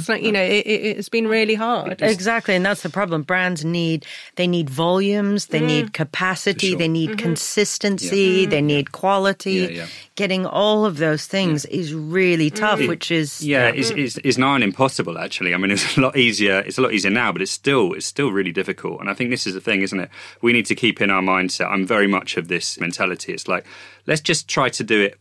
that's 0.00 0.08
like, 0.08 0.22
you 0.22 0.32
know, 0.32 0.42
it, 0.42 0.66
it, 0.66 0.96
has 0.96 1.08
been 1.08 1.26
really 1.26 1.54
hard. 1.54 2.00
Exactly, 2.02 2.54
and 2.54 2.64
that's 2.64 2.82
the 2.82 2.90
problem. 2.90 3.22
Brands 3.22 3.64
need 3.64 4.06
they 4.36 4.46
need 4.46 4.70
volumes, 4.70 5.46
they 5.46 5.60
mm. 5.60 5.66
need 5.66 5.92
capacity, 5.92 6.70
sure. 6.70 6.78
they 6.78 6.88
need 6.88 7.10
mm-hmm. 7.10 7.18
consistency, 7.18 8.42
yeah. 8.42 8.48
they 8.48 8.62
need 8.62 8.92
quality. 8.92 9.52
Yeah, 9.52 9.68
yeah. 9.68 9.86
Getting 10.14 10.46
all 10.46 10.84
of 10.84 10.98
those 10.98 11.26
things 11.26 11.64
is 11.66 11.94
really 11.94 12.50
tough, 12.50 12.80
mm. 12.80 12.88
which 12.88 13.10
is 13.10 13.42
yeah, 13.42 13.68
it's 13.68 13.90
is 13.90 14.18
is 14.18 14.38
not 14.38 14.62
impossible 14.62 15.18
actually. 15.18 15.54
I 15.54 15.56
mean, 15.56 15.70
it's 15.70 15.96
a 15.96 16.00
lot 16.00 16.16
easier. 16.16 16.60
It's 16.60 16.78
a 16.78 16.82
lot 16.82 16.92
easier 16.92 17.10
now, 17.10 17.32
but 17.32 17.42
it's 17.42 17.52
still 17.52 17.92
it's 17.92 18.06
still 18.06 18.32
really 18.32 18.52
difficult. 18.52 19.00
And 19.00 19.10
I 19.10 19.14
think 19.14 19.30
this 19.30 19.46
is 19.46 19.54
the 19.54 19.60
thing, 19.60 19.82
isn't 19.82 20.00
it? 20.00 20.10
We 20.42 20.52
need 20.52 20.66
to 20.66 20.74
keep 20.74 21.00
in 21.00 21.10
our 21.10 21.22
mindset. 21.22 21.70
I'm 21.70 21.86
very 21.86 22.06
much 22.06 22.36
of 22.36 22.48
this 22.48 22.80
mentality. 22.80 23.32
It's 23.32 23.48
like 23.48 23.66
let's 24.06 24.20
just 24.20 24.48
try 24.48 24.68
to 24.70 24.84
do 24.84 25.00
it 25.00 25.18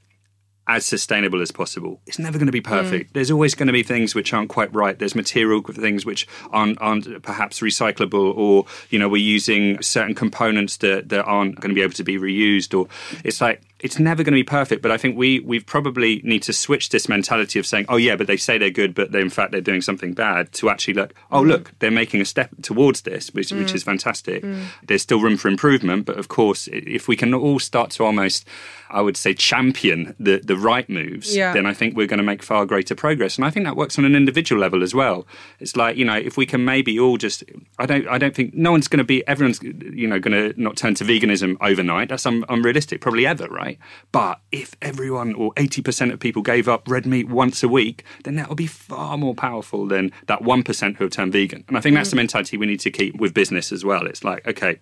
as 0.69 0.85
sustainable 0.85 1.41
as 1.41 1.51
possible. 1.51 1.99
It's 2.05 2.19
never 2.19 2.37
going 2.37 2.45
to 2.45 2.51
be 2.51 2.61
perfect. 2.61 3.09
Mm. 3.09 3.13
There's 3.13 3.31
always 3.31 3.55
going 3.55 3.67
to 3.67 3.73
be 3.73 3.81
things 3.81 4.13
which 4.13 4.31
aren't 4.33 4.49
quite 4.49 4.73
right. 4.73 4.97
There's 4.97 5.15
material 5.15 5.63
things 5.63 6.05
which 6.05 6.27
aren't, 6.51 6.79
aren't 6.79 7.23
perhaps 7.23 7.59
recyclable, 7.59 8.37
or 8.37 8.65
you 8.91 8.99
know 8.99 9.09
we're 9.09 9.17
using 9.17 9.81
certain 9.81 10.13
components 10.13 10.77
that, 10.77 11.09
that 11.09 11.25
aren't 11.25 11.59
going 11.59 11.69
to 11.69 11.75
be 11.75 11.81
able 11.81 11.93
to 11.93 12.03
be 12.03 12.19
reused. 12.19 12.77
Or 12.77 12.87
it's 13.23 13.41
like 13.41 13.63
it's 13.79 13.97
never 13.97 14.23
going 14.23 14.33
to 14.33 14.37
be 14.37 14.43
perfect, 14.43 14.81
but 14.81 14.91
I 14.91 14.97
think 14.97 15.17
we 15.17 15.39
we 15.39 15.59
probably 15.59 16.21
need 16.23 16.43
to 16.43 16.53
switch 16.53 16.89
this 16.89 17.09
mentality 17.09 17.57
of 17.57 17.65
saying, 17.65 17.85
oh 17.89 17.95
yeah, 17.95 18.15
but 18.15 18.27
they 18.27 18.37
say 18.37 18.57
they're 18.57 18.69
good, 18.69 18.93
but 18.93 19.11
they, 19.11 19.21
in 19.21 19.29
fact 19.29 19.51
they're 19.51 19.61
doing 19.61 19.81
something 19.81 20.13
bad. 20.13 20.51
To 20.53 20.69
actually 20.69 20.95
look, 20.95 21.13
oh 21.31 21.41
mm. 21.41 21.47
look, 21.47 21.71
they're 21.79 21.89
making 21.89 22.21
a 22.21 22.25
step 22.25 22.49
towards 22.61 23.01
this, 23.01 23.33
which, 23.33 23.49
mm. 23.49 23.59
which 23.59 23.73
is 23.73 23.83
fantastic. 23.83 24.43
Mm. 24.43 24.65
There's 24.85 25.01
still 25.01 25.19
room 25.19 25.37
for 25.37 25.47
improvement, 25.47 26.05
but 26.05 26.17
of 26.17 26.27
course, 26.27 26.67
if 26.71 27.07
we 27.07 27.15
can 27.15 27.33
all 27.33 27.57
start 27.57 27.89
to 27.91 28.03
almost, 28.03 28.47
I 28.89 29.01
would 29.01 29.17
say, 29.17 29.33
champion 29.33 30.15
the 30.19 30.39
the 30.43 30.55
right 30.55 30.89
moves, 30.89 31.35
yeah. 31.35 31.53
then 31.53 31.65
I 31.65 31.73
think 31.73 31.95
we're 31.95 32.07
going 32.07 32.19
to 32.19 32.23
make 32.23 32.43
far 32.43 32.65
greater 32.65 32.95
progress. 32.95 33.37
And 33.37 33.45
I 33.45 33.49
think 33.49 33.65
that 33.65 33.75
works 33.75 33.97
on 33.97 34.05
an 34.05 34.15
individual 34.15 34.59
level 34.59 34.83
as 34.83 34.93
well. 34.93 35.27
It's 35.59 35.75
like 35.75 35.97
you 35.97 36.05
know, 36.05 36.15
if 36.15 36.37
we 36.37 36.45
can 36.45 36.65
maybe 36.65 36.99
all 36.99 37.17
just, 37.17 37.43
I 37.77 37.85
don't, 37.85 38.07
I 38.07 38.17
don't 38.17 38.35
think 38.35 38.53
no 38.53 38.71
one's 38.71 38.87
going 38.87 38.99
to 38.99 39.03
be, 39.03 39.25
everyone's 39.27 39.61
you 39.61 40.07
know 40.07 40.19
going 40.19 40.53
to 40.53 40.61
not 40.61 40.77
turn 40.77 40.95
to 40.95 41.03
veganism 41.03 41.57
overnight. 41.61 42.09
That's 42.09 42.25
un- 42.25 42.45
unrealistic, 42.49 43.01
probably 43.01 43.25
ever, 43.25 43.47
right? 43.47 43.77
But 44.11 44.41
if 44.51 44.75
everyone 44.81 45.33
or 45.33 45.53
80% 45.53 46.11
of 46.13 46.19
people 46.19 46.41
gave 46.41 46.67
up 46.67 46.87
red 46.87 47.05
meat 47.05 47.29
once 47.29 47.63
a 47.63 47.67
week, 47.67 48.03
then 48.23 48.35
that 48.35 48.49
would 48.49 48.57
be 48.57 48.67
far 48.67 49.17
more 49.17 49.35
powerful 49.35 49.87
than 49.87 50.11
that 50.27 50.41
1% 50.41 50.95
who 50.95 51.03
have 51.03 51.11
turned 51.11 51.33
vegan. 51.33 51.63
And 51.67 51.77
I 51.77 51.81
think 51.81 51.95
that's 51.95 52.09
the 52.09 52.15
mm. 52.15 52.19
mentality 52.19 52.57
we 52.57 52.65
need 52.65 52.79
to 52.81 52.91
keep 52.91 53.19
with 53.19 53.33
business 53.33 53.71
as 53.71 53.85
well. 53.85 54.05
It's 54.05 54.23
like, 54.23 54.47
okay, 54.47 54.79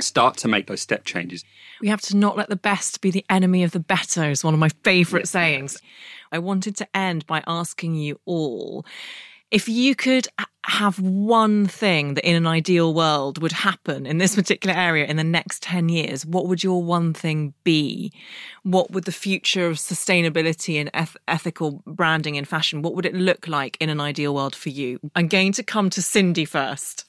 start 0.00 0.36
to 0.38 0.48
make 0.48 0.66
those 0.66 0.80
step 0.80 1.04
changes. 1.04 1.44
We 1.80 1.88
have 1.88 2.00
to 2.02 2.16
not 2.16 2.36
let 2.36 2.48
the 2.48 2.56
best 2.56 3.00
be 3.00 3.10
the 3.10 3.24
enemy 3.30 3.62
of 3.62 3.70
the 3.70 3.80
better, 3.80 4.30
is 4.30 4.42
one 4.42 4.54
of 4.54 4.60
my 4.60 4.70
favourite 4.82 5.28
sayings. 5.28 5.80
I 6.32 6.38
wanted 6.38 6.76
to 6.76 6.96
end 6.96 7.26
by 7.26 7.42
asking 7.46 7.94
you 7.94 8.20
all 8.24 8.84
if 9.50 9.68
you 9.68 9.94
could 9.94 10.28
have 10.64 11.00
one 11.00 11.66
thing 11.66 12.12
that 12.12 12.28
in 12.28 12.36
an 12.36 12.46
ideal 12.46 12.92
world 12.92 13.40
would 13.40 13.52
happen 13.52 14.04
in 14.04 14.18
this 14.18 14.34
particular 14.40 14.76
area 14.76 15.06
in 15.06 15.16
the 15.16 15.24
next 15.24 15.62
10 15.62 15.88
years, 15.88 16.26
what 16.26 16.46
would 16.46 16.62
your 16.62 16.82
one 16.82 17.14
thing 17.14 17.54
be? 17.64 18.12
What 18.64 18.90
would 18.90 19.04
the 19.04 19.12
future 19.12 19.66
of 19.66 19.76
sustainability 19.76 20.78
and 20.78 20.90
eth- 20.92 21.16
ethical 21.26 21.82
branding 21.86 22.34
in 22.34 22.44
fashion, 22.44 22.82
what 22.82 22.94
would 22.94 23.06
it 23.06 23.14
look 23.14 23.48
like 23.48 23.78
in 23.80 23.88
an 23.88 24.00
ideal 24.00 24.34
world 24.34 24.54
for 24.54 24.68
you? 24.68 25.00
I'm 25.16 25.28
going 25.28 25.52
to 25.52 25.62
come 25.62 25.88
to 25.90 26.02
Cindy 26.02 26.44
first. 26.44 27.06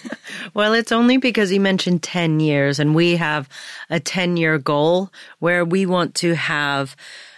well, 0.54 0.72
it's 0.72 0.92
only 0.92 1.16
because 1.16 1.50
you 1.50 1.60
mentioned 1.60 2.04
10 2.04 2.38
years 2.38 2.78
and 2.78 2.94
we 2.94 3.16
have 3.16 3.48
a 3.88 3.98
10 3.98 4.36
year 4.36 4.56
goal 4.58 5.10
where 5.40 5.64
we 5.64 5.84
want 5.84 6.14
to 6.16 6.34
have 6.34 6.94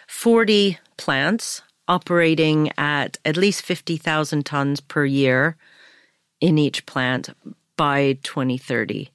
40 0.06 0.78
plants 0.98 1.62
operating 1.92 2.70
at 2.78 3.18
at 3.26 3.37
least 3.37 3.62
50,000 3.62 4.46
tons 4.46 4.81
per 4.81 5.05
year 5.05 5.57
in 6.40 6.57
each 6.57 6.87
plant 6.87 7.28
by 7.76 8.18
2030. 8.22 9.11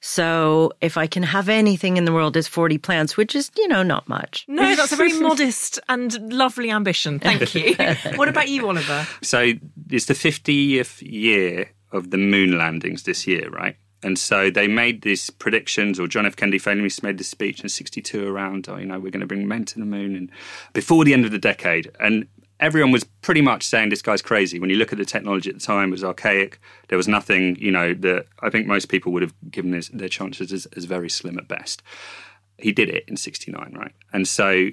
So 0.00 0.72
if 0.80 0.96
I 0.96 1.06
can 1.06 1.24
have 1.24 1.48
anything 1.48 1.96
in 1.96 2.04
the 2.04 2.12
world 2.12 2.36
is 2.36 2.48
40 2.48 2.78
plants, 2.78 3.16
which 3.16 3.34
is, 3.34 3.50
you 3.56 3.68
know, 3.68 3.82
not 3.82 4.08
much. 4.08 4.46
No, 4.60 4.76
that's 4.76 4.92
a 4.92 4.96
very 4.96 5.18
modest 5.28 5.80
and 5.88 6.32
lovely 6.32 6.70
ambition. 6.70 7.18
Thank 7.18 7.54
you. 7.54 7.74
what 8.16 8.28
about 8.28 8.48
you, 8.48 8.66
Oliver? 8.68 9.06
So 9.22 9.52
it's 9.90 10.06
the 10.06 10.14
50th 10.14 11.02
year 11.02 11.70
of 11.92 12.10
the 12.10 12.18
moon 12.18 12.56
landings 12.56 13.02
this 13.02 13.26
year, 13.26 13.50
right? 13.50 13.76
And 14.02 14.18
so 14.18 14.50
they 14.50 14.66
made 14.66 15.02
these 15.02 15.30
predictions, 15.30 16.00
or 16.00 16.08
John 16.08 16.26
F. 16.26 16.36
Kennedy 16.36 16.58
famously 16.58 17.06
made 17.06 17.18
this 17.18 17.28
speech 17.28 17.60
in 17.60 17.68
62 17.68 18.26
around, 18.26 18.68
oh, 18.68 18.76
you 18.76 18.86
know, 18.86 18.98
we're 18.98 19.10
going 19.10 19.20
to 19.20 19.26
bring 19.26 19.46
men 19.46 19.64
to 19.66 19.78
the 19.78 19.84
moon 19.84 20.16
and 20.16 20.30
before 20.72 21.04
the 21.04 21.12
end 21.12 21.24
of 21.26 21.32
the 21.32 21.38
decade. 21.38 21.90
And 22.00 22.26
everyone 22.60 22.92
was 22.92 23.04
pretty 23.04 23.40
much 23.40 23.64
saying 23.64 23.90
this 23.90 24.02
guy's 24.02 24.22
crazy. 24.22 24.58
When 24.58 24.70
you 24.70 24.76
look 24.76 24.92
at 24.92 24.98
the 24.98 25.04
technology 25.04 25.50
at 25.50 25.58
the 25.58 25.64
time, 25.64 25.88
it 25.88 25.92
was 25.92 26.04
archaic. 26.04 26.60
There 26.88 26.96
was 26.96 27.08
nothing, 27.08 27.56
you 27.56 27.70
know, 27.70 27.94
that 27.94 28.26
I 28.40 28.50
think 28.50 28.66
most 28.66 28.88
people 28.88 29.12
would 29.12 29.22
have 29.22 29.34
given 29.50 29.78
their 29.92 30.08
chances 30.08 30.52
as, 30.52 30.66
as 30.76 30.84
very 30.84 31.10
slim 31.10 31.38
at 31.38 31.48
best. 31.48 31.82
He 32.58 32.72
did 32.72 32.88
it 32.88 33.04
in 33.08 33.16
69, 33.16 33.74
right? 33.76 33.92
And 34.12 34.28
so 34.28 34.68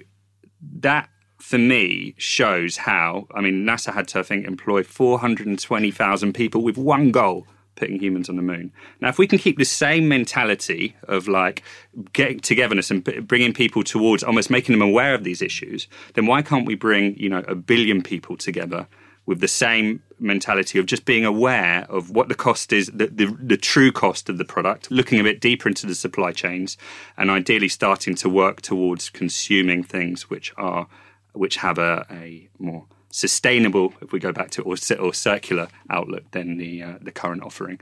that 0.80 1.10
for 1.40 1.58
me 1.58 2.16
shows 2.18 2.78
how 2.78 3.28
I 3.34 3.42
mean 3.42 3.64
NASA 3.64 3.94
had 3.94 4.08
to 4.10 4.20
I 4.20 4.24
think 4.24 4.48
employ 4.48 4.84
420,000 4.84 6.34
people 6.34 6.64
with 6.64 6.78
one 6.78 7.12
goal 7.12 7.46
putting 7.78 8.00
humans 8.00 8.28
on 8.28 8.36
the 8.36 8.42
moon. 8.42 8.74
Now, 9.00 9.08
if 9.08 9.18
we 9.18 9.28
can 9.28 9.40
keep 9.40 9.58
the 9.58 9.64
same 9.64 10.10
mentality 10.10 10.98
of 11.08 11.30
like 11.30 11.64
getting 12.12 12.40
togetherness 12.40 12.92
and 12.92 13.04
bringing 13.26 13.54
people 13.54 13.84
towards 13.84 14.24
almost 14.24 14.50
making 14.50 14.78
them 14.78 14.82
aware 14.82 15.14
of 15.14 15.24
these 15.24 15.42
issues, 15.42 15.88
then 16.16 16.26
why 16.26 16.42
can't 16.42 16.66
we 16.66 16.76
bring 16.76 17.18
you 17.18 17.30
know 17.30 17.44
a 17.48 17.56
billion 17.56 18.04
people 18.04 18.36
together 18.36 18.88
with 19.26 19.42
the 19.42 19.48
same 19.48 20.02
mentality 20.20 20.80
of 20.80 20.86
just 20.86 21.06
being 21.06 21.26
aware 21.26 21.86
of 21.90 22.10
what 22.10 22.30
the 22.30 22.34
cost 22.34 22.72
is, 22.72 22.88
the, 22.88 23.08
the, 23.08 23.26
the, 23.40 23.58
true 23.58 23.92
cost 23.92 24.30
of 24.30 24.38
the 24.38 24.46
product, 24.46 24.90
looking 24.90 25.20
a 25.20 25.24
bit 25.24 25.42
deeper 25.42 25.68
into 25.68 25.86
the 25.86 25.94
supply 25.94 26.32
chains, 26.32 26.78
and 27.18 27.30
ideally 27.30 27.68
starting 27.68 28.16
to 28.16 28.30
work 28.30 28.62
towards 28.62 29.10
consuming 29.10 29.84
things 29.84 30.30
which 30.30 30.54
are 30.58 30.88
which 31.34 31.58
have 31.58 31.78
a, 31.78 32.06
a 32.10 32.50
more 32.58 32.86
sustainable, 33.18 33.94
if 34.02 34.12
we 34.12 34.20
go 34.20 34.32
back 34.32 34.52
to 34.52 34.62
or, 34.62 34.76
or 35.00 35.14
circular 35.14 35.68
outlook 35.90 36.30
than 36.32 36.58
the 36.58 36.84
uh, 36.84 36.98
the 37.02 37.12
current 37.12 37.42
offering. 37.44 37.80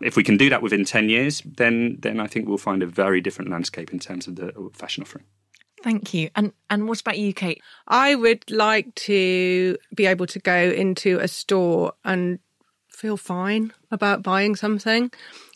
If 0.00 0.16
we 0.16 0.22
can 0.22 0.36
do 0.36 0.50
that 0.50 0.60
within 0.60 0.84
ten 0.84 1.08
years, 1.08 1.42
then 1.44 1.96
then 2.00 2.20
I 2.20 2.26
think 2.26 2.46
we'll 2.46 2.58
find 2.58 2.82
a 2.82 2.86
very 2.86 3.20
different 3.20 3.50
landscape 3.50 3.92
in 3.92 3.98
terms 3.98 4.26
of 4.26 4.36
the 4.36 4.52
fashion 4.74 5.02
offering. 5.02 5.24
Thank 5.82 6.12
you. 6.12 6.28
And 6.36 6.52
and 6.68 6.86
what 6.88 7.00
about 7.00 7.18
you, 7.18 7.32
Kate? 7.32 7.62
I 7.88 8.14
would 8.14 8.50
like 8.50 8.94
to 9.08 9.78
be 9.94 10.06
able 10.06 10.26
to 10.26 10.38
go 10.38 10.58
into 10.70 11.18
a 11.18 11.28
store 11.28 11.94
and 12.04 12.38
feel 12.90 13.16
fine 13.16 13.72
about 13.90 14.22
buying 14.22 14.56
something, 14.56 15.10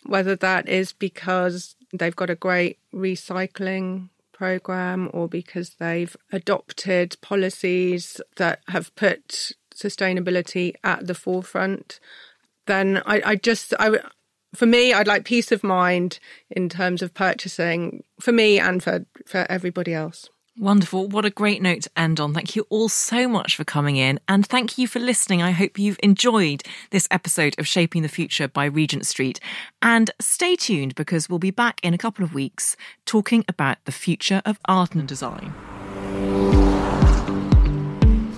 whether 0.07 0.37
that 0.37 0.69
is 0.69 0.93
because 0.93 1.77
they've 1.93 2.17
got 2.17 2.31
a 2.31 2.35
great 2.35 2.79
recycling 2.95 4.09
program 4.39 5.11
or 5.13 5.29
because 5.29 5.71
they've 5.81 6.17
adopted 6.33 7.17
policies 7.21 8.21
that 8.37 8.61
have 8.69 8.95
put 8.95 9.51
sustainability 9.75 10.75
at 10.85 11.07
the 11.07 11.15
forefront, 11.15 11.99
then 12.67 13.03
I, 13.05 13.23
I 13.25 13.37
just 13.37 13.75
I 13.81 13.99
for 14.55 14.67
me 14.67 14.93
I'd 14.93 15.09
like 15.09 15.25
peace 15.25 15.51
of 15.51 15.65
mind 15.65 16.21
in 16.49 16.69
terms 16.69 17.03
of 17.03 17.15
purchasing 17.15 18.05
for 18.21 18.33
me 18.33 18.61
and 18.61 18.83
for 18.83 19.05
for 19.27 19.45
everybody 19.51 19.93
else. 19.93 20.31
Wonderful. 20.59 21.07
What 21.07 21.25
a 21.25 21.31
great 21.31 21.63
note 21.63 21.83
to 21.83 21.91
end 21.97 22.19
on. 22.19 22.35
Thank 22.35 22.57
you 22.57 22.67
all 22.69 22.89
so 22.89 23.29
much 23.29 23.55
for 23.55 23.63
coming 23.63 23.97
in 23.97 24.19
and 24.27 24.45
thank 24.45 24.77
you 24.77 24.89
for 24.89 24.99
listening. 24.99 25.41
I 25.41 25.53
hope 25.53 25.79
you've 25.79 26.01
enjoyed 26.03 26.65
this 26.91 27.07
episode 27.13 27.55
of 27.61 27.67
Shaping 27.69 28.03
the 28.03 28.09
Future 28.09 28.49
by 28.49 28.65
Regent 28.65 29.07
Street. 29.07 29.39
And 29.83 30.11
stay 30.21 30.57
tuned 30.57 30.97
because 30.97 31.29
we'll 31.29 31.39
be 31.39 31.53
back 31.53 31.79
in 31.85 31.95
a 31.95 31.99
couple 31.99 32.25
of 32.25 32.35
weeks 32.35 32.75
talking 33.07 33.45
about 33.47 33.79
the 33.85 33.93
future 33.93 34.43
of 34.45 34.59
art 34.65 34.97
and 34.97 35.07
design. 35.07 35.55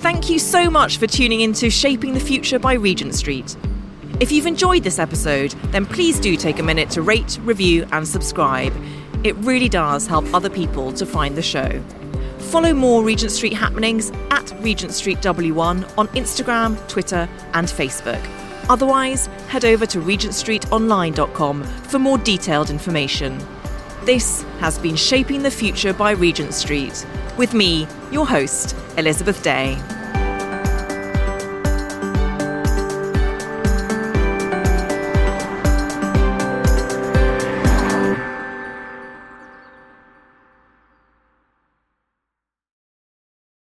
Thank 0.01 0.29
you 0.29 0.39
so 0.39 0.69
much 0.69 0.99
for 0.99 1.07
tuning 1.07 1.41
into 1.41 1.71
Shaping 1.71 2.13
the 2.13 2.21
Future 2.21 2.59
by 2.59 2.75
Regent 2.75 3.15
Street. 3.15 3.57
If 4.21 4.31
you've 4.31 4.47
enjoyed 4.47 4.85
this 4.85 4.99
episode, 4.99 5.53
then 5.73 5.87
please 5.87 6.21
do 6.21 6.37
take 6.37 6.59
a 6.59 6.63
minute 6.63 6.91
to 6.91 7.01
rate, 7.01 7.39
review, 7.45 7.87
and 7.93 8.07
subscribe. 8.07 8.75
It 9.25 9.37
really 9.37 9.71
does 9.71 10.07
help 10.07 10.27
other 10.35 10.51
people 10.51 10.93
to 10.93 11.07
find 11.07 11.35
the 11.35 11.43
show. 11.43 11.83
Follow 12.49 12.75
more 12.75 13.03
Regent 13.05 13.33
Street 13.33 13.53
happenings 13.53 14.11
at 14.31 14.53
Regent 14.61 14.93
Street 14.93 15.19
W1 15.19 15.99
on 15.99 16.09
Instagram, 16.09 16.77
Twitter, 16.89 17.29
and 17.55 17.67
Facebook. 17.67 18.21
Otherwise, 18.69 19.27
head 19.49 19.65
over 19.65 19.87
to 19.87 20.01
regentstreetonline.com 20.01 21.63
for 21.65 21.99
more 21.99 22.19
detailed 22.19 22.71
information. 22.71 23.39
This 24.05 24.43
has 24.59 24.79
been 24.79 24.97
Shaping 24.97 25.43
the 25.43 25.51
Future 25.51 25.93
by 25.93 26.13
Regent 26.13 26.55
Street, 26.55 27.07
with 27.37 27.55
me, 27.55 27.87
your 28.11 28.27
host, 28.27 28.75
Elizabeth 28.97 29.43
Day. 29.43 29.77